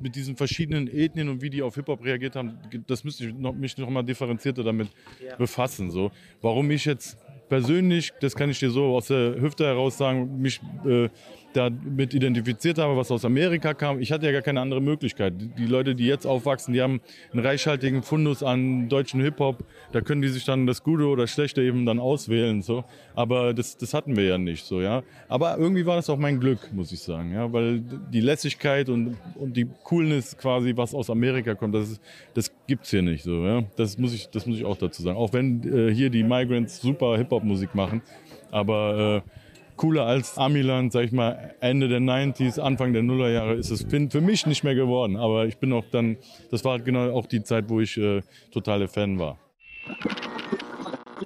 mit 0.00 0.16
diesen 0.16 0.34
verschiedenen 0.34 0.88
Ethnien 0.88 1.28
und 1.28 1.42
wie 1.42 1.50
die 1.50 1.60
auf 1.60 1.74
Hip-Hop 1.74 2.02
reagiert 2.02 2.34
haben, 2.34 2.58
das 2.86 3.04
müsste 3.04 3.26
ich 3.26 3.34
noch, 3.34 3.52
mich 3.52 3.76
noch 3.76 3.90
mal 3.90 4.02
differenzierter 4.02 4.64
damit 4.64 4.88
Ja. 5.22 5.36
befassen. 5.36 5.90
So. 5.90 6.10
Warum 6.40 6.70
ich 6.70 6.86
jetzt 6.86 7.18
persönlich, 7.50 8.10
das 8.20 8.34
kann 8.34 8.48
ich 8.48 8.58
dir 8.58 8.70
so 8.70 8.96
aus 8.96 9.08
der 9.08 9.38
Hüfte 9.38 9.66
heraus 9.66 9.98
sagen, 9.98 10.40
mich 10.40 10.60
äh, 10.86 11.10
damit 11.52 12.14
identifiziert 12.14 12.78
habe, 12.78 12.96
was 12.96 13.10
aus 13.10 13.24
Amerika 13.24 13.74
kam. 13.74 14.00
Ich 14.00 14.12
hatte 14.12 14.26
ja 14.26 14.32
gar 14.32 14.42
keine 14.42 14.60
andere 14.60 14.80
Möglichkeit. 14.80 15.34
Die- 15.58 15.66
Leute, 15.66 15.94
die 15.94 16.06
jetzt 16.06 16.26
aufwachsen, 16.26 16.74
die 16.74 16.80
haben 16.82 17.00
einen 17.32 17.44
reichhaltigen 17.44 18.02
Fundus 18.02 18.42
an 18.42 18.88
deutschen 18.88 19.20
Hip-Hop. 19.20 19.64
Da 19.92 20.00
können 20.00 20.22
die 20.22 20.28
sich 20.28 20.44
dann 20.44 20.66
das 20.66 20.82
Gute 20.82 21.06
oder 21.06 21.26
Schlechte 21.26 21.62
eben 21.62 21.86
dann 21.86 21.98
auswählen. 21.98 22.62
So. 22.62 22.84
Aber 23.14 23.54
das, 23.54 23.76
das 23.76 23.94
hatten 23.94 24.16
wir 24.16 24.24
ja 24.24 24.38
nicht 24.38 24.64
so, 24.64 24.80
ja. 24.80 25.02
Aber 25.28 25.56
irgendwie 25.58 25.86
war 25.86 25.96
das 25.96 26.08
auch 26.10 26.18
mein 26.18 26.40
Glück, 26.40 26.72
muss 26.72 26.92
ich 26.92 27.00
sagen, 27.00 27.32
ja. 27.32 27.52
Weil 27.52 27.80
die 28.12 28.20
Lässigkeit 28.20 28.88
und, 28.88 29.16
und 29.36 29.56
die 29.56 29.66
Coolness 29.84 30.36
quasi, 30.36 30.72
was 30.76 30.94
aus 30.94 31.10
Amerika 31.10 31.54
kommt, 31.54 31.74
das, 31.74 31.90
ist, 31.92 32.02
das 32.34 32.52
gibt's 32.66 32.90
hier 32.90 33.02
nicht 33.02 33.22
so, 33.24 33.44
ja. 33.44 33.62
Das 33.76 33.98
muss 33.98 34.14
ich, 34.14 34.28
das 34.30 34.46
muss 34.46 34.56
ich 34.58 34.64
auch 34.64 34.76
dazu 34.76 35.02
sagen. 35.02 35.16
Auch 35.16 35.32
wenn 35.32 35.62
äh, 35.62 35.92
hier 35.94 36.10
die 36.10 36.22
Migrants 36.22 36.80
super 36.80 37.16
Hip-Hop-Musik 37.16 37.74
machen. 37.74 38.02
Aber 38.50 39.22
äh, 39.26 39.39
cooler 39.80 40.04
als 40.04 40.36
Amiland, 40.36 40.92
sag 40.92 41.06
ich 41.06 41.12
mal, 41.12 41.54
Ende 41.60 41.88
der 41.88 42.00
90s, 42.00 42.60
Anfang 42.60 42.92
der 42.92 43.02
Nullerjahre 43.02 43.54
ist 43.54 43.70
es 43.70 43.86
für 43.88 44.20
mich 44.20 44.44
nicht 44.44 44.62
mehr 44.62 44.74
geworden. 44.74 45.16
Aber 45.16 45.46
ich 45.46 45.56
bin 45.56 45.72
auch 45.72 45.86
dann, 45.90 46.18
das 46.50 46.64
war 46.66 46.78
genau 46.80 47.14
auch 47.14 47.24
die 47.24 47.42
Zeit, 47.42 47.70
wo 47.70 47.80
ich 47.80 47.96
äh, 47.96 48.20
totale 48.52 48.88
Fan 48.88 49.18
war. 49.18 49.38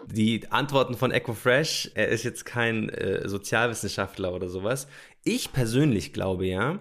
Die 0.06 0.52
Antworten 0.52 0.94
von 0.94 1.10
Echo 1.10 1.34
Fresh, 1.34 1.90
er 1.96 2.08
ist 2.10 2.22
jetzt 2.22 2.44
kein 2.44 2.90
äh, 2.90 3.28
Sozialwissenschaftler 3.28 4.32
oder 4.32 4.48
sowas. 4.48 4.86
Ich 5.24 5.52
persönlich 5.52 6.12
glaube 6.12 6.46
ja, 6.46 6.78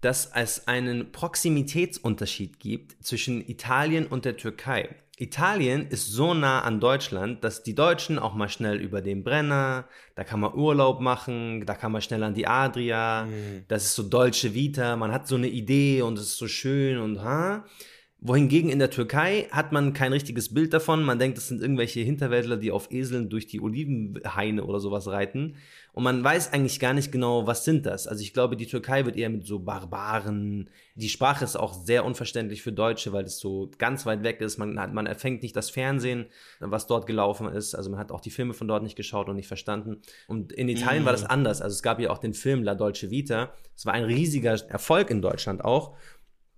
dass 0.00 0.30
es 0.36 0.68
einen 0.68 1.10
Proximitätsunterschied 1.10 2.60
gibt 2.60 3.04
zwischen 3.04 3.40
Italien 3.40 4.06
und 4.06 4.24
der 4.24 4.36
Türkei. 4.36 4.88
Italien 5.20 5.88
ist 5.88 6.12
so 6.12 6.32
nah 6.32 6.60
an 6.60 6.78
Deutschland, 6.80 7.42
dass 7.42 7.62
die 7.62 7.74
Deutschen 7.74 8.18
auch 8.18 8.34
mal 8.34 8.48
schnell 8.48 8.80
über 8.80 9.02
den 9.02 9.24
Brenner, 9.24 9.88
da 10.14 10.22
kann 10.22 10.40
man 10.40 10.54
Urlaub 10.54 11.00
machen, 11.00 11.66
da 11.66 11.74
kann 11.74 11.90
man 11.90 12.02
schnell 12.02 12.22
an 12.22 12.34
die 12.34 12.46
Adria, 12.46 13.26
das 13.66 13.84
ist 13.84 13.94
so 13.96 14.04
Dolce 14.04 14.54
Vita, 14.54 14.94
man 14.96 15.12
hat 15.12 15.26
so 15.26 15.34
eine 15.34 15.48
Idee 15.48 16.02
und 16.02 16.18
es 16.18 16.26
ist 16.26 16.38
so 16.38 16.46
schön 16.46 16.98
und 16.98 17.22
ha. 17.22 17.64
Wohingegen 18.20 18.68
in 18.68 18.80
der 18.80 18.90
Türkei 18.90 19.46
hat 19.52 19.70
man 19.70 19.92
kein 19.92 20.12
richtiges 20.12 20.52
Bild 20.52 20.72
davon. 20.72 21.04
Man 21.04 21.20
denkt, 21.20 21.38
das 21.38 21.46
sind 21.46 21.62
irgendwelche 21.62 22.00
Hinterwäldler, 22.00 22.56
die 22.56 22.72
auf 22.72 22.90
Eseln 22.90 23.28
durch 23.28 23.46
die 23.46 23.60
Olivenhaine 23.60 24.64
oder 24.64 24.80
sowas 24.80 25.06
reiten. 25.06 25.54
Und 25.98 26.04
man 26.04 26.22
weiß 26.22 26.52
eigentlich 26.52 26.78
gar 26.78 26.92
nicht 26.92 27.10
genau, 27.10 27.48
was 27.48 27.64
sind 27.64 27.84
das. 27.84 28.06
Also 28.06 28.22
ich 28.22 28.32
glaube, 28.32 28.56
die 28.56 28.68
Türkei 28.68 29.04
wird 29.04 29.16
eher 29.16 29.30
mit 29.30 29.44
so 29.44 29.58
Barbaren. 29.58 30.70
Die 30.94 31.08
Sprache 31.08 31.42
ist 31.42 31.56
auch 31.56 31.72
sehr 31.74 32.04
unverständlich 32.04 32.62
für 32.62 32.70
Deutsche, 32.70 33.12
weil 33.12 33.24
es 33.24 33.40
so 33.40 33.68
ganz 33.78 34.06
weit 34.06 34.22
weg 34.22 34.40
ist. 34.40 34.58
Man, 34.58 34.78
hat, 34.78 34.94
man 34.94 35.06
erfängt 35.06 35.42
nicht 35.42 35.56
das 35.56 35.70
Fernsehen, 35.70 36.26
was 36.60 36.86
dort 36.86 37.08
gelaufen 37.08 37.48
ist. 37.48 37.74
Also 37.74 37.90
man 37.90 37.98
hat 37.98 38.12
auch 38.12 38.20
die 38.20 38.30
Filme 38.30 38.54
von 38.54 38.68
dort 38.68 38.84
nicht 38.84 38.94
geschaut 38.94 39.28
und 39.28 39.34
nicht 39.34 39.48
verstanden. 39.48 40.00
Und 40.28 40.52
in 40.52 40.68
Italien 40.68 41.02
Mhm. 41.02 41.06
war 41.06 41.12
das 41.14 41.24
anders. 41.24 41.60
Also 41.60 41.74
es 41.74 41.82
gab 41.82 41.98
ja 41.98 42.10
auch 42.10 42.18
den 42.18 42.32
Film 42.32 42.62
La 42.62 42.76
Dolce 42.76 43.10
Vita. 43.10 43.52
Es 43.74 43.84
war 43.84 43.94
ein 43.94 44.04
riesiger 44.04 44.52
Erfolg 44.70 45.10
in 45.10 45.20
Deutschland 45.20 45.64
auch. 45.64 45.96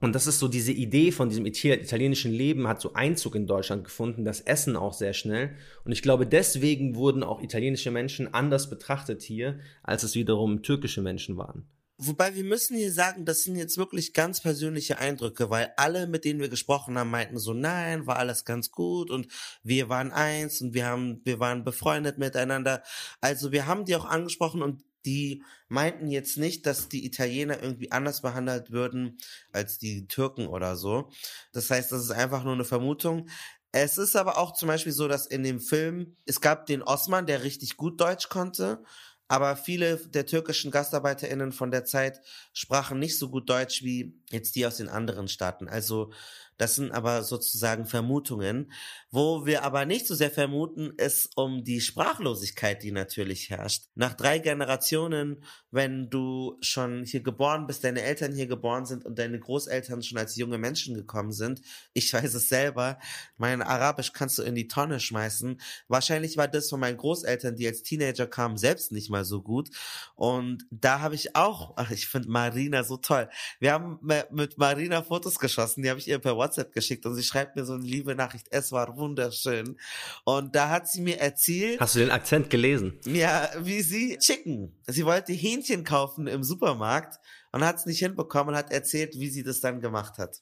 Und 0.01 0.15
das 0.15 0.27
ist 0.27 0.39
so 0.39 0.49
diese 0.49 0.73
Idee 0.73 1.13
von 1.13 1.29
diesem 1.29 1.45
italienischen 1.45 2.33
Leben 2.33 2.67
hat 2.67 2.81
so 2.81 2.95
Einzug 2.95 3.35
in 3.35 3.47
Deutschland 3.47 3.85
gefunden, 3.85 4.25
das 4.25 4.41
Essen 4.41 4.77
auch 4.77 4.95
sehr 4.95 5.13
schnell. 5.13 5.57
Und 5.85 5.93
ich 5.93 6.03
glaube, 6.03 6.27
deswegen 6.27 6.95
wurden 6.95 7.23
auch 7.23 7.43
italienische 7.43 7.91
Menschen 7.91 8.33
anders 8.33 8.71
betrachtet 8.71 9.23
hier, 9.23 9.61
als 9.83 10.03
es 10.03 10.15
wiederum 10.15 10.63
türkische 10.63 11.03
Menschen 11.03 11.37
waren. 11.37 11.67
Wobei 12.03 12.35
wir 12.35 12.45
müssen 12.45 12.79
hier 12.79 12.91
sagen, 12.91 13.27
das 13.27 13.43
sind 13.43 13.57
jetzt 13.57 13.77
wirklich 13.77 14.15
ganz 14.15 14.41
persönliche 14.41 14.99
Eindrücke, 14.99 15.51
weil 15.51 15.75
alle, 15.77 16.07
mit 16.07 16.25
denen 16.25 16.41
wir 16.41 16.49
gesprochen 16.49 16.99
haben, 16.99 17.11
meinten 17.11 17.37
so, 17.37 17.53
nein, 17.53 18.07
war 18.07 18.17
alles 18.17 18.47
ganz 18.47 18.71
gut 18.71 19.11
und 19.11 19.27
wir 19.63 19.91
waren 19.91 20.11
eins 20.11 20.63
und 20.63 20.73
wir 20.73 20.87
haben, 20.87 21.21
wir 21.25 21.41
waren 21.41 21.63
befreundet 21.63 22.17
miteinander. 22.17 22.83
Also 23.21 23.53
wir 23.53 23.67
haben 23.67 23.85
die 23.85 23.97
auch 23.97 24.07
angesprochen 24.07 24.63
und 24.63 24.83
die 25.05 25.43
meinten 25.69 26.09
jetzt 26.11 26.37
nicht, 26.37 26.67
dass 26.67 26.89
die 26.89 27.07
Italiener 27.07 27.63
irgendwie 27.63 27.93
anders 27.93 28.23
behandelt 28.23 28.71
würden 28.71 29.19
als 29.53 29.79
die 29.79 30.07
Türken 30.07 30.47
oder 30.47 30.77
so. 30.77 31.11
Das 31.53 31.71
heißt, 31.71 31.93
das 31.93 32.03
ist 32.05 32.11
einfach 32.11 32.45
nur 32.45 32.55
eine 32.55 32.65
Vermutung. 32.65 33.29
Es 33.73 33.99
ist 33.99 34.17
aber 34.17 34.37
auch 34.37 34.53
zum 34.55 34.69
Beispiel 34.69 34.93
so, 34.93 35.07
dass 35.07 35.27
in 35.27 35.43
dem 35.43 35.61
Film, 35.61 36.17
es 36.27 36.41
gab 36.41 36.67
den 36.67 36.83
Osman, 36.83 37.27
der 37.27 37.45
richtig 37.45 37.77
gut 37.77 38.01
Deutsch 38.01 38.29
konnte 38.29 38.83
aber 39.31 39.55
viele 39.55 39.97
der 39.97 40.27
türkischen 40.27 40.73
GastarbeiterInnen 40.73 41.53
von 41.53 41.71
der 41.71 41.85
Zeit 41.85 42.21
sprachen 42.53 42.99
nicht 42.99 43.17
so 43.17 43.29
gut 43.29 43.49
Deutsch 43.49 43.85
wie 43.85 44.19
jetzt 44.31 44.57
die 44.57 44.67
aus 44.67 44.79
den 44.79 44.89
anderen 44.89 45.29
Staaten. 45.29 45.69
Also 45.69 46.13
das 46.61 46.75
sind 46.75 46.93
aber 46.93 47.23
sozusagen 47.23 47.87
Vermutungen. 47.87 48.71
Wo 49.11 49.47
wir 49.47 49.65
aber 49.65 49.87
nicht 49.87 50.07
so 50.07 50.15
sehr 50.15 50.31
vermuten, 50.31 50.93
ist 50.99 51.31
um 51.35 51.65
die 51.65 51.81
Sprachlosigkeit, 51.81 52.83
die 52.83 52.93
natürlich 52.93 53.49
herrscht. 53.49 53.85
Nach 53.95 54.13
drei 54.13 54.39
Generationen, 54.39 55.43
wenn 55.71 56.11
du 56.11 56.59
schon 56.61 57.05
hier 57.05 57.23
geboren 57.23 57.67
bist, 57.67 57.83
deine 57.83 58.03
Eltern 58.03 58.35
hier 58.35 58.47
geboren 58.47 58.85
sind 58.85 59.07
und 59.07 59.19
deine 59.19 59.41
Großeltern 59.41 60.03
schon 60.03 60.19
als 60.19 60.37
junge 60.37 60.59
Menschen 60.59 60.95
gekommen 60.95 61.33
sind, 61.33 61.63
ich 61.95 62.13
weiß 62.13 62.35
es 62.35 62.51
selber, 62.51 62.99
mein 63.39 63.63
Arabisch 63.63 64.13
kannst 64.13 64.37
du 64.37 64.43
in 64.43 64.55
die 64.55 64.69
Tonne 64.69 65.01
schmeißen. 65.01 65.59
Wahrscheinlich 65.89 66.37
war 66.37 66.47
das 66.47 66.69
von 66.69 66.79
meinen 66.79 66.99
Großeltern, 66.99 67.57
die 67.57 67.67
als 67.67 67.83
Teenager 67.83 68.27
kamen, 68.27 68.59
selbst 68.59 68.93
nicht 68.93 69.09
mal 69.09 69.25
so 69.25 69.41
gut. 69.41 69.71
Und 70.15 70.67
da 70.71 71.01
habe 71.01 71.15
ich 71.15 71.35
auch, 71.35 71.73
ach, 71.77 71.91
ich 71.91 72.07
finde 72.07 72.29
Marina 72.29 72.85
so 72.85 72.99
toll. 72.99 73.31
Wir 73.61 73.73
haben 73.73 73.99
mit 74.03 74.59
Marina 74.59 75.03
Fotos 75.03 75.39
geschossen, 75.39 75.83
die 75.83 75.89
habe 75.89 75.99
ich 75.99 76.07
ihr 76.07 76.19
per 76.19 76.37
WhatsApp 76.37 76.50
geschickt 76.73 77.07
und 77.07 77.15
sie 77.15 77.23
schreibt 77.23 77.57
mir 77.57 77.65
so 77.65 77.75
eine 77.75 77.85
liebe 77.85 78.15
Nachricht, 78.15 78.47
es 78.51 78.73
war 78.73 78.97
wunderschön. 78.97 79.77
Und 80.25 80.55
da 80.55 80.69
hat 80.69 80.89
sie 80.89 81.01
mir 81.01 81.19
erzählt. 81.19 81.81
Hast 81.81 81.95
du 81.95 81.99
den 82.01 82.11
Akzent 82.11 82.51
gelesen? 82.51 82.99
Ja, 83.05 83.49
wie 83.59 83.83
sie 83.83 84.19
Chicken. 84.19 84.81
Sie 84.87 85.05
wollte 85.05 85.33
Hähnchen 85.33 85.85
kaufen 85.85 86.27
im 86.27 86.43
Supermarkt 86.43 87.19
und 87.53 87.65
hat 87.65 87.77
es 87.77 87.87
nicht 87.87 87.99
hinbekommen 87.99 88.55
und 88.55 88.59
hat 88.59 88.73
erzählt, 88.73 89.15
wie 89.19 89.29
sie 89.29 89.43
das 89.43 89.61
dann 89.61 89.81
gemacht 89.81 90.19
hat. 90.19 90.39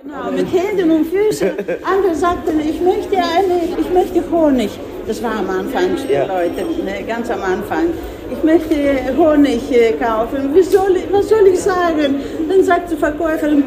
Genau, 0.00 0.30
mit 0.30 0.46
Händen 0.52 0.90
und 0.90 1.06
Füßen. 1.06 1.50
Andere 1.82 2.14
sagten, 2.14 2.60
ich 2.60 2.80
möchte 2.80 3.16
eine, 3.16 3.78
ich 3.78 3.90
möchte 3.90 4.30
Honig. 4.30 4.70
Das 5.06 5.22
war 5.22 5.36
am 5.36 5.50
Anfang, 5.50 5.96
ja. 6.08 6.24
Leute, 6.26 6.64
ne, 6.82 7.04
ganz 7.06 7.30
am 7.30 7.42
Anfang. 7.42 7.90
Ich 8.30 8.42
möchte 8.42 9.16
Honig 9.16 9.70
äh, 9.70 9.92
kaufen. 9.92 10.54
Wie 10.54 10.62
soll, 10.62 10.96
was 11.12 11.28
soll 11.28 11.46
ich 11.46 11.60
sagen? 11.60 12.20
Dann 12.48 12.64
sagt 12.64 12.90
die 12.90 12.96
Verkäuferin, 12.96 13.64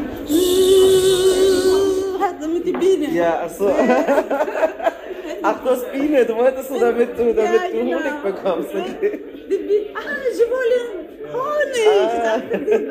hat 2.60 2.66
damit 2.66 2.66
die 2.66 2.72
Biene. 2.72 3.14
Ja, 3.14 3.42
ach 3.44 3.50
so. 3.50 3.68
Ach, 5.42 5.58
du 5.64 5.70
hast 5.70 5.90
Biene, 5.92 6.26
du 6.26 6.36
wolltest 6.36 6.70
nur 6.70 6.80
damit 6.80 7.18
du, 7.18 7.32
damit 7.32 7.38
Ja, 7.38 7.68
du 7.70 7.78
genau. 7.78 7.98
Honig 7.98 8.22
bekommst. 8.22 8.74
Okay. 8.74 9.20
Die 9.50 9.56
Biene, 9.56 9.86
ah, 9.94 10.00
sie 10.32 10.42
wollen 10.42 11.08
Honig, 11.32 12.10
sagte 12.24 12.58
die 12.58 12.86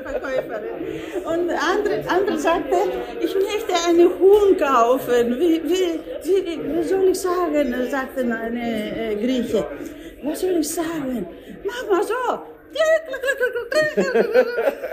Verkäuferin. 0.00 0.78
Und 1.24 1.50
andere, 1.50 2.04
andere 2.08 2.38
sagte, 2.38 2.76
ich 3.20 3.34
möchte 3.34 3.74
eine 3.86 4.04
Huhn 4.18 4.56
kaufen. 4.56 5.38
Wie, 5.38 5.62
wie, 5.64 6.00
wie, 6.22 6.76
wie 6.76 6.82
soll 6.84 7.08
ich 7.08 7.20
sagen, 7.20 7.74
sagte 7.90 8.20
eine 8.22 9.10
äh, 9.10 9.16
Grieche. 9.16 9.66
Was 10.22 10.40
soll 10.40 10.52
ich 10.52 10.70
sagen? 10.70 11.26
Mach 11.64 11.90
mal 11.90 12.02
so. 12.02 12.14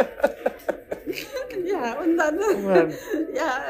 Ja, 1.65 1.99
und 1.99 2.17
dann, 2.17 2.63
Mann. 2.63 2.93
ja, 3.33 3.63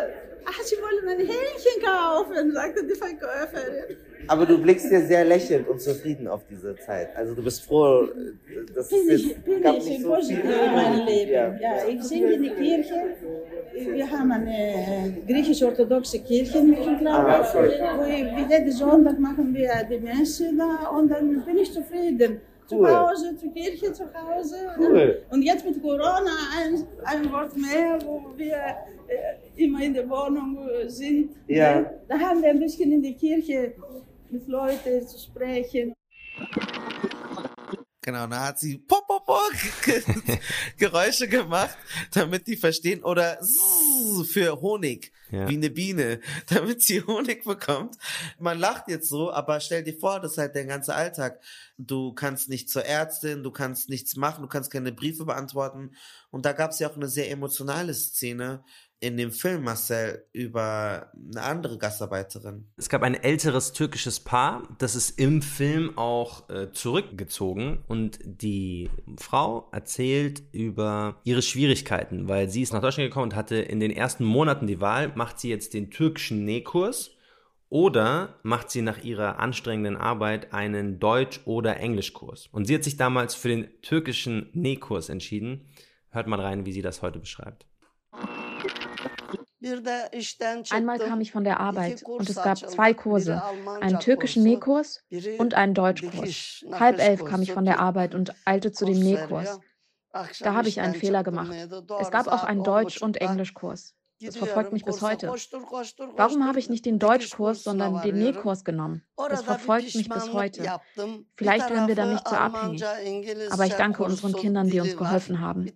ach, 0.45 0.61
sie 0.63 0.75
wollen 0.75 1.07
ein 1.07 1.19
Hähnchen 1.19 1.81
kaufen, 1.83 2.51
sagte 2.53 2.83
die 2.85 2.95
Verkäuferin. 2.95 3.97
Aber 4.27 4.45
du 4.45 4.57
blickst 4.61 4.87
hier 4.87 5.01
sehr 5.01 5.25
lächelnd 5.25 5.67
und 5.67 5.81
zufrieden 5.81 6.27
auf 6.27 6.41
diese 6.49 6.75
Zeit. 6.77 7.09
Also 7.15 7.33
du 7.33 7.43
bist 7.43 7.63
froh, 7.65 8.07
dass 8.75 8.89
Bin 8.89 8.99
es 9.09 9.21
ich, 9.21 9.27
jetzt 9.29 9.45
bin 9.45 9.61
gab 9.61 9.77
ich 9.77 9.85
nicht 9.85 9.97
in 9.97 10.03
so 10.03 10.15
viel. 10.21 10.39
in 10.39 10.75
meinem 10.75 11.05
Leben. 11.07 11.31
Ja. 11.31 11.55
Ja. 11.59 11.87
ich 11.87 12.03
singe 12.03 12.33
in 12.33 12.43
die 12.43 12.49
Kirche. 12.51 12.93
Wir 13.73 14.09
haben 14.11 14.31
eine 14.31 14.51
äh, 14.51 15.11
griechisch-orthodoxe 15.27 16.19
Kirche 16.19 16.59
in 16.59 16.75
Griechenland. 16.75 17.27
Ah, 17.29 17.97
wo 17.97 18.03
ich, 18.03 18.49
jeden 18.49 18.71
Sonntag 18.71 19.19
machen 19.19 19.53
wir 19.53 19.71
die 19.89 19.99
Messe 19.99 20.51
da 20.55 20.89
und 20.89 21.09
dann 21.09 21.43
bin 21.43 21.57
ich 21.57 21.73
zufrieden. 21.73 22.41
Zu 22.71 22.77
Cool. 22.77 22.89
Hause, 22.89 23.35
zur 23.35 23.51
Kirche 23.51 23.91
zu 23.91 24.05
Hause. 24.13 24.55
Cool. 24.79 25.23
Und 25.29 25.41
jetzt 25.41 25.65
mit 25.65 25.81
Corona 25.81 26.31
ein, 26.57 26.87
ein 27.03 27.29
Wort 27.29 27.57
mehr, 27.57 27.99
wo 28.05 28.23
wir 28.37 28.55
äh, 28.55 29.61
immer 29.61 29.83
in 29.83 29.93
der 29.93 30.09
Wohnung 30.09 30.57
äh, 30.69 30.87
sind. 30.89 31.31
Ja. 31.47 31.81
Ne? 31.81 31.99
Da 32.07 32.17
haben 32.17 32.41
wir 32.41 32.49
ein 32.49 32.61
bisschen 32.61 32.93
in 32.93 33.01
die 33.01 33.13
Kirche 33.13 33.73
mit 34.29 34.47
Leuten 34.47 35.05
zu 35.05 35.19
sprechen. 35.19 35.93
Genau, 38.03 38.25
da 38.25 38.47
hat 38.47 38.59
sie 38.59 38.79
pop, 38.79 39.05
pop, 39.07 39.25
pop 39.27 39.51
Geräusche 40.77 41.27
gemacht, 41.27 41.77
damit 42.11 42.47
die 42.47 42.57
verstehen 42.57 43.03
oder 43.03 43.39
für 44.27 44.59
Honig, 44.59 45.11
Ja. 45.29 45.47
wie 45.47 45.53
eine 45.55 45.69
Biene, 45.69 46.19
damit 46.47 46.81
sie 46.81 47.03
Honig 47.05 47.43
bekommt. 47.43 47.95
Man 48.39 48.57
lacht 48.57 48.85
jetzt 48.87 49.07
so, 49.07 49.31
aber 49.31 49.59
stell 49.59 49.83
dir 49.83 49.97
vor, 49.99 50.19
das 50.19 50.31
ist 50.31 50.37
halt 50.39 50.55
dein 50.55 50.67
ganzer 50.67 50.95
Alltag. 50.95 51.39
Du 51.77 52.11
kannst 52.13 52.49
nicht 52.49 52.69
zur 52.71 52.85
Ärztin, 52.85 53.43
du 53.43 53.51
kannst 53.51 53.87
nichts 53.89 54.15
machen, 54.15 54.41
du 54.41 54.47
kannst 54.47 54.71
keine 54.71 54.91
Briefe 54.91 55.25
beantworten. 55.25 55.91
Und 56.31 56.45
da 56.45 56.53
gab 56.53 56.71
es 56.71 56.79
ja 56.79 56.89
auch 56.89 56.95
eine 56.95 57.07
sehr 57.07 57.29
emotionale 57.29 57.93
Szene 57.93 58.63
in 59.01 59.17
dem 59.17 59.31
Film, 59.31 59.63
Marcel, 59.63 60.25
über 60.31 61.11
eine 61.15 61.41
andere 61.41 61.77
Gastarbeiterin. 61.79 62.67
Es 62.77 62.87
gab 62.87 63.01
ein 63.01 63.15
älteres 63.15 63.73
türkisches 63.73 64.19
Paar, 64.19 64.63
das 64.77 64.95
ist 64.95 65.19
im 65.19 65.41
Film 65.41 65.97
auch 65.97 66.47
äh, 66.49 66.71
zurückgezogen 66.71 67.83
und 67.87 68.19
die 68.23 68.91
Frau 69.17 69.67
erzählt 69.71 70.43
über 70.51 71.19
ihre 71.23 71.41
Schwierigkeiten, 71.41 72.27
weil 72.27 72.49
sie 72.49 72.61
ist 72.61 72.73
nach 72.73 72.81
Deutschland 72.81 73.09
gekommen 73.09 73.31
und 73.31 73.35
hatte 73.35 73.55
in 73.55 73.79
den 73.79 73.91
ersten 73.91 74.23
Monaten 74.23 74.67
die 74.67 74.79
Wahl, 74.79 75.11
macht 75.15 75.39
sie 75.39 75.49
jetzt 75.49 75.73
den 75.73 75.89
türkischen 75.89 76.45
Nähkurs 76.45 77.09
oder 77.69 78.39
macht 78.43 78.69
sie 78.69 78.83
nach 78.83 79.03
ihrer 79.03 79.39
anstrengenden 79.39 79.97
Arbeit 79.97 80.53
einen 80.53 80.99
Deutsch- 80.99 81.39
oder 81.45 81.77
Englischkurs. 81.77 82.49
Und 82.51 82.65
sie 82.65 82.75
hat 82.75 82.83
sich 82.83 82.97
damals 82.97 83.33
für 83.33 83.47
den 83.47 83.81
türkischen 83.81 84.49
Nähkurs 84.53 85.09
entschieden. 85.09 85.65
Hört 86.09 86.27
mal 86.27 86.39
rein, 86.39 86.67
wie 86.67 86.71
sie 86.71 86.83
das 86.83 87.01
heute 87.01 87.17
beschreibt. 87.17 87.65
Einmal 90.71 90.99
kam 90.99 91.21
ich 91.21 91.31
von 91.31 91.43
der 91.43 91.59
Arbeit 91.59 92.03
und 92.03 92.29
es 92.29 92.35
gab 92.35 92.57
zwei 92.57 92.93
Kurse, 92.93 93.41
einen 93.79 93.99
türkischen 93.99 94.43
Nähkurs 94.43 95.03
und 95.37 95.53
einen 95.53 95.73
Deutschkurs. 95.73 96.65
Halb 96.71 96.99
elf 96.99 97.25
kam 97.25 97.41
ich 97.41 97.51
von 97.51 97.65
der 97.65 97.79
Arbeit 97.79 98.15
und 98.15 98.33
eilte 98.45 98.71
zu 98.71 98.85
dem 98.85 98.99
Nähkurs. 98.99 99.59
Da 100.39 100.53
habe 100.53 100.67
ich 100.67 100.81
einen 100.81 100.95
Fehler 100.95 101.23
gemacht. 101.23 101.53
Es 101.99 102.11
gab 102.11 102.27
auch 102.27 102.43
einen 102.43 102.63
Deutsch- 102.63 103.01
und 103.01 103.17
Englischkurs. 103.17 103.95
Das 104.23 104.37
verfolgt 104.37 104.71
mich 104.71 104.85
bis 104.85 105.01
heute. 105.01 105.27
Warum 106.15 106.45
habe 106.45 106.59
ich 106.59 106.69
nicht 106.69 106.85
den 106.85 106.99
Deutschkurs, 106.99 107.63
sondern 107.63 108.01
den 108.03 108.19
Nähkurs 108.19 108.63
genommen? 108.63 109.03
Das 109.17 109.41
verfolgt 109.41 109.95
mich 109.95 110.09
bis 110.09 110.31
heute. 110.31 110.79
Vielleicht 111.35 111.69
werden 111.69 111.87
wir 111.87 111.95
dann 111.95 112.13
nicht 112.13 112.27
so 112.27 112.35
abhängig. 112.35 112.83
Aber 113.51 113.65
ich 113.65 113.73
danke 113.73 114.03
unseren 114.03 114.33
Kindern, 114.33 114.69
die 114.69 114.79
uns 114.79 114.95
geholfen 114.95 115.39
haben. 115.39 115.71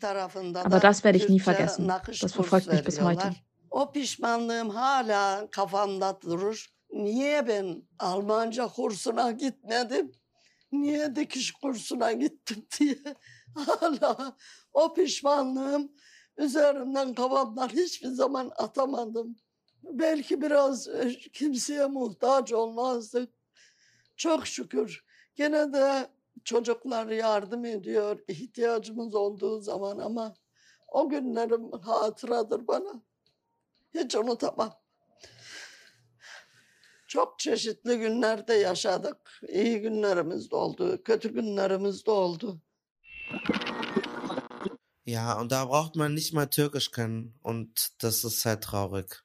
Aber 0.64 0.80
das 0.80 1.04
werde 1.04 1.18
ich 1.18 1.30
nie 1.30 1.40
vergessen. 1.40 1.92
Das 2.22 2.34
verfolgt 2.34 2.68
mich 2.68 2.84
bis 2.84 3.02
heute. 3.02 3.36
O 3.76 3.91
pişmanlığım 3.91 4.69
hala 4.69 5.49
kafamda 5.51 6.21
durur. 6.21 6.65
Niye 6.89 7.47
ben 7.47 7.84
Almanca 7.99 8.67
kursuna 8.67 9.32
gitmedim? 9.32 10.11
Niye 10.71 11.15
dikiş 11.15 11.51
kursuna 11.51 12.11
gittim 12.11 12.67
diye. 12.80 12.97
Hala 13.55 14.38
o 14.73 14.93
pişmanlığım 14.93 15.91
üzerimden 16.38 17.13
kafamdan 17.13 17.67
hiçbir 17.67 18.07
zaman 18.07 18.51
atamadım. 18.57 19.36
Belki 19.84 20.41
biraz 20.41 20.88
e, 20.88 21.17
kimseye 21.34 21.86
muhtaç 21.86 22.53
olmazdık. 22.53 23.34
Çok 24.17 24.47
şükür 24.47 25.05
gene 25.36 25.73
de 25.73 26.09
çocuklar 26.43 27.07
yardım 27.07 27.65
ediyor 27.65 28.19
ihtiyacımız 28.28 29.15
olduğu 29.15 29.59
zaman 29.59 29.97
ama 29.99 30.36
o 30.88 31.09
günlerim 31.09 31.71
hatıradır 31.71 32.67
bana. 32.67 33.01
Hiç 33.96 34.16
unutamam. 34.16 34.74
Çok 37.08 37.39
çeşitli 37.39 37.98
günlerde 37.98 38.54
yaşadık. 38.54 39.18
İyi 39.48 39.82
günlerimiz 39.82 40.52
de 40.52 40.56
oldu, 40.56 41.04
kötü 41.04 41.34
günlerimiz 41.34 42.06
de 42.06 42.12
oldu. 42.12 42.62
Ja, 45.06 45.39
und 45.41 45.52
da 45.52 45.70
braucht 45.70 45.96
man 45.96 46.16
nicht 46.16 46.34
mal 46.34 46.48
Türkisch 46.48 46.91
können. 46.91 47.34
Und 47.43 47.70
das 48.02 48.26
ist 48.26 48.46
halt 48.46 48.64
traurig. 48.64 49.24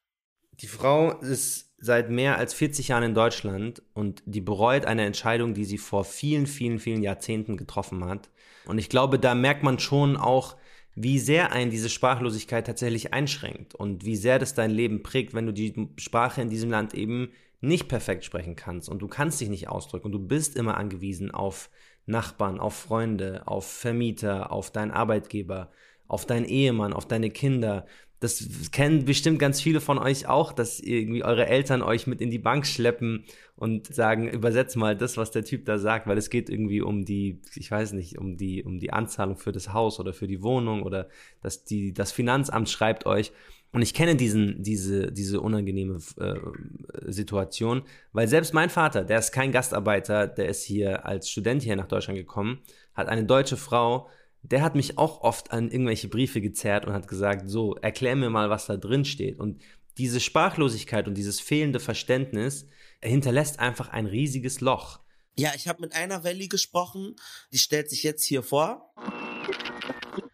Die 0.60 0.66
Frau 0.66 1.18
ist 1.20 1.70
seit 1.78 2.10
mehr 2.10 2.36
als 2.36 2.52
40 2.52 2.88
Jahren 2.88 3.02
in 3.02 3.14
Deutschland 3.14 3.82
und 3.94 4.22
die 4.26 4.42
bereut 4.42 4.84
eine 4.84 5.06
Entscheidung, 5.06 5.54
die 5.54 5.64
sie 5.64 5.78
vor 5.78 6.04
vielen, 6.04 6.46
vielen, 6.46 6.78
vielen 6.78 7.02
Jahrzehnten 7.02 7.56
getroffen 7.56 8.04
hat. 8.04 8.28
Und 8.66 8.78
ich 8.78 8.90
glaube, 8.90 9.18
da 9.18 9.34
merkt 9.34 9.62
man 9.62 9.78
schon 9.78 10.18
auch, 10.18 10.56
wie 10.94 11.18
sehr 11.18 11.52
ein 11.52 11.70
diese 11.70 11.88
Sprachlosigkeit 11.88 12.66
tatsächlich 12.66 13.12
einschränkt 13.12 13.74
und 13.74 14.04
wie 14.04 14.16
sehr 14.16 14.38
das 14.38 14.54
dein 14.54 14.70
Leben 14.70 15.02
prägt, 15.02 15.34
wenn 15.34 15.46
du 15.46 15.52
die 15.52 15.88
Sprache 15.96 16.42
in 16.42 16.50
diesem 16.50 16.70
Land 16.70 16.94
eben 16.94 17.30
nicht 17.60 17.88
perfekt 17.88 18.24
sprechen 18.24 18.56
kannst 18.56 18.88
und 18.88 19.00
du 19.00 19.08
kannst 19.08 19.40
dich 19.40 19.48
nicht 19.48 19.68
ausdrücken 19.68 20.06
und 20.06 20.12
du 20.12 20.18
bist 20.18 20.56
immer 20.56 20.76
angewiesen 20.76 21.30
auf 21.30 21.70
Nachbarn, 22.06 22.58
auf 22.58 22.74
Freunde, 22.74 23.46
auf 23.46 23.70
Vermieter, 23.70 24.50
auf 24.50 24.70
deinen 24.70 24.90
Arbeitgeber, 24.90 25.70
auf 26.08 26.26
deinen 26.26 26.46
Ehemann, 26.46 26.92
auf 26.92 27.06
deine 27.06 27.30
Kinder. 27.30 27.86
Das 28.20 28.70
kennen 28.70 29.06
bestimmt 29.06 29.38
ganz 29.38 29.62
viele 29.62 29.80
von 29.80 29.98
euch 29.98 30.28
auch, 30.28 30.52
dass 30.52 30.78
irgendwie 30.78 31.24
eure 31.24 31.46
Eltern 31.46 31.80
euch 31.80 32.06
mit 32.06 32.20
in 32.20 32.30
die 32.30 32.38
Bank 32.38 32.66
schleppen 32.66 33.24
und 33.56 33.92
sagen, 33.92 34.28
übersetz 34.28 34.76
mal 34.76 34.94
das, 34.94 35.16
was 35.16 35.30
der 35.30 35.42
Typ 35.42 35.64
da 35.64 35.78
sagt, 35.78 36.06
weil 36.06 36.18
es 36.18 36.28
geht 36.28 36.50
irgendwie 36.50 36.82
um 36.82 37.06
die, 37.06 37.40
ich 37.54 37.70
weiß 37.70 37.92
nicht, 37.92 38.18
um 38.18 38.36
die, 38.36 38.62
um 38.62 38.78
die 38.78 38.92
Anzahlung 38.92 39.36
für 39.36 39.52
das 39.52 39.72
Haus 39.72 39.98
oder 39.98 40.12
für 40.12 40.26
die 40.26 40.42
Wohnung 40.42 40.82
oder 40.82 41.08
dass 41.40 41.64
die, 41.64 41.94
das 41.94 42.12
Finanzamt 42.12 42.68
schreibt 42.68 43.06
euch. 43.06 43.32
Und 43.72 43.82
ich 43.82 43.94
kenne 43.94 44.16
diesen, 44.16 44.62
diese, 44.62 45.12
diese 45.12 45.40
unangenehme 45.40 45.98
äh, 46.18 47.12
Situation, 47.12 47.82
weil 48.12 48.28
selbst 48.28 48.52
mein 48.52 48.68
Vater, 48.68 49.04
der 49.04 49.20
ist 49.20 49.32
kein 49.32 49.52
Gastarbeiter, 49.52 50.26
der 50.26 50.48
ist 50.48 50.64
hier 50.64 51.06
als 51.06 51.30
Student 51.30 51.62
hier 51.62 51.76
nach 51.76 51.86
Deutschland 51.86 52.18
gekommen, 52.18 52.58
hat 52.94 53.08
eine 53.08 53.24
deutsche 53.24 53.56
Frau, 53.56 54.08
der 54.42 54.62
hat 54.62 54.74
mich 54.74 54.98
auch 54.98 55.20
oft 55.22 55.52
an 55.52 55.70
irgendwelche 55.70 56.08
Briefe 56.08 56.40
gezerrt 56.40 56.86
und 56.86 56.92
hat 56.92 57.08
gesagt, 57.08 57.48
so, 57.48 57.74
erklär 57.76 58.16
mir 58.16 58.30
mal, 58.30 58.50
was 58.50 58.66
da 58.66 58.76
drin 58.76 59.04
steht. 59.04 59.38
Und 59.38 59.60
diese 59.98 60.20
Sprachlosigkeit 60.20 61.08
und 61.08 61.14
dieses 61.14 61.40
fehlende 61.40 61.80
Verständnis 61.80 62.66
hinterlässt 63.02 63.58
einfach 63.58 63.88
ein 63.88 64.06
riesiges 64.06 64.60
Loch. 64.60 65.00
Ja, 65.36 65.50
ich 65.54 65.68
habe 65.68 65.80
mit 65.82 65.94
einer 65.94 66.24
Valley 66.24 66.48
gesprochen, 66.48 67.16
die 67.52 67.58
stellt 67.58 67.90
sich 67.90 68.02
jetzt 68.02 68.24
hier 68.24 68.42
vor. 68.42 68.92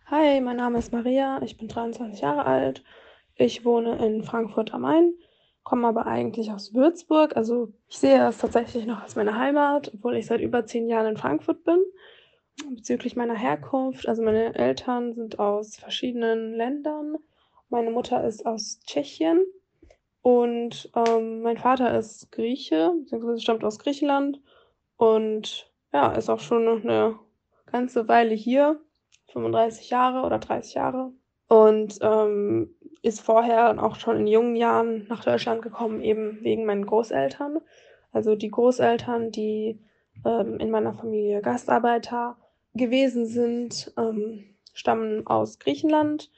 Hi, 0.06 0.40
mein 0.40 0.56
Name 0.56 0.78
ist 0.78 0.92
Maria, 0.92 1.40
ich 1.42 1.56
bin 1.56 1.68
23 1.68 2.20
Jahre 2.20 2.44
alt 2.44 2.82
ich 3.36 3.64
wohne 3.64 4.04
in 4.04 4.22
Frankfurt 4.22 4.72
am 4.72 4.82
Main, 4.82 5.14
komme 5.62 5.86
aber 5.88 6.06
eigentlich 6.06 6.50
aus 6.50 6.74
Würzburg. 6.74 7.36
Also 7.36 7.72
ich 7.88 7.98
sehe 7.98 8.26
es 8.28 8.38
tatsächlich 8.38 8.86
noch 8.86 9.02
als 9.02 9.16
meine 9.16 9.36
Heimat, 9.38 9.92
obwohl 9.94 10.16
ich 10.16 10.26
seit 10.26 10.40
über 10.40 10.64
zehn 10.66 10.88
Jahren 10.88 11.06
in 11.06 11.16
Frankfurt 11.16 11.64
bin. 11.64 11.82
Bezüglich 12.64 13.16
meiner 13.16 13.34
Herkunft, 13.34 14.08
also 14.08 14.22
meine 14.22 14.54
Eltern 14.54 15.12
sind 15.12 15.38
aus 15.38 15.76
verschiedenen 15.76 16.54
Ländern. 16.54 17.16
Meine 17.68 17.90
Mutter 17.90 18.24
ist 18.24 18.46
aus 18.46 18.80
Tschechien 18.86 19.44
und 20.22 20.90
ähm, 20.96 21.42
mein 21.42 21.58
Vater 21.58 21.96
ist 21.98 22.32
Grieche, 22.32 22.94
beziehungsweise 22.98 23.40
stammt 23.40 23.62
aus 23.62 23.78
Griechenland 23.78 24.40
und 24.96 25.70
ja, 25.92 26.12
ist 26.12 26.30
auch 26.30 26.40
schon 26.40 26.66
eine 26.66 27.18
ganze 27.70 28.08
Weile 28.08 28.34
hier, 28.34 28.80
35 29.32 29.90
Jahre 29.90 30.26
oder 30.26 30.38
30 30.38 30.74
Jahre. 30.74 31.12
Und 31.48 31.98
ähm, 32.02 32.74
ist 33.02 33.20
vorher 33.20 33.80
auch 33.82 33.96
schon 33.96 34.16
in 34.16 34.26
jungen 34.26 34.56
Jahren 34.56 35.06
nach 35.08 35.22
Deutschland 35.22 35.62
gekommen, 35.62 36.00
eben 36.00 36.42
wegen 36.42 36.64
meinen 36.64 36.86
Großeltern. 36.86 37.60
Also 38.12 38.34
die 38.34 38.50
Großeltern, 38.50 39.30
die 39.30 39.78
ähm, 40.24 40.58
in 40.58 40.70
meiner 40.70 40.94
Familie 40.94 41.40
Gastarbeiter 41.42 42.36
gewesen 42.76 43.26
sind, 43.26 43.92
ähm, 43.96 44.44
stammen 44.72 45.26
aus 45.26 45.58
Griechenland. 45.58 46.30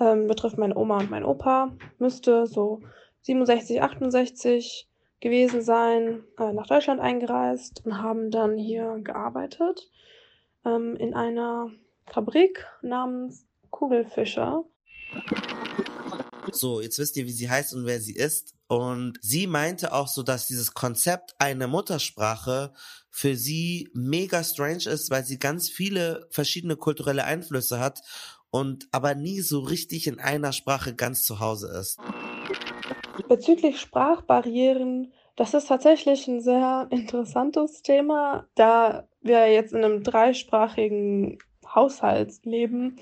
Ähm, 0.00 0.26
betrifft 0.26 0.58
meine 0.58 0.76
Oma 0.76 0.98
und 0.98 1.10
mein 1.10 1.24
Opa. 1.24 1.76
Müsste 1.98 2.46
so 2.46 2.82
67, 3.22 3.82
68 3.82 4.88
gewesen 5.20 5.62
sein, 5.62 6.22
äh, 6.38 6.52
nach 6.52 6.66
Deutschland 6.66 7.00
eingereist 7.00 7.82
und 7.84 7.98
haben 7.98 8.30
dann 8.30 8.56
hier 8.56 9.00
gearbeitet 9.02 9.90
ähm, 10.64 10.96
in 10.96 11.14
einer 11.14 11.70
Fabrik 12.06 12.66
namens 12.82 13.44
Kugelfischer. 13.70 14.64
So, 16.52 16.80
jetzt 16.80 16.98
wisst 16.98 17.16
ihr, 17.16 17.26
wie 17.26 17.32
sie 17.32 17.50
heißt 17.50 17.74
und 17.74 17.84
wer 17.84 18.00
sie 18.00 18.14
ist. 18.14 18.54
Und 18.68 19.18
sie 19.22 19.46
meinte 19.46 19.94
auch 19.94 20.08
so, 20.08 20.22
dass 20.22 20.46
dieses 20.46 20.74
Konzept 20.74 21.34
eine 21.38 21.66
Muttersprache 21.66 22.74
für 23.10 23.34
sie 23.34 23.88
mega 23.94 24.44
strange 24.44 24.84
ist, 24.86 25.10
weil 25.10 25.24
sie 25.24 25.38
ganz 25.38 25.70
viele 25.70 26.26
verschiedene 26.30 26.76
kulturelle 26.76 27.24
Einflüsse 27.24 27.80
hat 27.80 28.02
und 28.50 28.86
aber 28.92 29.14
nie 29.14 29.40
so 29.40 29.60
richtig 29.60 30.06
in 30.06 30.20
einer 30.20 30.52
Sprache 30.52 30.94
ganz 30.94 31.24
zu 31.24 31.40
Hause 31.40 31.68
ist. 31.80 31.98
Bezüglich 33.26 33.80
Sprachbarrieren, 33.80 35.12
das 35.34 35.54
ist 35.54 35.68
tatsächlich 35.68 36.28
ein 36.28 36.42
sehr 36.42 36.88
interessantes 36.90 37.82
Thema, 37.82 38.46
da 38.54 39.08
wir 39.22 39.50
jetzt 39.50 39.72
in 39.72 39.82
einem 39.82 40.02
dreisprachigen 40.02 41.38
Haushalt 41.74 42.44
leben 42.44 42.98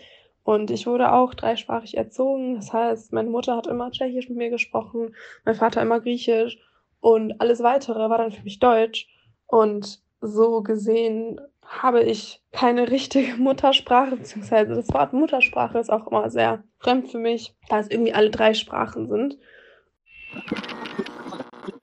und 0.47 0.70
ich 0.70 0.86
wurde 0.86 1.11
auch 1.11 1.34
dreisprachig 1.34 1.97
erzogen. 1.97 2.55
Das 2.55 2.72
heißt, 2.72 3.12
meine 3.12 3.28
Mutter 3.28 3.57
hat 3.57 3.66
immer 3.66 3.90
Tschechisch 3.90 4.28
mit 4.28 4.38
mir 4.38 4.49
gesprochen, 4.51 5.12
mein 5.44 5.57
Vater 5.57 5.82
immer 5.82 5.99
Griechisch 5.99 6.59
und 7.01 7.40
alles 7.40 7.64
weitere 7.64 8.09
war 8.09 8.18
dann 8.18 8.30
für 8.30 8.44
mich 8.44 8.61
Deutsch. 8.61 9.09
Und 9.47 10.01
so 10.20 10.62
gesehen 10.62 11.40
habe 11.62 12.05
ich 12.05 12.44
keine 12.53 12.92
richtige 12.92 13.34
Muttersprache, 13.38 14.14
beziehungsweise 14.14 14.76
das 14.76 14.88
Wort 14.90 15.12
Muttersprache 15.12 15.80
ist 15.80 15.90
auch 15.90 16.07
immer 16.07 16.30
sehr 16.30 16.62
fremd 16.78 17.11
für 17.11 17.18
mich, 17.18 17.57
da 17.68 17.80
es 17.80 17.90
irgendwie 17.90 18.14
alle 18.14 18.30
drei 18.30 18.55
Sprachen 18.55 19.09
sind. 19.09 19.38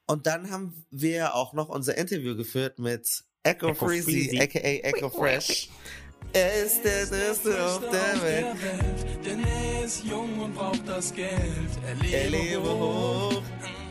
Und 0.05 0.25
dann 0.25 0.49
haben 0.51 0.85
wir 0.89 1.35
auch 1.35 1.51
noch 1.51 1.67
unser 1.67 1.97
Interview 1.97 2.37
geführt 2.37 2.79
mit 2.79 3.25
Echo, 3.43 3.67
Echo 3.67 3.85
Freezy, 3.87 4.29
Freezy, 4.29 4.39
aka 4.39 4.59
Echo 4.59 5.09
Fresh. 5.09 5.69
Er 6.35 6.63
ist 6.63 6.83
der 6.83 7.05
Beste 7.05 7.63
auf 7.63 7.79
der 7.91 8.21
Welt. 8.23 8.45
Denn 9.23 9.43
er 9.43 9.85
ist 9.85 10.03
jung 10.03 10.39
und 10.39 10.55
braucht 10.55 10.87
das 10.87 11.13
Geld. 11.13 11.31
Er 11.85 11.93
lebe, 11.93 12.15
er 12.15 12.29
lebe 12.29 12.69
hoch. 12.69 13.43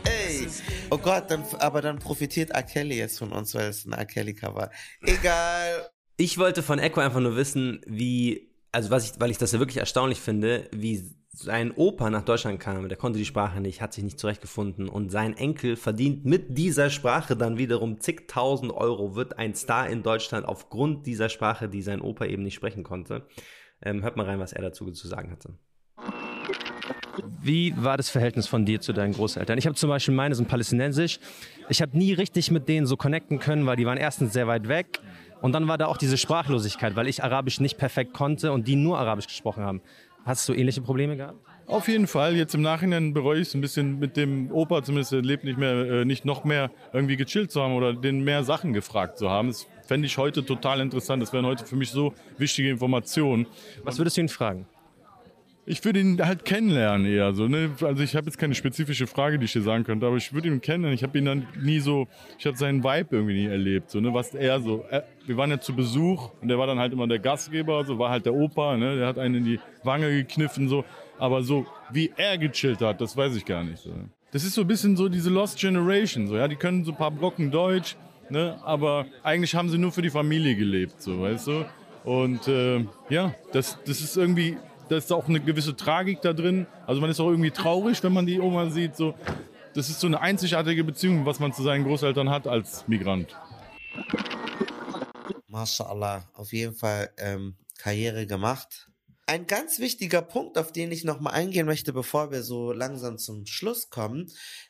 Ey. 0.03 0.47
Oh 0.89 0.97
Gott, 0.97 1.31
dann, 1.31 1.45
aber 1.59 1.81
dann 1.81 1.99
profitiert 1.99 2.49
R. 2.49 2.63
Kelly 2.63 2.97
jetzt 2.97 3.17
von 3.17 3.31
uns, 3.31 3.55
weil 3.55 3.69
es 3.69 3.85
ein 3.85 3.93
R. 3.93 4.05
Kelly-Cover. 4.05 4.69
Egal. 5.01 5.89
Ich 6.17 6.37
wollte 6.37 6.63
von 6.63 6.79
Echo 6.79 6.99
einfach 6.99 7.21
nur 7.21 7.37
wissen, 7.37 7.79
wie, 7.87 8.51
also 8.73 8.89
was 8.89 9.05
ich, 9.05 9.19
weil 9.21 9.31
ich 9.31 9.37
das 9.37 9.53
ja 9.53 9.59
wirklich 9.59 9.77
erstaunlich 9.77 10.19
finde, 10.19 10.67
wie 10.73 11.15
sein 11.35 11.71
Opa 11.71 12.11
nach 12.11 12.21
Deutschland 12.21 12.59
kam, 12.59 12.87
der 12.87 12.97
konnte 12.97 13.17
die 13.17 13.25
Sprache 13.25 13.59
nicht, 13.59 13.81
hat 13.81 13.91
sich 13.93 14.03
nicht 14.03 14.19
zurechtgefunden 14.19 14.87
und 14.87 15.09
sein 15.11 15.35
Enkel 15.35 15.75
verdient 15.75 16.25
mit 16.25 16.57
dieser 16.57 16.91
Sprache 16.91 17.35
dann 17.35 17.57
wiederum 17.57 17.99
zigtausend 17.99 18.71
Euro, 18.71 19.15
wird 19.15 19.39
ein 19.39 19.55
Star 19.55 19.89
in 19.89 20.03
Deutschland 20.03 20.45
aufgrund 20.45 21.07
dieser 21.07 21.29
Sprache, 21.29 21.67
die 21.67 21.81
sein 21.81 22.01
Opa 22.01 22.25
eben 22.25 22.43
nicht 22.43 22.53
sprechen 22.53 22.83
konnte. 22.83 23.25
Ähm, 23.81 24.03
hört 24.03 24.15
mal 24.15 24.27
rein, 24.27 24.39
was 24.39 24.53
er 24.53 24.61
dazu 24.61 24.91
zu 24.91 25.07
sagen 25.07 25.31
hatte. 25.31 25.55
Wie 27.41 27.73
war 27.77 27.97
das 27.97 28.09
Verhältnis 28.09 28.47
von 28.47 28.65
dir 28.65 28.79
zu 28.79 28.93
deinen 28.93 29.13
Großeltern? 29.13 29.57
Ich 29.57 29.65
habe 29.65 29.75
zum 29.75 29.89
Beispiel 29.89 30.13
meine 30.13 30.35
sind 30.35 30.47
palästinensisch. 30.47 31.19
Ich 31.67 31.81
habe 31.81 31.97
nie 31.97 32.13
richtig 32.13 32.51
mit 32.51 32.67
denen 32.67 32.85
so 32.85 32.95
connecten 32.95 33.39
können, 33.39 33.65
weil 33.65 33.75
die 33.75 33.85
waren 33.85 33.97
erstens 33.97 34.33
sehr 34.33 34.47
weit 34.47 34.67
weg 34.67 34.99
und 35.41 35.51
dann 35.51 35.67
war 35.67 35.77
da 35.77 35.87
auch 35.87 35.97
diese 35.97 36.17
Sprachlosigkeit, 36.17 36.95
weil 36.95 37.07
ich 37.07 37.23
Arabisch 37.23 37.59
nicht 37.59 37.77
perfekt 37.77 38.13
konnte 38.13 38.51
und 38.51 38.67
die 38.67 38.75
nur 38.75 38.97
Arabisch 38.97 39.27
gesprochen 39.27 39.63
haben. 39.63 39.81
Hast 40.25 40.47
du 40.47 40.53
ähnliche 40.53 40.81
Probleme 40.81 41.17
gehabt? 41.17 41.39
Auf 41.65 41.87
jeden 41.87 42.07
Fall. 42.07 42.35
Jetzt 42.35 42.55
im 42.55 42.61
Nachhinein 42.61 43.13
bereue 43.13 43.39
ich 43.39 43.49
es 43.49 43.53
ein 43.53 43.61
bisschen 43.61 43.99
mit 43.99 44.17
dem 44.17 44.51
Opa, 44.51 44.83
zumindest 44.83 45.11
lebt 45.13 45.43
nicht 45.43 45.57
mehr, 45.57 45.73
äh, 45.73 46.05
nicht 46.05 46.25
noch 46.25 46.43
mehr 46.43 46.71
irgendwie 46.91 47.15
gechillt 47.15 47.51
zu 47.51 47.61
haben 47.61 47.73
oder 47.73 47.93
den 47.93 48.23
mehr 48.23 48.43
Sachen 48.43 48.73
gefragt 48.73 49.17
zu 49.17 49.29
haben. 49.29 49.49
Das 49.49 49.67
fände 49.85 50.05
ich 50.07 50.17
heute 50.17 50.45
total 50.45 50.81
interessant. 50.81 51.21
Das 51.21 51.33
wären 51.33 51.45
heute 51.45 51.65
für 51.65 51.75
mich 51.75 51.91
so 51.91 52.13
wichtige 52.37 52.69
Informationen. 52.69 53.47
Was 53.83 53.97
würdest 53.97 54.17
du 54.17 54.21
ihn 54.21 54.29
fragen? 54.29 54.65
Ich 55.65 55.85
würde 55.85 56.01
ihn 56.01 56.19
halt 56.21 56.43
kennenlernen 56.43 57.05
eher 57.05 57.33
so. 57.33 57.47
Ne? 57.47 57.71
Also 57.81 58.03
ich 58.03 58.17
habe 58.17 58.25
jetzt 58.25 58.37
keine 58.37 58.53
spezifische 58.53 59.07
Frage, 59.07 59.39
die 59.39 59.45
ich 59.45 59.53
dir 59.53 59.61
sagen 59.61 59.85
könnte, 59.85 60.05
aber 60.05 60.17
ich 60.17 60.33
würde 60.33 60.49
ihn 60.49 60.59
kennenlernen. 60.59 60.95
Ich 60.95 61.03
habe 61.03 61.17
ihn 61.17 61.23
dann 61.23 61.47
nie 61.61 61.79
so, 61.79 62.07
ich 62.37 62.45
habe 62.45 62.57
seinen 62.57 62.83
Vibe 62.83 63.15
irgendwie 63.15 63.33
nie 63.33 63.45
erlebt. 63.45 63.89
So, 63.89 64.01
ne? 64.01 64.13
Was 64.13 64.35
er 64.35 64.59
so, 64.59 64.83
er, 64.89 65.05
wir 65.25 65.37
waren 65.37 65.49
ja 65.49 65.61
zu 65.61 65.73
Besuch 65.73 66.31
und 66.41 66.49
der 66.49 66.57
war 66.57 66.67
dann 66.67 66.79
halt 66.79 66.91
immer 66.91 67.07
der 67.07 67.19
Gastgeber, 67.19 67.85
so 67.85 67.97
war 67.97 68.09
halt 68.09 68.25
der 68.25 68.33
Opa, 68.33 68.75
ne? 68.75 68.97
der 68.97 69.07
hat 69.07 69.17
einen 69.17 69.35
in 69.35 69.45
die 69.45 69.59
Wange 69.83 70.09
gekniffen 70.09 70.67
so. 70.67 70.83
Aber 71.17 71.43
so 71.43 71.65
wie 71.91 72.11
er 72.17 72.37
gechillt 72.37 72.81
hat, 72.81 72.99
das 72.99 73.15
weiß 73.15 73.33
ich 73.37 73.45
gar 73.45 73.63
nicht. 73.63 73.79
So. 73.79 73.91
Das 74.31 74.43
ist 74.43 74.55
so 74.55 74.61
ein 74.61 74.67
bisschen 74.67 74.97
so 74.97 75.07
diese 75.07 75.29
Lost 75.29 75.57
Generation. 75.59 76.27
So, 76.27 76.35
ja? 76.35 76.49
Die 76.49 76.57
können 76.57 76.83
so 76.83 76.91
ein 76.91 76.97
paar 76.97 77.11
Brocken 77.11 77.51
Deutsch, 77.51 77.95
ne? 78.29 78.59
aber 78.65 79.05
eigentlich 79.23 79.55
haben 79.55 79.69
sie 79.69 79.77
nur 79.77 79.93
für 79.93 80.01
die 80.01 80.09
Familie 80.09 80.55
gelebt, 80.55 81.01
so, 81.01 81.21
weißt 81.21 81.47
du. 81.47 81.65
Und 82.03 82.49
äh, 82.49 82.85
ja, 83.07 83.33
das, 83.53 83.79
das 83.85 84.01
ist 84.01 84.17
irgendwie 84.17 84.57
da 84.89 84.97
ist 84.97 85.11
auch 85.11 85.27
eine 85.27 85.39
gewisse 85.39 85.75
Tragik 85.75 86.21
da 86.21 86.33
drin. 86.33 86.67
Also 86.85 87.01
man 87.01 87.09
ist 87.09 87.19
auch 87.19 87.29
irgendwie 87.29 87.51
traurig, 87.51 88.03
wenn 88.03 88.13
man 88.13 88.25
die 88.25 88.39
Oma 88.39 88.69
sieht. 88.69 88.95
So. 88.95 89.15
Das 89.73 89.89
ist 89.89 89.99
so 89.99 90.07
eine 90.07 90.21
einzigartige 90.21 90.83
Beziehung, 90.83 91.25
was 91.25 91.39
man 91.39 91.53
zu 91.53 91.63
seinen 91.63 91.83
Großeltern 91.83 92.29
hat 92.29 92.47
als 92.47 92.87
Migrant. 92.87 93.35
MashaAllah, 95.47 96.29
auf 96.33 96.51
jeden 96.51 96.75
Fall 96.75 97.11
ähm, 97.17 97.55
Karriere 97.77 98.25
gemacht. 98.25 98.89
Ein 99.25 99.47
ganz 99.47 99.79
wichtiger 99.79 100.21
Punkt, 100.21 100.57
auf 100.57 100.71
den 100.71 100.91
ich 100.91 101.05
nochmal 101.05 101.33
eingehen 101.33 101.65
möchte, 101.65 101.93
bevor 101.93 102.31
wir 102.31 102.43
so 102.43 102.73
langsam 102.73 103.17
zum 103.17 103.45
Schluss 103.45 103.89
kommen, 103.89 104.29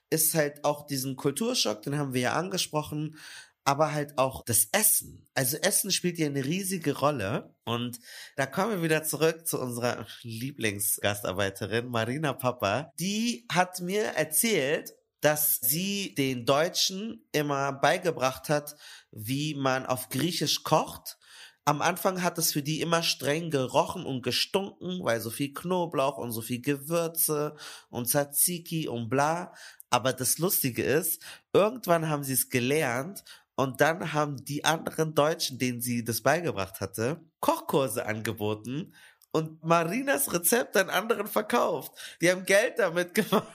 ist 0.09 0.35
halt 0.35 0.63
auch 0.63 0.85
diesen 0.85 1.15
Kulturschock, 1.15 1.81
den 1.81 1.97
haben 1.97 2.13
wir 2.13 2.21
ja 2.21 2.33
angesprochen, 2.33 3.17
aber 3.65 3.93
halt 3.93 4.17
auch 4.17 4.43
das 4.43 4.67
Essen. 4.71 5.27
Also 5.33 5.57
Essen 5.57 5.91
spielt 5.91 6.17
ja 6.17 6.27
eine 6.27 6.43
riesige 6.43 6.97
Rolle. 6.97 7.55
Und 7.63 7.99
da 8.35 8.45
kommen 8.45 8.71
wir 8.71 8.83
wieder 8.83 9.03
zurück 9.03 9.47
zu 9.47 9.59
unserer 9.59 10.05
Lieblingsgastarbeiterin 10.21 11.87
Marina 11.87 12.33
Papa. 12.33 12.91
Die 12.99 13.45
hat 13.51 13.79
mir 13.79 14.03
erzählt, 14.03 14.93
dass 15.21 15.59
sie 15.61 16.13
den 16.15 16.45
Deutschen 16.45 17.25
immer 17.31 17.71
beigebracht 17.71 18.49
hat, 18.49 18.75
wie 19.11 19.55
man 19.55 19.85
auf 19.85 20.09
Griechisch 20.09 20.63
kocht. 20.63 21.17
Am 21.65 21.81
Anfang 21.81 22.21
hat 22.21 22.37
es 22.37 22.51
für 22.51 22.61
die 22.61 22.81
immer 22.81 23.03
streng 23.03 23.49
gerochen 23.49 24.05
und 24.05 24.21
gestunken, 24.21 24.99
weil 25.01 25.21
so 25.21 25.29
viel 25.29 25.53
Knoblauch 25.53 26.17
und 26.17 26.33
so 26.33 26.41
viel 26.41 26.59
Gewürze 26.59 27.55
und 27.89 28.09
Tzatziki 28.09 28.89
und 28.89 29.07
bla. 29.07 29.53
Aber 29.89 30.11
das 30.11 30.39
Lustige 30.39 30.83
ist, 30.83 31.23
irgendwann 31.53 32.09
haben 32.09 32.25
sie 32.25 32.33
es 32.33 32.49
gelernt 32.49 33.23
und 33.55 33.81
dann 33.81 34.13
haben 34.13 34.43
die 34.43 34.65
anderen 34.65 35.13
Deutschen, 35.13 35.59
denen 35.59 35.81
sie 35.81 36.03
das 36.03 36.21
beigebracht 36.21 36.81
hatte, 36.81 37.21
Kochkurse 37.39 38.05
angeboten 38.05 38.93
und 39.31 39.63
Marinas 39.63 40.31
Rezept 40.31 40.77
an 40.77 40.89
anderen 40.89 41.27
verkauft. 41.27 41.91
Die 42.21 42.31
haben 42.31 42.45
Geld 42.45 42.79
damit 42.79 43.13
gemacht, 43.15 43.47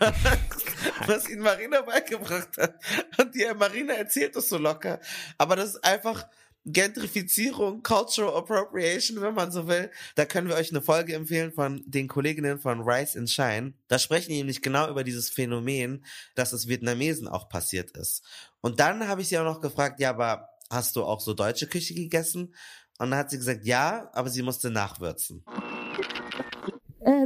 was 1.07 1.29
ihnen 1.29 1.43
Marina 1.43 1.83
beigebracht 1.83 2.59
hat. 2.59 2.75
Und 3.19 3.35
die 3.35 3.47
Marina 3.55 3.95
erzählt 3.95 4.37
das 4.37 4.49
so 4.49 4.59
locker. 4.59 5.01
Aber 5.39 5.57
das 5.57 5.71
ist 5.71 5.85
einfach 5.85 6.27
Gentrifizierung, 6.73 7.83
Cultural 7.83 8.37
Appropriation, 8.37 9.21
wenn 9.21 9.35
man 9.35 9.51
so 9.51 9.67
will. 9.69 9.91
Da 10.15 10.25
können 10.25 10.49
wir 10.49 10.57
euch 10.57 10.71
eine 10.71 10.83
Folge 10.83 11.15
empfehlen 11.15 11.53
von 11.53 11.83
den 11.87 12.09
Kolleginnen 12.09 12.59
von 12.59 12.81
Rise 12.81 13.19
and 13.19 13.31
Shine. 13.31 13.75
Da 13.89 13.99
sprechen 13.99 14.31
die 14.31 14.37
nämlich 14.39 14.63
genau 14.63 14.89
über 14.91 15.05
dieses 15.05 15.31
Phänomen, 15.31 16.05
dass 16.35 16.53
es 16.53 16.69
Vietnamesen 16.69 17.29
auch 17.29 17.49
passiert 17.49 17.97
ist. 17.97 18.25
Und 18.61 18.81
dann 18.81 19.09
habe 19.09 19.23
ich 19.23 19.29
sie 19.29 19.39
auch 19.39 19.45
noch 19.45 19.61
gefragt, 19.61 20.01
ja, 20.01 20.11
aber 20.11 20.49
hast 20.71 20.97
du 20.97 21.05
auch 21.05 21.21
so 21.21 21.35
deutsche 21.35 21.67
Küche 21.67 21.95
gegessen? 21.95 22.55
Und 22.99 23.11
dann 23.11 23.19
hat 23.21 23.31
sie 23.31 23.39
gesagt, 23.39 23.65
ja, 23.65 24.11
aber 24.13 24.29
sie 24.29 24.43
musste 24.43 24.71
nachwürzen. 24.71 25.45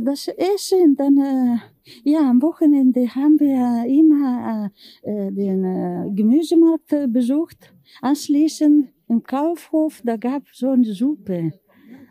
Das 0.02 0.28
Essen, 0.28 0.94
dann, 0.96 1.60
ja, 2.04 2.20
am 2.20 2.40
Wochenende 2.40 3.08
haben 3.14 3.40
wir 3.40 3.84
immer 3.88 4.70
den 5.04 6.14
Gemüsemarkt 6.14 7.12
besucht. 7.12 7.72
Anschließend 8.00 8.90
im 9.12 9.22
Kaufhof, 9.22 10.00
da 10.04 10.16
gab 10.16 10.42
es 10.50 10.58
so 10.58 10.70
eine 10.70 10.92
Suppe, 10.92 11.52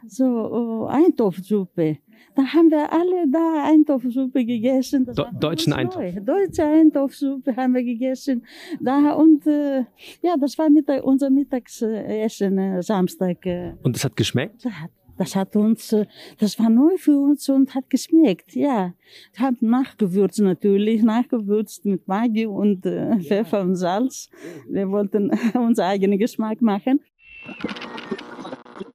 so 0.08 0.88
Eintopfsuppe. 0.88 1.98
Da 2.36 2.44
haben 2.44 2.70
wir 2.70 2.92
alle 2.94 3.28
da 3.30 3.66
Eintopfsuppe 3.66 4.46
gegessen. 4.46 5.06
Das 5.06 5.16
Do 5.16 5.26
deutschen 5.40 5.74
Eintopf. 5.74 5.98
Neu. 5.98 6.22
Deutsche 6.22 6.64
Eintopfsuppe 6.64 7.56
haben 7.56 7.74
wir 7.74 7.84
gegessen. 7.84 8.46
Da 8.80 9.14
und 9.14 9.46
äh, 9.48 9.80
ja, 10.22 10.36
das 10.40 10.58
war 10.58 10.70
Mittag, 10.70 11.04
unser 11.04 11.30
Mittagsessen 11.30 12.58
äh, 12.58 12.84
Samstag. 12.84 13.46
Äh. 13.46 13.74
Und 13.84 13.98
es 13.98 14.06
hat 14.06 14.16
geschmeckt? 14.16 14.64
Das 14.64 14.72
hat, 14.72 14.92
das 15.22 15.36
hat 15.36 15.56
uns, 15.56 15.96
das 16.40 16.58
war 16.58 16.70
neu 16.72 16.98
für 16.98 17.16
uns 17.16 17.48
und 17.48 17.76
hat 17.76 17.92
geschmeckt, 17.92 18.56
ja. 18.56 18.94
Haben 19.38 19.58
nachgewürzt 19.62 20.40
natürlich, 20.40 21.04
nachgewürzt 21.04 21.86
mit 21.86 22.08
Maggi 22.08 22.48
und 22.48 22.88
äh, 22.88 23.20
Pfeffer 23.20 23.62
und 23.62 23.76
Salz. 23.76 24.32
Wir 24.68 24.90
wollten 24.90 25.30
unseren 25.54 25.86
eigenen 25.86 26.18
Geschmack 26.18 26.64
machen. 26.64 27.02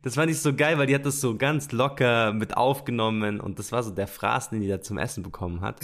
Das 0.02 0.16
fand 0.16 0.32
ich 0.32 0.40
so 0.40 0.52
geil, 0.52 0.78
weil 0.78 0.88
die 0.88 0.96
hat 0.96 1.06
das 1.06 1.20
so 1.20 1.36
ganz 1.36 1.70
locker 1.70 2.32
mit 2.32 2.56
aufgenommen 2.56 3.40
und 3.40 3.60
das 3.60 3.70
war 3.70 3.84
so 3.84 3.92
der 3.92 4.08
Fraß, 4.08 4.50
den 4.50 4.62
die 4.62 4.68
da 4.68 4.80
zum 4.80 4.98
Essen 4.98 5.22
bekommen 5.22 5.60
hat. 5.60 5.80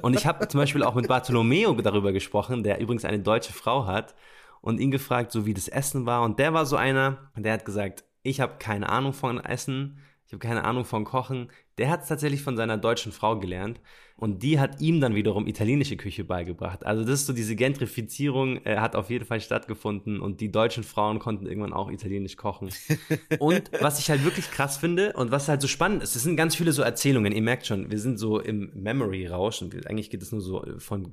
Und 0.00 0.14
ich 0.14 0.26
habe 0.26 0.46
zum 0.46 0.58
Beispiel 0.58 0.84
auch 0.84 0.94
mit 0.94 1.08
Bartolomeo 1.08 1.74
darüber 1.74 2.12
gesprochen, 2.12 2.62
der 2.62 2.78
übrigens 2.78 3.04
eine 3.04 3.18
deutsche 3.18 3.52
Frau 3.52 3.86
hat 3.86 4.14
und 4.60 4.78
ihn 4.78 4.92
gefragt, 4.92 5.32
so 5.32 5.44
wie 5.44 5.54
das 5.54 5.66
Essen 5.66 6.06
war. 6.06 6.22
Und 6.22 6.38
der 6.38 6.54
war 6.54 6.66
so 6.66 6.76
einer, 6.76 7.32
der 7.36 7.54
hat 7.54 7.64
gesagt, 7.64 8.04
ich 8.22 8.40
habe 8.40 8.54
keine 8.58 8.88
Ahnung 8.88 9.12
von 9.12 9.40
Essen, 9.40 9.98
ich 10.32 10.34
habe 10.34 10.48
keine 10.48 10.64
Ahnung 10.64 10.86
von 10.86 11.04
Kochen. 11.04 11.50
Der 11.76 11.90
hat 11.90 12.02
es 12.02 12.08
tatsächlich 12.08 12.40
von 12.40 12.56
seiner 12.56 12.78
deutschen 12.78 13.12
Frau 13.12 13.38
gelernt 13.38 13.80
und 14.16 14.42
die 14.42 14.58
hat 14.58 14.80
ihm 14.80 14.98
dann 14.98 15.14
wiederum 15.14 15.46
italienische 15.46 15.98
Küche 15.98 16.24
beigebracht. 16.24 16.86
Also 16.86 17.02
das 17.04 17.20
ist 17.20 17.26
so 17.26 17.34
diese 17.34 17.54
Gentrifizierung 17.54 18.64
äh, 18.64 18.78
hat 18.78 18.96
auf 18.96 19.10
jeden 19.10 19.26
Fall 19.26 19.42
stattgefunden 19.42 20.20
und 20.20 20.40
die 20.40 20.50
deutschen 20.50 20.84
Frauen 20.84 21.18
konnten 21.18 21.44
irgendwann 21.44 21.74
auch 21.74 21.90
italienisch 21.90 22.36
kochen. 22.36 22.70
und 23.40 23.70
was 23.80 23.98
ich 23.98 24.08
halt 24.08 24.24
wirklich 24.24 24.50
krass 24.50 24.78
finde 24.78 25.12
und 25.12 25.32
was 25.32 25.48
halt 25.48 25.60
so 25.60 25.68
spannend 25.68 26.02
ist, 26.02 26.16
es 26.16 26.22
sind 26.22 26.36
ganz 26.36 26.56
viele 26.56 26.72
so 26.72 26.80
Erzählungen. 26.80 27.32
Ihr 27.32 27.42
merkt 27.42 27.66
schon, 27.66 27.90
wir 27.90 27.98
sind 27.98 28.16
so 28.16 28.40
im 28.40 28.70
Memory-Rausch 28.74 29.60
und 29.60 29.86
eigentlich 29.86 30.08
geht 30.08 30.22
es 30.22 30.32
nur 30.32 30.40
so 30.40 30.64
von 30.78 31.10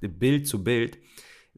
Bild 0.00 0.46
zu 0.46 0.64
Bild. 0.64 0.96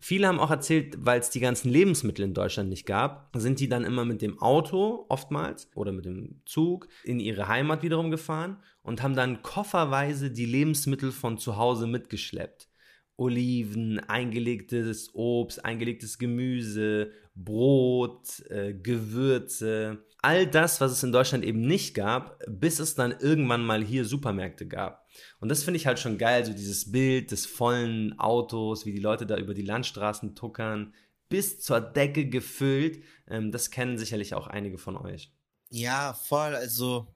Viele 0.06 0.28
haben 0.28 0.38
auch 0.38 0.50
erzählt, 0.50 0.98
weil 0.98 1.18
es 1.18 1.30
die 1.30 1.40
ganzen 1.40 1.70
Lebensmittel 1.70 2.26
in 2.26 2.34
Deutschland 2.34 2.68
nicht 2.68 2.84
gab, 2.84 3.34
sind 3.34 3.58
die 3.58 3.70
dann 3.70 3.84
immer 3.84 4.04
mit 4.04 4.20
dem 4.20 4.38
Auto 4.38 5.06
oftmals 5.08 5.70
oder 5.74 5.92
mit 5.92 6.04
dem 6.04 6.42
Zug 6.44 6.88
in 7.04 7.20
ihre 7.20 7.48
Heimat 7.48 7.82
wiederum 7.82 8.10
gefahren 8.10 8.58
und 8.82 9.02
haben 9.02 9.16
dann 9.16 9.40
kofferweise 9.40 10.30
die 10.30 10.44
Lebensmittel 10.44 11.10
von 11.10 11.38
zu 11.38 11.56
Hause 11.56 11.86
mitgeschleppt. 11.86 12.68
Oliven, 13.16 13.98
eingelegtes 13.98 15.08
Obst, 15.14 15.64
eingelegtes 15.64 16.18
Gemüse, 16.18 17.10
Brot, 17.34 18.40
äh, 18.50 18.74
Gewürze, 18.74 20.04
all 20.24 20.46
das, 20.46 20.80
was 20.80 20.90
es 20.90 21.02
in 21.02 21.12
Deutschland 21.12 21.44
eben 21.44 21.60
nicht 21.60 21.94
gab, 21.94 22.42
bis 22.48 22.78
es 22.78 22.94
dann 22.94 23.12
irgendwann 23.12 23.64
mal 23.64 23.84
hier 23.84 24.06
Supermärkte 24.06 24.66
gab. 24.66 25.06
Und 25.38 25.50
das 25.50 25.62
finde 25.62 25.76
ich 25.76 25.86
halt 25.86 25.98
schon 25.98 26.16
geil, 26.16 26.46
so 26.46 26.54
dieses 26.54 26.90
Bild 26.90 27.30
des 27.30 27.44
vollen 27.44 28.18
Autos, 28.18 28.86
wie 28.86 28.92
die 28.92 29.00
Leute 29.00 29.26
da 29.26 29.36
über 29.36 29.52
die 29.52 29.62
Landstraßen 29.62 30.34
tuckern, 30.34 30.94
bis 31.28 31.60
zur 31.60 31.80
Decke 31.80 32.28
gefüllt. 32.28 33.04
Ähm, 33.28 33.52
das 33.52 33.70
kennen 33.70 33.98
sicherlich 33.98 34.34
auch 34.34 34.46
einige 34.46 34.78
von 34.78 34.96
euch. 34.96 35.30
Ja, 35.68 36.14
voll. 36.14 36.54
Also 36.54 37.12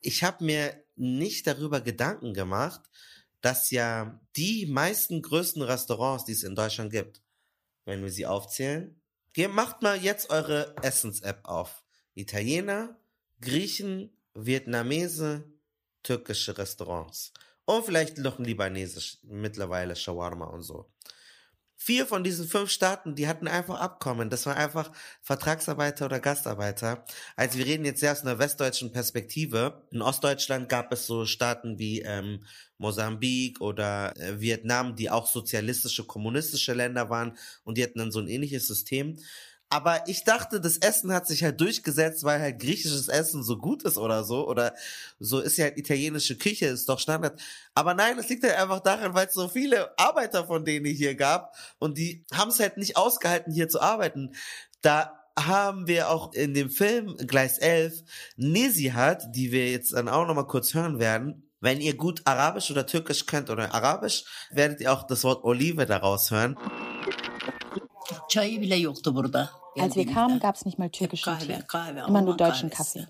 ich 0.00 0.22
habe 0.22 0.44
mir 0.44 0.72
nicht 0.94 1.48
darüber 1.48 1.80
Gedanken 1.80 2.32
gemacht, 2.32 2.80
dass 3.40 3.72
ja 3.72 4.20
die 4.36 4.66
meisten 4.66 5.20
größten 5.20 5.62
Restaurants, 5.62 6.24
die 6.24 6.32
es 6.32 6.44
in 6.44 6.54
Deutschland 6.54 6.92
gibt, 6.92 7.22
wenn 7.84 8.02
wir 8.02 8.10
sie 8.10 8.26
aufzählen, 8.26 9.00
macht 9.50 9.82
mal 9.82 10.00
jetzt 10.00 10.30
eure 10.30 10.74
Essens-App 10.82 11.40
auf. 11.44 11.85
Italiener, 12.16 12.98
Griechen, 13.40 14.10
Vietnamese, 14.34 15.44
türkische 16.02 16.56
Restaurants. 16.56 17.32
Und 17.66 17.84
vielleicht 17.84 18.18
noch 18.18 18.38
ein 18.38 18.44
libanesisch, 18.44 19.18
mittlerweile 19.22 19.94
Shawarma 19.94 20.46
und 20.46 20.62
so. 20.62 20.90
Vier 21.78 22.06
von 22.06 22.24
diesen 22.24 22.48
fünf 22.48 22.70
Staaten, 22.70 23.14
die 23.16 23.28
hatten 23.28 23.46
einfach 23.46 23.78
Abkommen. 23.78 24.30
Das 24.30 24.46
war 24.46 24.56
einfach 24.56 24.90
Vertragsarbeiter 25.20 26.06
oder 26.06 26.20
Gastarbeiter. 26.20 27.04
Also 27.36 27.58
wir 27.58 27.66
reden 27.66 27.84
jetzt 27.84 28.00
sehr 28.00 28.12
aus 28.12 28.22
einer 28.22 28.38
westdeutschen 28.38 28.92
Perspektive. 28.92 29.86
In 29.90 30.00
Ostdeutschland 30.00 30.70
gab 30.70 30.90
es 30.90 31.06
so 31.06 31.26
Staaten 31.26 31.78
wie 31.78 32.00
ähm, 32.00 32.44
Mosambik 32.78 33.60
oder 33.60 34.16
äh, 34.16 34.40
Vietnam, 34.40 34.96
die 34.96 35.10
auch 35.10 35.26
sozialistische, 35.26 36.04
kommunistische 36.04 36.72
Länder 36.72 37.10
waren 37.10 37.36
und 37.64 37.76
die 37.76 37.82
hatten 37.82 37.98
dann 37.98 38.10
so 38.10 38.20
ein 38.20 38.28
ähnliches 38.28 38.66
System. 38.66 39.18
Aber 39.68 40.06
ich 40.06 40.22
dachte, 40.22 40.60
das 40.60 40.76
Essen 40.76 41.12
hat 41.12 41.26
sich 41.26 41.42
halt 41.42 41.60
durchgesetzt, 41.60 42.22
weil 42.22 42.40
halt 42.40 42.60
griechisches 42.60 43.08
Essen 43.08 43.42
so 43.42 43.58
gut 43.58 43.82
ist 43.82 43.98
oder 43.98 44.22
so. 44.22 44.46
Oder 44.48 44.74
so 45.18 45.40
ist 45.40 45.56
ja 45.56 45.64
halt 45.64 45.76
italienische 45.76 46.36
Küche, 46.36 46.66
ist 46.66 46.88
doch 46.88 47.00
Standard. 47.00 47.40
Aber 47.74 47.94
nein, 47.94 48.18
es 48.18 48.28
liegt 48.28 48.44
halt 48.44 48.56
einfach 48.56 48.80
daran, 48.80 49.14
weil 49.14 49.26
es 49.26 49.34
so 49.34 49.48
viele 49.48 49.98
Arbeiter 49.98 50.46
von 50.46 50.64
denen 50.64 50.86
hier 50.86 51.16
gab 51.16 51.56
und 51.78 51.98
die 51.98 52.24
haben 52.32 52.50
es 52.50 52.60
halt 52.60 52.76
nicht 52.76 52.96
ausgehalten, 52.96 53.52
hier 53.52 53.68
zu 53.68 53.80
arbeiten. 53.80 54.34
Da 54.82 55.18
haben 55.38 55.86
wir 55.86 56.10
auch 56.10 56.32
in 56.32 56.54
dem 56.54 56.70
Film 56.70 57.16
Gleis 57.26 57.58
11 57.58 58.04
Nesihat, 58.36 59.34
die 59.34 59.52
wir 59.52 59.70
jetzt 59.70 59.92
dann 59.92 60.08
auch 60.08 60.26
nochmal 60.26 60.46
kurz 60.46 60.74
hören 60.74 60.98
werden. 60.98 61.50
Wenn 61.60 61.80
ihr 61.80 61.96
gut 61.96 62.22
Arabisch 62.24 62.70
oder 62.70 62.86
Türkisch 62.86 63.26
könnt 63.26 63.50
oder 63.50 63.74
Arabisch, 63.74 64.24
werdet 64.50 64.80
ihr 64.80 64.92
auch 64.92 65.02
das 65.06 65.24
Wort 65.24 65.42
Olive 65.44 65.86
daraus 65.86 66.30
hören. 66.30 66.56
Als 69.78 69.94
wir 69.96 70.06
kamen, 70.06 70.40
gab 70.40 70.54
es 70.56 70.64
nicht 70.64 70.78
mal 70.78 70.90
türkischen 70.90 71.38
Tee, 71.38 71.58
immer 72.06 72.22
nur 72.22 72.36
deutschen 72.36 72.70
Kaffee. 72.70 73.06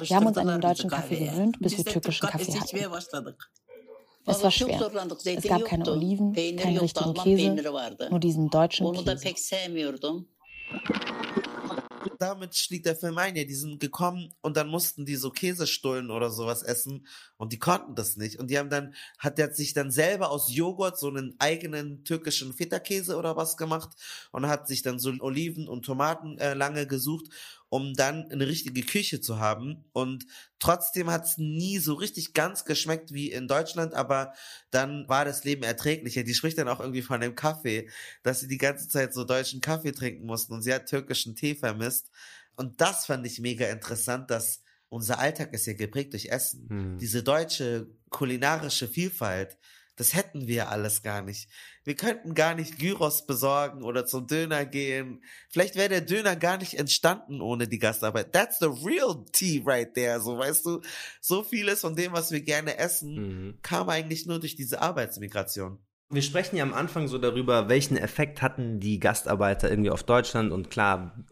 Wir 0.00 0.16
haben 0.16 0.26
uns 0.26 0.36
an 0.38 0.46
den 0.46 0.60
deutschen 0.60 0.90
Kaffee 0.90 1.16
gewöhnt, 1.26 1.58
bis 1.60 1.76
wir 1.76 1.84
türkischen 1.84 2.28
Kaffee 2.28 2.52
hatten. 2.52 2.76
Es 4.24 4.42
war 4.42 4.50
schwer. 4.52 4.80
Es 5.24 5.44
gab 5.44 5.64
keine 5.64 5.90
Oliven, 5.90 6.32
keinen 6.34 6.78
richtigen 6.78 7.14
Käse, 7.14 7.56
nur 8.10 8.20
diesen 8.20 8.50
deutschen 8.50 8.92
Käse. 8.92 9.16
Damit 12.18 12.56
schlägt 12.56 12.86
der 12.86 12.96
Film 12.96 13.18
ein, 13.18 13.36
ja, 13.36 13.44
die 13.44 13.54
sind 13.54 13.80
gekommen 13.80 14.32
und 14.40 14.56
dann 14.56 14.68
mussten 14.68 15.04
die 15.04 15.16
so 15.16 15.30
Käsestullen 15.30 16.10
oder 16.10 16.30
sowas 16.30 16.62
essen 16.62 17.06
und 17.36 17.52
die 17.52 17.58
konnten 17.58 17.94
das 17.94 18.16
nicht. 18.16 18.38
Und 18.38 18.50
die 18.50 18.58
haben 18.58 18.70
dann, 18.70 18.94
hat 19.18 19.38
der 19.38 19.52
sich 19.52 19.74
dann 19.74 19.90
selber 19.90 20.30
aus 20.30 20.54
Joghurt 20.54 20.98
so 20.98 21.08
einen 21.08 21.34
eigenen 21.38 22.04
türkischen 22.04 22.52
Feta-Käse 22.52 23.16
oder 23.16 23.36
was 23.36 23.56
gemacht 23.56 23.90
und 24.30 24.46
hat 24.46 24.68
sich 24.68 24.82
dann 24.82 24.98
so 24.98 25.12
Oliven 25.20 25.68
und 25.68 25.84
Tomaten 25.84 26.38
äh, 26.38 26.54
lange 26.54 26.86
gesucht 26.86 27.28
um 27.72 27.94
dann 27.94 28.30
eine 28.30 28.46
richtige 28.46 28.82
Küche 28.82 29.22
zu 29.22 29.38
haben. 29.38 29.82
Und 29.94 30.26
trotzdem 30.58 31.10
hat 31.10 31.24
es 31.24 31.38
nie 31.38 31.78
so 31.78 31.94
richtig 31.94 32.34
ganz 32.34 32.66
geschmeckt 32.66 33.14
wie 33.14 33.32
in 33.32 33.48
Deutschland, 33.48 33.94
aber 33.94 34.34
dann 34.70 35.08
war 35.08 35.24
das 35.24 35.44
Leben 35.44 35.62
erträglicher. 35.62 36.22
Die 36.22 36.34
spricht 36.34 36.58
dann 36.58 36.68
auch 36.68 36.80
irgendwie 36.80 37.00
von 37.00 37.22
dem 37.22 37.34
Kaffee, 37.34 37.88
dass 38.22 38.40
sie 38.40 38.48
die 38.48 38.58
ganze 38.58 38.88
Zeit 38.88 39.14
so 39.14 39.24
deutschen 39.24 39.62
Kaffee 39.62 39.92
trinken 39.92 40.26
mussten 40.26 40.52
und 40.52 40.60
sie 40.60 40.74
hat 40.74 40.84
türkischen 40.84 41.34
Tee 41.34 41.54
vermisst. 41.54 42.10
Und 42.56 42.82
das 42.82 43.06
fand 43.06 43.26
ich 43.26 43.40
mega 43.40 43.66
interessant, 43.68 44.30
dass 44.30 44.60
unser 44.90 45.18
Alltag 45.18 45.54
ist 45.54 45.64
ja 45.64 45.72
geprägt 45.72 46.12
durch 46.12 46.26
Essen. 46.26 46.68
Hm. 46.68 46.98
Diese 46.98 47.22
deutsche 47.22 47.86
kulinarische 48.10 48.86
Vielfalt, 48.86 49.56
das 49.96 50.14
hätten 50.14 50.46
wir 50.46 50.70
alles 50.70 51.02
gar 51.02 51.22
nicht. 51.22 51.48
Wir 51.84 51.94
könnten 51.94 52.34
gar 52.34 52.54
nicht 52.54 52.78
Gyros 52.78 53.26
besorgen 53.26 53.82
oder 53.82 54.06
zum 54.06 54.26
Döner 54.26 54.64
gehen. 54.64 55.22
Vielleicht 55.50 55.76
wäre 55.76 55.88
der 55.88 56.00
Döner 56.00 56.34
gar 56.36 56.56
nicht 56.58 56.78
entstanden 56.78 57.40
ohne 57.40 57.68
die 57.68 57.78
Gastarbeit. 57.78 58.32
That's 58.32 58.58
the 58.58 58.66
real 58.66 59.24
tea 59.32 59.62
right 59.66 59.92
there. 59.94 60.20
So, 60.20 60.38
weißt 60.38 60.64
du, 60.66 60.80
so 61.20 61.42
vieles 61.42 61.80
von 61.80 61.94
dem, 61.96 62.12
was 62.12 62.30
wir 62.30 62.40
gerne 62.40 62.78
essen, 62.78 63.14
Mhm. 63.14 63.58
kam 63.62 63.88
eigentlich 63.88 64.26
nur 64.26 64.40
durch 64.40 64.56
diese 64.56 64.80
Arbeitsmigration. 64.80 65.78
Wir 66.10 66.22
sprechen 66.22 66.56
ja 66.56 66.62
am 66.62 66.74
Anfang 66.74 67.08
so 67.08 67.16
darüber, 67.18 67.68
welchen 67.68 67.96
Effekt 67.96 68.42
hatten 68.42 68.80
die 68.80 68.98
Gastarbeiter 68.98 69.70
irgendwie 69.70 69.90
auf 69.90 70.02
Deutschland 70.02 70.52
und 70.52 70.68
klar, 70.70 71.24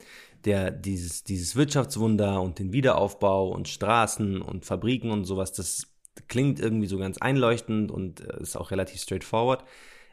der, 0.47 0.71
dieses, 0.71 1.23
dieses 1.23 1.55
Wirtschaftswunder 1.55 2.41
und 2.41 2.59
den 2.59 2.73
Wiederaufbau 2.73 3.51
und 3.51 3.69
Straßen 3.69 4.41
und 4.41 4.65
Fabriken 4.65 5.11
und 5.11 5.25
sowas, 5.27 5.53
das 5.53 5.87
klingt 6.31 6.59
irgendwie 6.59 6.87
so 6.87 6.97
ganz 6.97 7.19
einleuchtend 7.19 7.91
und 7.91 8.21
äh, 8.21 8.41
ist 8.41 8.57
auch 8.57 8.71
relativ 8.71 9.03
straightforward. 9.03 9.65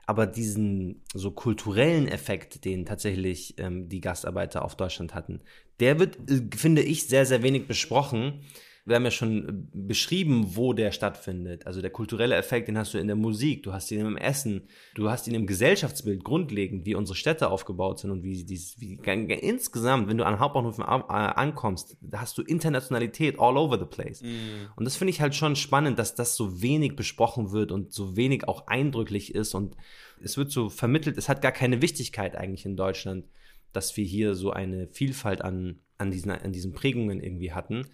Aber 0.06 0.26
diesen 0.26 1.04
so 1.14 1.32
kulturellen 1.32 2.08
Effekt, 2.08 2.66
den 2.66 2.86
tatsächlich 2.86 3.56
ähm, 3.58 3.88
die 3.88 4.02
Gastarbeiter 4.02 4.66
auf 4.66 4.76
Deutschland 4.76 5.14
hatten, 5.14 5.42
der 5.80 6.00
wird, 6.00 6.18
äh, 6.30 6.42
finde 6.56 6.82
ich, 6.82 7.08
sehr, 7.08 7.26
sehr 7.26 7.44
wenig 7.44 7.68
besprochen. 7.68 8.42
Wir 8.88 8.96
haben 8.96 9.04
ja 9.04 9.12
schon 9.12 9.50
äh, 9.50 9.52
beschrieben, 9.74 10.56
wo 10.56 10.72
der 10.74 10.92
stattfindet. 10.92 11.68
Also 11.68 11.82
der 11.82 11.90
kulturelle 11.90 12.36
Effekt, 12.36 12.68
den 12.68 12.78
hast 12.78 12.94
du 12.94 12.98
in 12.98 13.08
der 13.08 13.16
Musik, 13.16 13.64
du 13.64 13.74
hast 13.74 13.92
ihn 13.92 14.00
im 14.00 14.18
Essen, 14.18 14.70
du 14.96 15.10
hast 15.10 15.28
ihn 15.28 15.36
im 15.36 15.46
Gesellschaftsbild 15.46 16.24
grundlegend, 16.24 16.86
wie 16.86 16.96
unsere 16.96 17.18
Städte 17.18 17.50
aufgebaut 17.52 18.00
sind 18.00 18.12
und 18.12 18.24
wie 18.24 18.46
dieses, 18.46 18.80
wie 18.80 18.98
insgesamt, 19.42 20.08
wenn 20.08 20.18
du 20.18 20.26
an 20.26 20.40
Hauptbahnhöfen 20.40 20.84
ankommst, 20.84 21.98
da 22.02 22.22
hast 22.22 22.38
du 22.38 22.44
Internationalität 22.44 23.40
all 23.40 23.58
over 23.58 23.78
the 23.78 23.86
place. 23.86 24.22
Und 24.76 24.86
das 24.86 24.96
finde 24.96 25.12
ich 25.12 25.20
halt 25.20 25.36
schon 25.36 25.56
spannend, 25.56 26.00
dass 26.00 26.16
das 26.16 26.36
so 26.36 26.62
wenig 26.62 26.96
besprochen 26.96 27.52
wird 27.52 27.72
und 27.72 27.92
so 27.94 28.16
wenig 28.16 28.48
auch 28.48 28.68
eindrücklich 28.68 29.36
ist 29.36 29.54
und 29.54 29.76
es 30.22 30.38
wird 30.38 30.52
so 30.52 30.70
vermittelt, 30.70 31.18
es 31.18 31.30
hat 31.30 31.42
gar 31.42 31.52
keine 31.52 31.82
Wichtigkeit 31.82 32.36
eigentlich 32.36 32.66
in 32.66 32.76
Deutschland, 32.76 33.26
dass 33.74 33.96
wir 33.98 34.06
hier 34.06 34.34
so 34.34 34.52
eine 34.52 34.88
Vielfalt 34.88 35.42
an, 35.42 35.80
an, 35.98 36.12
diesen, 36.12 36.32
an 36.32 36.52
diesen 36.52 36.74
Prägungen 36.74 37.22
irgendwie 37.22 37.52
hatten. 37.52 37.86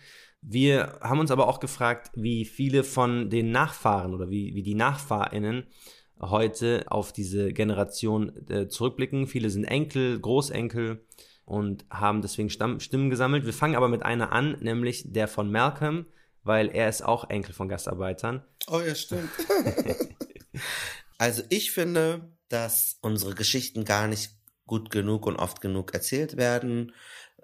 Wir 0.45 0.99
haben 1.01 1.19
uns 1.19 1.31
aber 1.31 1.47
auch 1.47 1.59
gefragt, 1.59 2.11
wie 2.15 2.43
viele 2.43 2.83
von 2.83 3.29
den 3.29 3.51
Nachfahren 3.51 4.13
oder 4.13 4.29
wie, 4.29 4.53
wie 4.55 4.63
die 4.63 4.75
NachfahrInnen 4.75 5.67
heute 6.19 6.85
auf 6.87 7.13
diese 7.13 7.53
Generation 7.53 8.49
äh, 8.49 8.67
zurückblicken. 8.67 9.27
Viele 9.27 9.49
sind 9.49 9.63
Enkel, 9.63 10.19
Großenkel 10.19 11.05
und 11.45 11.85
haben 11.89 12.21
deswegen 12.21 12.49
Stamm 12.49 12.79
Stimmen 12.79 13.09
gesammelt. 13.09 13.45
Wir 13.45 13.53
fangen 13.53 13.75
aber 13.75 13.87
mit 13.87 14.03
einer 14.03 14.31
an, 14.31 14.57
nämlich 14.59 15.03
der 15.05 15.27
von 15.27 15.51
Malcolm, 15.51 16.05
weil 16.43 16.69
er 16.69 16.89
ist 16.89 17.03
auch 17.03 17.29
Enkel 17.29 17.53
von 17.53 17.69
Gastarbeitern. 17.69 18.43
Oh 18.67 18.79
ja, 18.79 18.95
stimmt. 18.95 19.29
also 21.17 21.43
ich 21.49 21.71
finde, 21.71 22.33
dass 22.49 22.97
unsere 23.01 23.33
Geschichten 23.33 23.85
gar 23.85 24.07
nicht 24.07 24.31
gut 24.65 24.89
genug 24.89 25.25
und 25.25 25.35
oft 25.37 25.61
genug 25.61 25.93
erzählt 25.93 26.37
werden. 26.37 26.93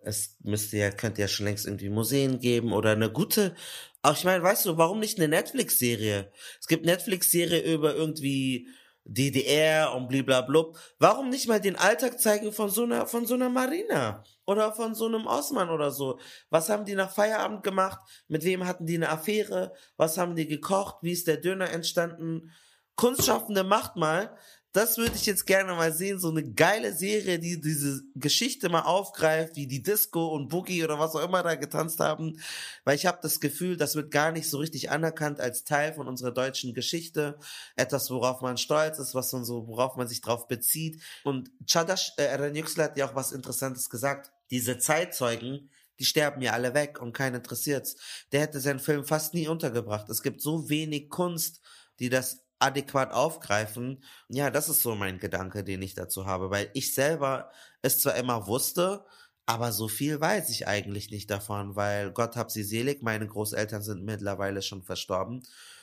Es 0.03 0.37
müsste 0.41 0.77
ja, 0.77 0.91
könnte 0.91 1.21
ja 1.21 1.27
schon 1.27 1.45
längst 1.45 1.65
irgendwie 1.65 1.89
Museen 1.89 2.39
geben 2.39 2.73
oder 2.73 2.91
eine 2.91 3.11
gute, 3.11 3.55
auch 4.01 4.13
ich 4.13 4.23
meine, 4.23 4.43
weißt 4.43 4.65
du, 4.65 4.77
warum 4.77 4.99
nicht 4.99 5.17
eine 5.17 5.27
Netflix-Serie? 5.27 6.31
Es 6.59 6.67
gibt 6.67 6.85
Netflix-Serie 6.85 7.61
über 7.61 7.95
irgendwie 7.95 8.69
DDR 9.03 9.93
und 9.93 10.07
bliblablub. 10.07 10.77
Warum 10.99 11.29
nicht 11.29 11.47
mal 11.47 11.59
den 11.59 11.75
Alltag 11.75 12.19
zeigen 12.19 12.53
von 12.53 12.69
so 12.69 12.83
einer, 12.83 13.07
von 13.07 13.25
so 13.25 13.33
einer 13.33 13.49
Marina? 13.49 14.23
Oder 14.45 14.71
von 14.71 14.95
so 14.95 15.05
einem 15.07 15.25
Osman 15.25 15.69
oder 15.69 15.91
so. 15.91 16.19
Was 16.49 16.69
haben 16.69 16.85
die 16.85 16.95
nach 16.95 17.11
Feierabend 17.11 17.63
gemacht? 17.63 17.99
Mit 18.27 18.43
wem 18.43 18.65
hatten 18.65 18.85
die 18.85 18.95
eine 18.95 19.09
Affäre? 19.09 19.73
Was 19.97 20.17
haben 20.17 20.35
die 20.35 20.47
gekocht? 20.47 20.97
Wie 21.01 21.11
ist 21.11 21.27
der 21.27 21.37
Döner 21.37 21.69
entstanden? 21.71 22.51
Kunstschaffende 22.95 23.63
macht 23.63 23.95
mal. 23.95 24.37
Das 24.71 24.99
würde 24.99 25.15
ich 25.15 25.25
jetzt 25.25 25.47
gerne 25.47 25.73
mal 25.73 25.91
sehen. 25.91 26.19
So 26.19 26.29
eine 26.29 26.43
geile 26.43 26.93
Serie, 26.93 27.39
die 27.39 27.59
diese 27.59 28.03
Geschichte 28.13 28.69
mal 28.69 28.83
aufgreift, 28.83 29.55
wie 29.55 29.65
die 29.65 29.81
Disco 29.81 30.27
und 30.27 30.49
Boogie 30.49 30.83
oder 30.83 30.99
was 30.99 31.15
auch 31.15 31.23
immer 31.23 31.41
da 31.41 31.55
getanzt 31.55 31.99
haben. 31.99 32.39
Weil 32.83 32.95
ich 32.95 33.07
habe 33.07 33.17
das 33.21 33.39
Gefühl, 33.39 33.77
das 33.77 33.95
wird 33.95 34.11
gar 34.11 34.31
nicht 34.31 34.47
so 34.47 34.59
richtig 34.59 34.91
anerkannt 34.91 35.39
als 35.39 35.63
Teil 35.63 35.93
von 35.93 36.07
unserer 36.07 36.31
deutschen 36.31 36.75
Geschichte. 36.75 37.39
Etwas, 37.75 38.11
worauf 38.11 38.41
man 38.41 38.59
stolz 38.59 38.99
ist, 38.99 39.15
was 39.15 39.33
man 39.33 39.43
so, 39.43 39.67
worauf 39.67 39.95
man 39.95 40.07
sich 40.07 40.21
drauf 40.21 40.47
bezieht. 40.47 41.01
Und 41.23 41.49
Çağdaş 41.65 42.11
äh, 42.17 42.25
Eren 42.25 42.55
Yüksel 42.55 42.83
hat 42.83 42.97
ja 42.97 43.09
auch 43.09 43.15
was 43.15 43.31
Interessantes 43.31 43.89
gesagt. 43.89 44.31
Diese 44.51 44.77
Zeitzeugen, 44.77 45.71
die 45.97 46.05
sterben 46.05 46.43
ja 46.43 46.53
alle 46.53 46.75
weg 46.75 47.01
und 47.01 47.13
keinen 47.13 47.35
interessiert's. 47.35 47.95
Der 48.31 48.41
hätte 48.41 48.59
seinen 48.59 48.79
Film 48.79 49.03
fast 49.03 49.33
nie 49.33 49.47
untergebracht. 49.47 50.09
Es 50.09 50.21
gibt 50.21 50.41
so 50.41 50.69
wenig 50.69 51.09
Kunst, 51.09 51.59
die 51.99 52.09
das 52.09 52.43
adäquat 52.59 53.11
aufgreifen. 53.13 54.03
Ja, 54.27 54.51
das 54.51 54.69
ist 54.69 54.81
so 54.81 54.95
mein 54.95 55.17
Gedanke, 55.19 55.63
den 55.63 55.81
ich 55.81 55.93
dazu 55.95 56.25
habe, 56.25 56.51
weil 56.51 56.69
ich 56.73 56.93
selber 56.93 57.51
es 57.81 58.01
zwar 58.01 58.15
immer 58.15 58.47
wusste, 58.47 59.05
aber 59.45 59.71
so 59.71 59.87
viel 59.87 60.21
weiß 60.21 60.49
ich 60.49 60.67
eigentlich 60.67 61.09
nicht 61.09 61.31
davon, 61.31 61.75
weil 61.75 62.11
Gott 62.11 62.35
hab 62.35 62.51
sie 62.51 62.63
selig, 62.63 63.01
meine 63.01 63.25
Großeltern 63.27 63.81
sind 63.81 64.03
mittlerweile 64.03 64.61
schon 64.61 64.83
verstorben. 64.83 65.41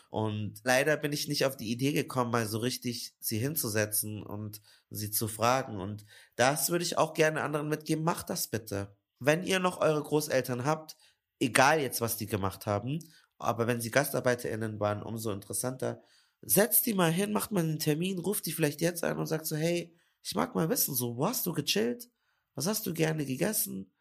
Und 0.09 0.61
leider 0.62 0.97
bin 0.97 1.12
ich 1.12 1.27
nicht 1.27 1.45
auf 1.47 1.57
die 1.57 1.70
Idee 1.70 1.93
gekommen, 1.93 2.31
mal 2.31 2.47
so 2.47 2.59
richtig 2.59 3.14
sie 3.18 3.39
hinzusetzen 3.39 4.22
und 4.22 4.62
sie 4.91 5.11
zu 5.11 5.27
fragen. 5.27 5.81
Und 5.81 6.07
das 6.37 6.70
würde 6.70 6.85
ich 6.85 6.97
auch 6.97 7.12
gerne 7.12 7.43
anderen 7.43 7.68
mitgeben. 7.68 8.05
Macht 8.05 8.31
das 8.31 8.49
bitte. 8.49 8.95
Wenn 9.18 9.43
ihr 9.43 9.59
noch 9.59 9.81
eure 9.81 10.03
Großeltern 10.03 10.64
habt, 10.64 10.97
egal 11.41 11.81
jetzt, 11.81 12.01
was 12.01 12.16
die 12.16 12.27
gemacht 12.27 12.66
haben, 12.66 13.01
aber 13.39 13.66
wenn 13.66 13.81
sie 13.81 13.91
GastarbeiterInnen 13.91 14.79
waren, 14.81 15.03
umso 15.03 15.33
interessanter, 15.33 16.03
setzt 16.47 16.86
die 16.86 16.94
mal 16.94 17.12
hin, 17.12 17.32
macht 17.32 17.51
mal 17.51 17.64
einen 17.64 17.80
Termin, 17.80 18.18
ruft 18.18 18.47
die 18.47 18.53
vielleicht 18.53 18.80
jetzt 18.80 19.05
an 19.05 19.18
und 19.18 19.26
sagt 19.26 19.47
so, 19.47 19.57
hey, 19.57 19.92
ich 20.22 20.34
mag 20.34 20.55
mal 20.55 20.68
wissen, 20.70 20.94
so, 20.94 21.16
wo 21.16 21.26
hast 21.26 21.44
du 21.44 21.53
gechillt? 21.53 22.09
Was 22.55 22.66
hast 22.66 22.86
du 22.86 22.94
gerne 22.94 23.26
gegessen? 23.26 23.92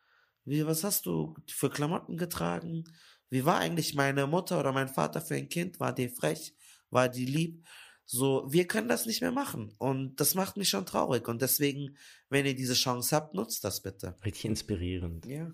Wie, 0.46 0.66
was 0.66 0.84
hast 0.84 1.08
du 1.08 1.36
für 1.48 1.70
Klamotten 1.70 2.18
getragen? 2.18 2.86
Wie 3.30 3.46
war 3.46 3.58
eigentlich 3.58 3.96
meine 3.96 4.28
Mutter 4.28 4.60
oder 4.60 4.72
mein 4.72 4.88
Vater 4.88 5.22
für 5.22 5.36
ein 5.36 5.50
Kind? 5.50 5.80
War 5.80 5.94
die 5.94 6.08
frech? 6.08 6.54
War 6.92 7.10
die 7.10 7.26
lieb? 7.26 7.66
So, 8.06 8.46
wir 8.48 8.68
können 8.68 8.88
das 8.88 9.08
nicht 9.08 9.22
mehr 9.22 9.32
machen. 9.32 9.74
Und 9.80 10.20
das 10.20 10.36
macht 10.36 10.58
mich 10.58 10.70
schon 10.70 10.86
traurig. 10.86 11.28
Und 11.28 11.42
deswegen, 11.42 11.98
wenn 12.30 12.46
ihr 12.46 12.56
diese 12.56 12.76
Chance 12.76 13.16
habt, 13.16 13.34
nutzt 13.34 13.64
das 13.64 13.82
bitte. 13.82 14.16
Richtig 14.24 14.46
inspirierend. 14.46 15.26
Ja. 15.26 15.52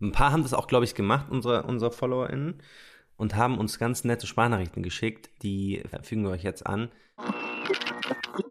Ein 0.00 0.12
paar 0.12 0.32
haben 0.32 0.42
das 0.42 0.52
auch, 0.52 0.66
glaube 0.66 0.84
ich, 0.84 0.94
gemacht, 0.94 1.30
unsere, 1.30 1.62
unsere 1.62 1.90
FollowerInnen, 1.90 2.62
und 3.16 3.36
haben 3.36 3.58
uns 3.58 3.78
ganz 3.78 4.04
nette 4.04 4.26
Sprachnachrichten 4.26 4.82
geschickt. 4.82 5.30
Die 5.42 5.82
fügen 6.02 6.24
wir 6.24 6.30
euch 6.30 6.42
jetzt 6.42 6.66
an. 6.66 6.90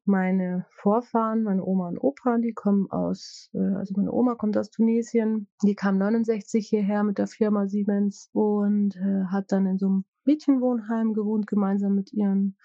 Meine 0.06 0.66
Vorfahren, 0.70 1.44
meine 1.44 1.64
Oma 1.64 1.88
und 1.88 1.98
Opa, 1.98 2.38
die 2.38 2.54
kommen 2.54 2.90
aus, 2.92 3.50
äh, 3.54 3.76
also 3.76 3.94
meine 3.98 4.12
Oma 4.12 4.36
kommt 4.36 4.58
aus 4.58 4.70
Tunesien. 4.70 5.48
Die 5.64 5.76
kam 5.76 5.98
69 5.98 6.68
hierher 6.68 7.04
mit 7.04 7.18
der 7.18 7.28
Firma 7.28 7.68
Siemens 7.68 8.30
und 8.34 8.96
äh, 8.96 9.26
hat 9.32 9.52
dann 9.52 9.66
in 9.66 9.78
so 9.78 9.88
einem 9.88 10.06
Mädchenwohnheim 10.26 11.14
gewohnt, 11.14 11.48
gemeinsam 11.48 11.96
mit 11.96 12.14
ihren 12.14 12.58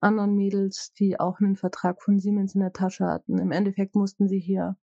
anderen 0.00 0.34
Mädels, 0.34 0.92
die 0.98 1.18
auch 1.18 1.40
einen 1.40 1.56
Vertrag 1.56 2.02
von 2.02 2.18
Siemens 2.18 2.54
in 2.54 2.60
der 2.60 2.72
Tasche 2.72 3.06
hatten. 3.06 3.38
Im 3.38 3.52
Endeffekt 3.52 3.94
mussten 3.94 4.28
sie 4.28 4.40
hier 4.40 4.76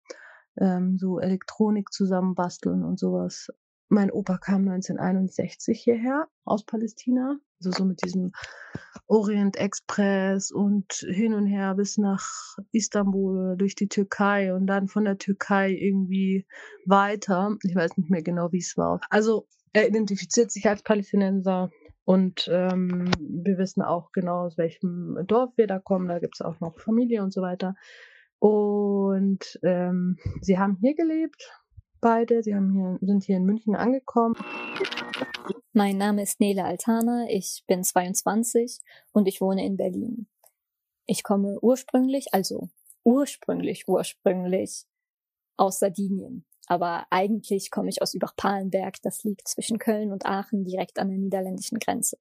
ähm, 0.57 0.97
so 0.97 1.19
Elektronik 1.19 1.91
zusammenbasteln 1.91 2.83
und 2.83 2.99
sowas. 2.99 3.49
Mein 3.91 4.11
Opa 4.11 4.37
kam 4.37 4.67
1961 4.67 5.81
hierher 5.81 6.27
aus 6.45 6.63
Palästina, 6.63 7.39
also 7.59 7.71
so 7.71 7.85
mit 7.85 8.03
diesem 8.03 8.31
Orient 9.07 9.57
Express 9.57 10.51
und 10.51 10.93
hin 11.09 11.33
und 11.33 11.47
her 11.47 11.73
bis 11.73 11.97
nach 11.97 12.55
Istanbul 12.71 13.57
durch 13.57 13.73
die 13.73 13.87
Türkei 13.87 14.53
und 14.53 14.67
dann 14.67 14.87
von 14.87 15.05
der 15.05 15.17
Türkei 15.17 15.71
irgendwie 15.71 16.45
weiter. 16.85 17.57
Ich 17.63 17.75
weiß 17.75 17.97
nicht 17.97 18.11
mehr 18.11 18.21
genau, 18.21 18.51
wie 18.51 18.59
es 18.59 18.77
war. 18.77 19.01
Also 19.09 19.47
er 19.73 19.87
identifiziert 19.87 20.51
sich 20.51 20.67
als 20.69 20.83
Palästinenser 20.83 21.71
und 22.05 22.47
ähm, 22.51 23.09
wir 23.19 23.57
wissen 23.57 23.81
auch 23.81 24.11
genau, 24.11 24.45
aus 24.45 24.57
welchem 24.57 25.17
Dorf 25.25 25.51
wir 25.57 25.65
da 25.65 25.79
kommen. 25.79 26.07
Da 26.07 26.19
gibt 26.19 26.35
es 26.35 26.41
auch 26.41 26.59
noch 26.59 26.79
Familie 26.79 27.23
und 27.23 27.33
so 27.33 27.41
weiter. 27.41 27.73
Und 28.39 29.59
ähm, 29.63 30.17
sie 30.41 30.57
haben 30.57 30.77
hier 30.79 30.95
gelebt, 30.95 31.51
beide. 31.99 32.43
Sie 32.43 32.55
haben 32.55 32.71
hier, 32.71 32.97
sind 33.01 33.23
hier 33.23 33.37
in 33.37 33.45
München 33.45 33.75
angekommen. 33.75 34.35
Mein 35.73 35.97
Name 35.97 36.23
ist 36.23 36.39
Nele 36.39 36.65
Altana, 36.65 37.27
ich 37.29 37.63
bin 37.67 37.83
22 37.83 38.79
und 39.11 39.27
ich 39.27 39.39
wohne 39.39 39.65
in 39.65 39.77
Berlin. 39.77 40.27
Ich 41.05 41.23
komme 41.23 41.59
ursprünglich, 41.61 42.33
also 42.33 42.69
ursprünglich, 43.03 43.87
ursprünglich 43.87 44.85
aus 45.57 45.79
Sardinien. 45.79 46.45
aber 46.67 47.07
eigentlich 47.09 47.71
komme 47.71 47.89
ich 47.89 48.01
aus 48.01 48.13
Übach-Palenberg, 48.13 49.01
das 49.01 49.23
liegt 49.23 49.47
zwischen 49.47 49.79
Köln 49.79 50.11
und 50.11 50.25
Aachen 50.25 50.65
direkt 50.65 50.99
an 50.99 51.09
der 51.09 51.17
niederländischen 51.17 51.79
Grenze. 51.79 52.17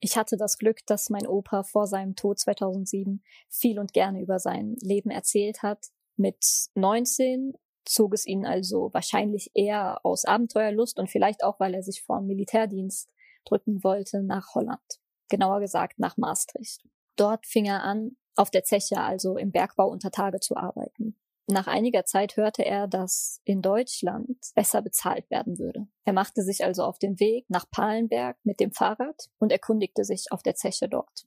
Ich 0.00 0.16
hatte 0.16 0.36
das 0.36 0.58
Glück, 0.58 0.78
dass 0.86 1.10
mein 1.10 1.26
Opa 1.26 1.62
vor 1.62 1.86
seinem 1.86 2.16
Tod 2.16 2.38
2007 2.38 3.22
viel 3.48 3.78
und 3.78 3.92
gerne 3.92 4.22
über 4.22 4.38
sein 4.38 4.76
Leben 4.80 5.10
erzählt 5.10 5.62
hat. 5.62 5.88
Mit 6.16 6.44
19 6.74 7.54
zog 7.84 8.14
es 8.14 8.26
ihn 8.26 8.46
also 8.46 8.90
wahrscheinlich 8.92 9.50
eher 9.54 10.04
aus 10.04 10.24
Abenteuerlust 10.24 10.98
und 10.98 11.10
vielleicht 11.10 11.44
auch, 11.44 11.60
weil 11.60 11.74
er 11.74 11.82
sich 11.82 12.02
vor 12.02 12.20
Militärdienst 12.20 13.08
drücken 13.44 13.82
wollte, 13.82 14.22
nach 14.22 14.54
Holland. 14.54 15.00
Genauer 15.28 15.60
gesagt 15.60 15.98
nach 15.98 16.16
Maastricht. 16.16 16.82
Dort 17.16 17.46
fing 17.46 17.66
er 17.66 17.82
an, 17.82 18.16
auf 18.36 18.50
der 18.50 18.64
Zeche, 18.64 19.00
also 19.00 19.36
im 19.36 19.52
Bergbau 19.52 19.88
unter 19.88 20.10
Tage 20.10 20.40
zu 20.40 20.56
arbeiten. 20.56 21.16
Nach 21.46 21.66
einiger 21.66 22.04
Zeit 22.04 22.36
hörte 22.36 22.64
er, 22.64 22.86
dass 22.86 23.40
in 23.44 23.60
Deutschland 23.60 24.38
besser 24.54 24.82
bezahlt 24.82 25.28
werden 25.30 25.58
würde. 25.58 25.88
Er 26.04 26.12
machte 26.12 26.42
sich 26.42 26.64
also 26.64 26.84
auf 26.84 26.98
den 26.98 27.18
Weg 27.18 27.46
nach 27.48 27.68
Palenberg 27.70 28.38
mit 28.44 28.60
dem 28.60 28.72
Fahrrad 28.72 29.28
und 29.38 29.50
erkundigte 29.50 30.04
sich 30.04 30.26
auf 30.30 30.42
der 30.42 30.54
Zeche 30.54 30.88
dort. 30.88 31.26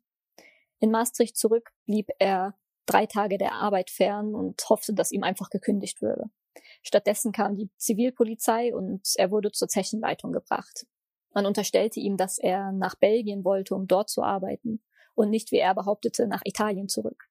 In 0.79 0.91
Maastricht 0.91 1.37
zurück 1.37 1.71
blieb 1.85 2.09
er 2.19 2.57
drei 2.85 3.05
Tage 3.05 3.37
der 3.37 3.53
Arbeit 3.53 3.89
fern 3.89 4.33
und 4.33 4.61
hoffte, 4.69 4.93
dass 4.93 5.11
ihm 5.11 5.23
einfach 5.23 5.49
gekündigt 5.49 6.01
würde. 6.01 6.29
Stattdessen 6.81 7.31
kam 7.31 7.55
die 7.55 7.69
Zivilpolizei 7.77 8.75
und 8.75 9.01
er 9.15 9.31
wurde 9.31 9.51
zur 9.51 9.67
Zechenleitung 9.67 10.31
gebracht. 10.31 10.85
Man 11.33 11.45
unterstellte 11.45 11.99
ihm, 11.99 12.17
dass 12.17 12.37
er 12.37 12.71
nach 12.71 12.95
Belgien 12.95 13.43
wollte, 13.43 13.75
um 13.75 13.87
dort 13.87 14.09
zu 14.09 14.21
arbeiten 14.21 14.83
und 15.15 15.29
nicht, 15.29 15.51
wie 15.51 15.57
er 15.57 15.73
behauptete, 15.73 16.27
nach 16.27 16.41
Italien 16.45 16.89
zurück. 16.89 17.29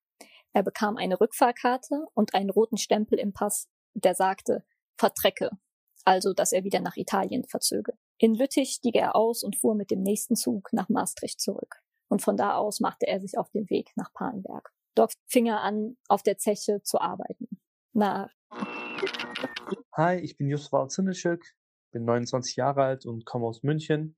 Er 0.52 0.62
bekam 0.62 0.96
eine 0.96 1.20
Rückfahrkarte 1.20 2.06
und 2.14 2.34
einen 2.34 2.50
roten 2.50 2.76
Stempel 2.76 3.18
im 3.18 3.32
Pass, 3.32 3.68
der 3.94 4.14
sagte 4.14 4.64
Vertrecke, 4.96 5.50
also 6.04 6.32
dass 6.32 6.52
er 6.52 6.64
wieder 6.64 6.80
nach 6.80 6.96
Italien 6.96 7.44
verzöge. 7.44 7.94
In 8.18 8.34
Lüttich 8.34 8.72
stieg 8.72 8.94
er 8.96 9.16
aus 9.16 9.42
und 9.42 9.56
fuhr 9.56 9.74
mit 9.74 9.90
dem 9.90 10.02
nächsten 10.02 10.36
Zug 10.36 10.72
nach 10.72 10.88
Maastricht 10.88 11.40
zurück. 11.40 11.82
Und 12.08 12.22
von 12.22 12.36
da 12.36 12.56
aus 12.56 12.80
machte 12.80 13.06
er 13.06 13.20
sich 13.20 13.38
auf 13.38 13.50
den 13.50 13.70
Weg 13.70 13.92
nach 13.96 14.12
Palenberg. 14.12 14.72
Dort 14.94 15.14
fing 15.26 15.46
er 15.46 15.62
an, 15.62 15.96
auf 16.08 16.22
der 16.22 16.38
Zeche 16.38 16.82
zu 16.82 17.00
arbeiten. 17.00 17.48
Na. 17.92 18.30
Hi, 19.94 20.16
ich 20.16 20.36
bin 20.36 20.48
Jusval 20.48 20.88
Zindelschük, 20.88 21.54
bin 21.90 22.04
29 22.04 22.56
Jahre 22.56 22.82
alt 22.82 23.04
und 23.04 23.26
komme 23.26 23.46
aus 23.46 23.62
München. 23.62 24.16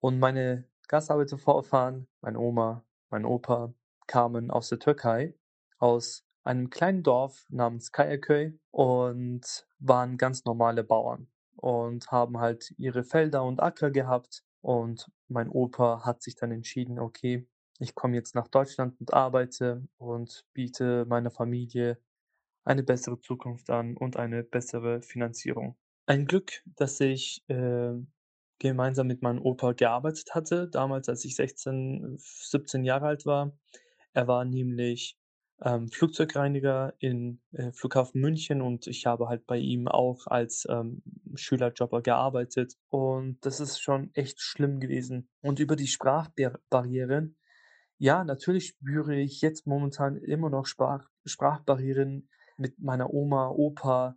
Und 0.00 0.18
meine 0.18 0.64
Gastarbeitervorfahren, 0.88 2.08
meine 2.20 2.38
Oma, 2.38 2.84
mein 3.10 3.24
Opa, 3.24 3.74
kamen 4.06 4.50
aus 4.50 4.68
der 4.68 4.78
Türkei, 4.78 5.34
aus 5.78 6.24
einem 6.44 6.70
kleinen 6.70 7.02
Dorf 7.02 7.46
namens 7.50 7.92
Kayaköy 7.92 8.58
und 8.70 9.66
waren 9.78 10.16
ganz 10.16 10.44
normale 10.44 10.82
Bauern 10.82 11.28
und 11.56 12.10
haben 12.10 12.38
halt 12.38 12.74
ihre 12.78 13.04
Felder 13.04 13.44
und 13.44 13.60
Acker 13.60 13.90
gehabt. 13.90 14.42
Und 14.62 15.10
mein 15.28 15.48
Opa 15.48 16.04
hat 16.04 16.22
sich 16.22 16.36
dann 16.36 16.50
entschieden, 16.52 16.98
okay, 16.98 17.46
ich 17.78 17.94
komme 17.94 18.16
jetzt 18.16 18.34
nach 18.34 18.48
Deutschland 18.48 18.98
und 18.98 19.14
arbeite 19.14 19.86
und 19.98 20.44
biete 20.52 21.04
meiner 21.06 21.30
Familie 21.30 21.98
eine 22.64 22.82
bessere 22.82 23.20
Zukunft 23.20 23.70
an 23.70 23.96
und 23.96 24.16
eine 24.16 24.42
bessere 24.42 25.02
Finanzierung. 25.02 25.76
Ein 26.06 26.26
Glück, 26.26 26.62
dass 26.76 27.00
ich 27.00 27.44
äh, 27.48 27.94
gemeinsam 28.58 29.06
mit 29.06 29.22
meinem 29.22 29.42
Opa 29.42 29.72
gearbeitet 29.72 30.34
hatte, 30.34 30.68
damals 30.68 31.08
als 31.08 31.24
ich 31.24 31.36
16, 31.36 32.16
17 32.18 32.84
Jahre 32.84 33.06
alt 33.06 33.26
war. 33.26 33.56
Er 34.12 34.28
war 34.28 34.44
nämlich 34.44 35.16
ähm, 35.62 35.88
Flugzeugreiniger 35.88 36.94
in 36.98 37.40
äh, 37.52 37.72
Flughafen 37.72 38.20
München 38.20 38.62
und 38.62 38.86
ich 38.86 39.06
habe 39.06 39.28
halt 39.28 39.46
bei 39.46 39.58
ihm 39.58 39.88
auch 39.88 40.26
als 40.26 40.66
ähm, 40.70 41.02
Schülerjobber 41.34 42.02
gearbeitet 42.02 42.74
und 42.88 43.38
das 43.44 43.60
ist 43.60 43.80
schon 43.80 44.10
echt 44.14 44.40
schlimm 44.40 44.80
gewesen. 44.80 45.28
Und 45.42 45.58
über 45.58 45.76
die 45.76 45.86
Sprachbarrieren, 45.86 47.36
ja, 47.98 48.24
natürlich 48.24 48.68
spüre 48.68 49.16
ich 49.16 49.42
jetzt 49.42 49.66
momentan 49.66 50.16
immer 50.16 50.48
noch 50.48 50.66
Sprach 50.66 51.08
Sprachbarrieren 51.26 52.30
mit 52.60 52.78
meiner 52.78 53.12
Oma, 53.12 53.48
Opa, 53.48 54.16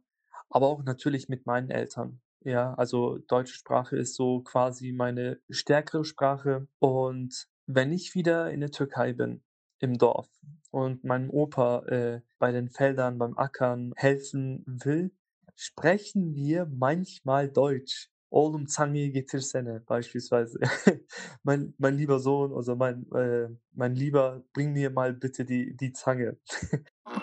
aber 0.50 0.68
auch 0.68 0.84
natürlich 0.84 1.30
mit 1.30 1.46
meinen 1.46 1.70
Eltern. 1.70 2.22
Ja, 2.42 2.74
also 2.76 3.20
deutsche 3.28 3.56
Sprache 3.56 3.98
ist 3.98 4.16
so 4.16 4.42
quasi 4.42 4.92
meine 4.92 5.40
stärkere 5.50 6.06
Sprache 6.06 6.68
und 6.80 7.48
wenn 7.66 7.94
ich 7.94 8.16
wieder 8.16 8.52
in 8.52 8.60
der 8.60 8.72
Türkei 8.72 9.14
bin, 9.14 9.42
im 9.80 9.98
Dorf 9.98 10.30
und 10.72 11.04
meinem 11.04 11.30
Opa 11.30 11.86
äh, 11.88 12.22
bei 12.40 12.52
den 12.52 12.70
Feldern 12.70 13.18
beim 13.18 13.38
Ackern 13.38 13.94
helfen 13.96 14.64
will, 14.66 15.12
sprechen 15.56 16.36
wir 16.36 16.66
manchmal 16.66 17.50
Deutsch. 17.50 18.10
Oğlum 18.30 18.66
zange 18.66 19.12
getirsene 19.12 19.82
beispielsweise. 19.82 20.60
mein, 21.44 21.76
mein 21.78 21.96
lieber 21.96 22.20
Sohn, 22.20 22.52
also 22.52 22.76
mein, 22.76 23.06
äh, 23.12 23.50
mein 23.74 23.94
Lieber, 23.94 24.44
bring 24.54 24.74
mir 24.74 24.90
mal 24.90 25.14
bitte 25.14 25.46
die, 25.46 25.78
die 25.78 25.94
Zange. 25.94 26.38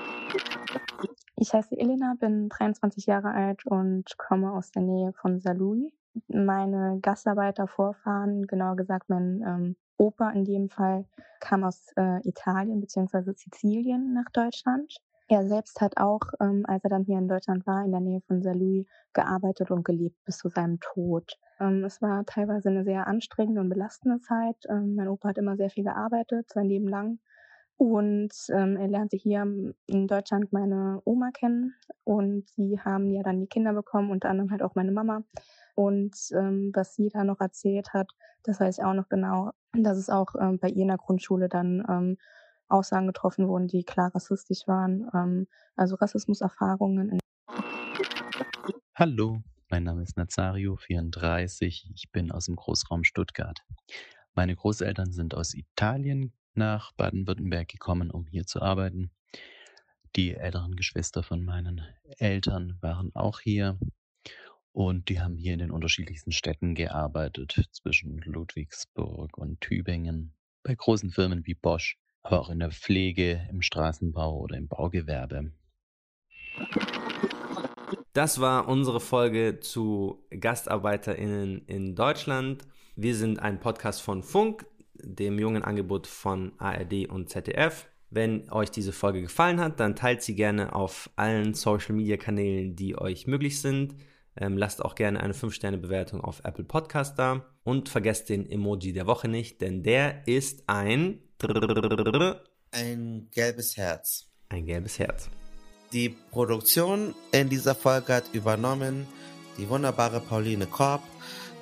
ich 1.40 1.54
heiße 1.54 1.76
Elena, 1.76 2.14
bin 2.20 2.50
23 2.50 3.06
Jahre 3.06 3.32
alt 3.32 3.64
und 3.66 4.16
komme 4.18 4.52
aus 4.52 4.70
der 4.72 4.82
Nähe 4.82 5.12
von 5.14 5.40
Salui. 5.40 5.92
Meine 6.28 6.98
Gastarbeitervorfahren, 7.00 8.46
genauer 8.46 8.76
gesagt 8.76 9.08
mein 9.08 9.42
ähm, 9.46 9.76
Opa 9.96 10.30
in 10.30 10.44
dem 10.44 10.68
Fall 10.68 11.06
kam 11.40 11.64
aus 11.64 11.92
äh, 11.96 12.20
Italien 12.28 12.80
bzw. 12.80 13.32
Sizilien 13.34 14.12
nach 14.12 14.30
Deutschland. 14.32 14.94
Er 15.28 15.46
selbst 15.46 15.80
hat 15.80 15.96
auch, 15.96 16.20
ähm, 16.40 16.64
als 16.66 16.84
er 16.84 16.90
dann 16.90 17.04
hier 17.04 17.16
in 17.16 17.28
Deutschland 17.28 17.66
war, 17.66 17.84
in 17.84 17.92
der 17.92 18.00
Nähe 18.00 18.20
von 18.26 18.42
Saarlouis 18.42 18.86
gearbeitet 19.14 19.70
und 19.70 19.84
gelebt 19.84 20.16
bis 20.24 20.38
zu 20.38 20.48
seinem 20.48 20.78
Tod. 20.80 21.38
Ähm, 21.58 21.84
es 21.84 22.02
war 22.02 22.26
teilweise 22.26 22.68
eine 22.68 22.84
sehr 22.84 23.06
anstrengende 23.06 23.62
und 23.62 23.68
belastende 23.70 24.20
Zeit. 24.20 24.56
Ähm, 24.68 24.94
mein 24.94 25.08
Opa 25.08 25.30
hat 25.30 25.38
immer 25.38 25.56
sehr 25.56 25.70
viel 25.70 25.84
gearbeitet, 25.84 26.50
sein 26.50 26.66
Leben 26.66 26.88
lang. 26.88 27.18
Und 27.80 28.34
ähm, 28.50 28.76
er 28.76 28.88
lernte 28.88 29.16
hier 29.16 29.40
in 29.86 30.06
Deutschland 30.06 30.52
meine 30.52 31.00
Oma 31.06 31.30
kennen 31.30 31.74
und 32.04 32.46
sie 32.50 32.78
haben 32.78 33.10
ja 33.10 33.22
dann 33.22 33.40
die 33.40 33.46
Kinder 33.46 33.72
bekommen, 33.72 34.10
unter 34.10 34.28
anderem 34.28 34.50
halt 34.50 34.62
auch 34.62 34.74
meine 34.74 34.92
Mama. 34.92 35.22
Und 35.76 36.14
ähm, 36.32 36.72
was 36.74 36.94
sie 36.94 37.08
da 37.08 37.24
noch 37.24 37.40
erzählt 37.40 37.94
hat, 37.94 38.10
das 38.42 38.60
weiß 38.60 38.76
ich 38.76 38.84
auch 38.84 38.92
noch 38.92 39.08
genau, 39.08 39.52
dass 39.72 39.96
es 39.96 40.10
auch 40.10 40.34
ähm, 40.38 40.58
bei 40.58 40.68
ihr 40.68 40.82
in 40.82 40.88
der 40.88 40.98
Grundschule 40.98 41.48
dann 41.48 41.82
ähm, 41.88 42.18
Aussagen 42.68 43.06
getroffen 43.06 43.48
wurden, 43.48 43.66
die 43.66 43.82
klar 43.82 44.14
rassistisch 44.14 44.68
waren. 44.68 45.08
Ähm, 45.14 45.46
also 45.74 45.94
Rassismuserfahrungen. 45.94 47.18
Hallo, 48.94 49.38
mein 49.70 49.84
Name 49.84 50.02
ist 50.02 50.18
Nazario, 50.18 50.76
34. 50.76 51.92
Ich 51.94 52.12
bin 52.12 52.30
aus 52.30 52.44
dem 52.44 52.56
Großraum 52.56 53.04
Stuttgart. 53.04 53.60
Meine 54.34 54.54
Großeltern 54.54 55.12
sind 55.12 55.34
aus 55.34 55.54
Italien 55.54 56.34
nach 56.54 56.92
Baden-Württemberg 56.92 57.68
gekommen, 57.68 58.10
um 58.10 58.26
hier 58.26 58.46
zu 58.46 58.62
arbeiten. 58.62 59.10
Die 60.16 60.34
älteren 60.34 60.74
Geschwister 60.74 61.22
von 61.22 61.44
meinen 61.44 61.82
Eltern 62.18 62.78
waren 62.80 63.14
auch 63.14 63.40
hier 63.40 63.78
und 64.72 65.08
die 65.08 65.20
haben 65.20 65.36
hier 65.36 65.52
in 65.52 65.58
den 65.58 65.70
unterschiedlichsten 65.70 66.32
Städten 66.32 66.74
gearbeitet, 66.74 67.68
zwischen 67.72 68.18
Ludwigsburg 68.18 69.36
und 69.36 69.60
Tübingen, 69.60 70.34
bei 70.62 70.74
großen 70.74 71.10
Firmen 71.10 71.46
wie 71.46 71.54
Bosch, 71.54 71.98
aber 72.22 72.40
auch 72.40 72.50
in 72.50 72.60
der 72.60 72.70
Pflege, 72.70 73.46
im 73.50 73.62
Straßenbau 73.62 74.38
oder 74.38 74.56
im 74.56 74.68
Baugewerbe. 74.68 75.52
Das 78.12 78.40
war 78.40 78.68
unsere 78.68 79.00
Folge 79.00 79.60
zu 79.60 80.26
GastarbeiterInnen 80.30 81.64
in 81.66 81.94
Deutschland. 81.94 82.66
Wir 82.96 83.14
sind 83.14 83.38
ein 83.38 83.60
Podcast 83.60 84.02
von 84.02 84.22
Funk, 84.22 84.66
dem 85.04 85.38
jungen 85.38 85.62
Angebot 85.62 86.06
von 86.06 86.52
ARD 86.58 87.08
und 87.08 87.28
ZDF. 87.28 87.86
Wenn 88.10 88.50
euch 88.50 88.70
diese 88.70 88.92
Folge 88.92 89.22
gefallen 89.22 89.60
hat, 89.60 89.78
dann 89.78 89.94
teilt 89.94 90.22
sie 90.22 90.34
gerne 90.34 90.74
auf 90.74 91.10
allen 91.14 91.54
Social 91.54 91.94
Media 91.94 92.16
Kanälen, 92.16 92.74
die 92.74 92.98
euch 92.98 93.26
möglich 93.26 93.60
sind. 93.60 93.94
Ähm, 94.36 94.56
lasst 94.56 94.84
auch 94.84 94.94
gerne 94.94 95.20
eine 95.20 95.34
5-Sterne-Bewertung 95.34 96.20
auf 96.20 96.40
Apple 96.44 96.64
Podcast 96.64 97.18
da. 97.18 97.44
Und 97.62 97.88
vergesst 97.88 98.28
den 98.28 98.50
Emoji 98.50 98.92
der 98.92 99.06
Woche 99.06 99.28
nicht, 99.28 99.60
denn 99.60 99.82
der 99.82 100.26
ist 100.26 100.64
ein. 100.66 101.20
Ein 102.72 103.28
gelbes 103.30 103.76
Herz. 103.76 104.26
Ein 104.48 104.66
gelbes 104.66 104.98
Herz. 104.98 105.28
Die 105.92 106.08
Produktion 106.08 107.14
in 107.32 107.48
dieser 107.48 107.74
Folge 107.74 108.14
hat 108.14 108.32
übernommen 108.32 109.06
die 109.58 109.68
wunderbare 109.68 110.20
Pauline 110.20 110.66
Korb. 110.66 111.02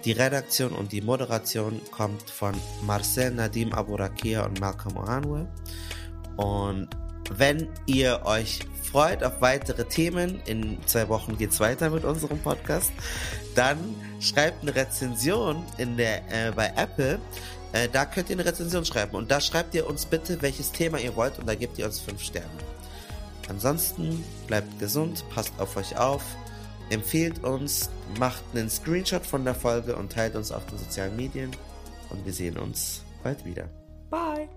Die 0.04 0.12
Redaktion 0.12 0.72
und 0.72 0.92
die 0.92 1.00
Moderation 1.00 1.80
kommt 1.90 2.30
von 2.30 2.54
Marcel 2.82 3.32
Nadim 3.32 3.72
Aburakia 3.72 4.44
und 4.44 4.60
Malcolm 4.60 4.96
Ohanwe. 4.96 5.48
Und 6.36 6.88
wenn 7.30 7.68
ihr 7.86 8.22
euch 8.24 8.60
freut 8.90 9.22
auf 9.22 9.40
weitere 9.40 9.84
Themen, 9.84 10.40
in 10.46 10.78
zwei 10.86 11.08
Wochen 11.08 11.36
geht's 11.36 11.60
weiter 11.60 11.90
mit 11.90 12.04
unserem 12.04 12.38
Podcast, 12.38 12.92
dann 13.54 13.78
schreibt 14.20 14.62
eine 14.62 14.74
Rezension 14.74 15.62
in 15.76 15.96
der, 15.96 16.22
äh, 16.28 16.52
bei 16.52 16.72
Apple. 16.76 17.18
Äh, 17.72 17.88
da 17.92 18.06
könnt 18.06 18.30
ihr 18.30 18.36
eine 18.36 18.46
Rezension 18.46 18.84
schreiben 18.84 19.16
und 19.16 19.30
da 19.30 19.40
schreibt 19.40 19.74
ihr 19.74 19.86
uns 19.86 20.06
bitte, 20.06 20.40
welches 20.40 20.72
Thema 20.72 20.98
ihr 20.98 21.14
wollt 21.16 21.38
und 21.38 21.46
da 21.46 21.54
gebt 21.54 21.78
ihr 21.78 21.86
uns 21.86 21.98
fünf 21.98 22.22
Sterne. 22.22 22.48
Ansonsten 23.48 24.24
bleibt 24.46 24.78
gesund, 24.78 25.24
passt 25.30 25.52
auf 25.58 25.76
euch 25.76 25.96
auf 25.96 26.22
Empfehlt 26.90 27.44
uns, 27.44 27.90
macht 28.18 28.42
einen 28.54 28.70
Screenshot 28.70 29.26
von 29.26 29.44
der 29.44 29.54
Folge 29.54 29.94
und 29.96 30.12
teilt 30.12 30.36
uns 30.36 30.52
auf 30.52 30.64
den 30.66 30.78
sozialen 30.78 31.16
Medien. 31.16 31.50
Und 32.10 32.24
wir 32.24 32.32
sehen 32.32 32.56
uns 32.56 33.02
bald 33.22 33.44
wieder. 33.44 33.68
Bye. 34.10 34.48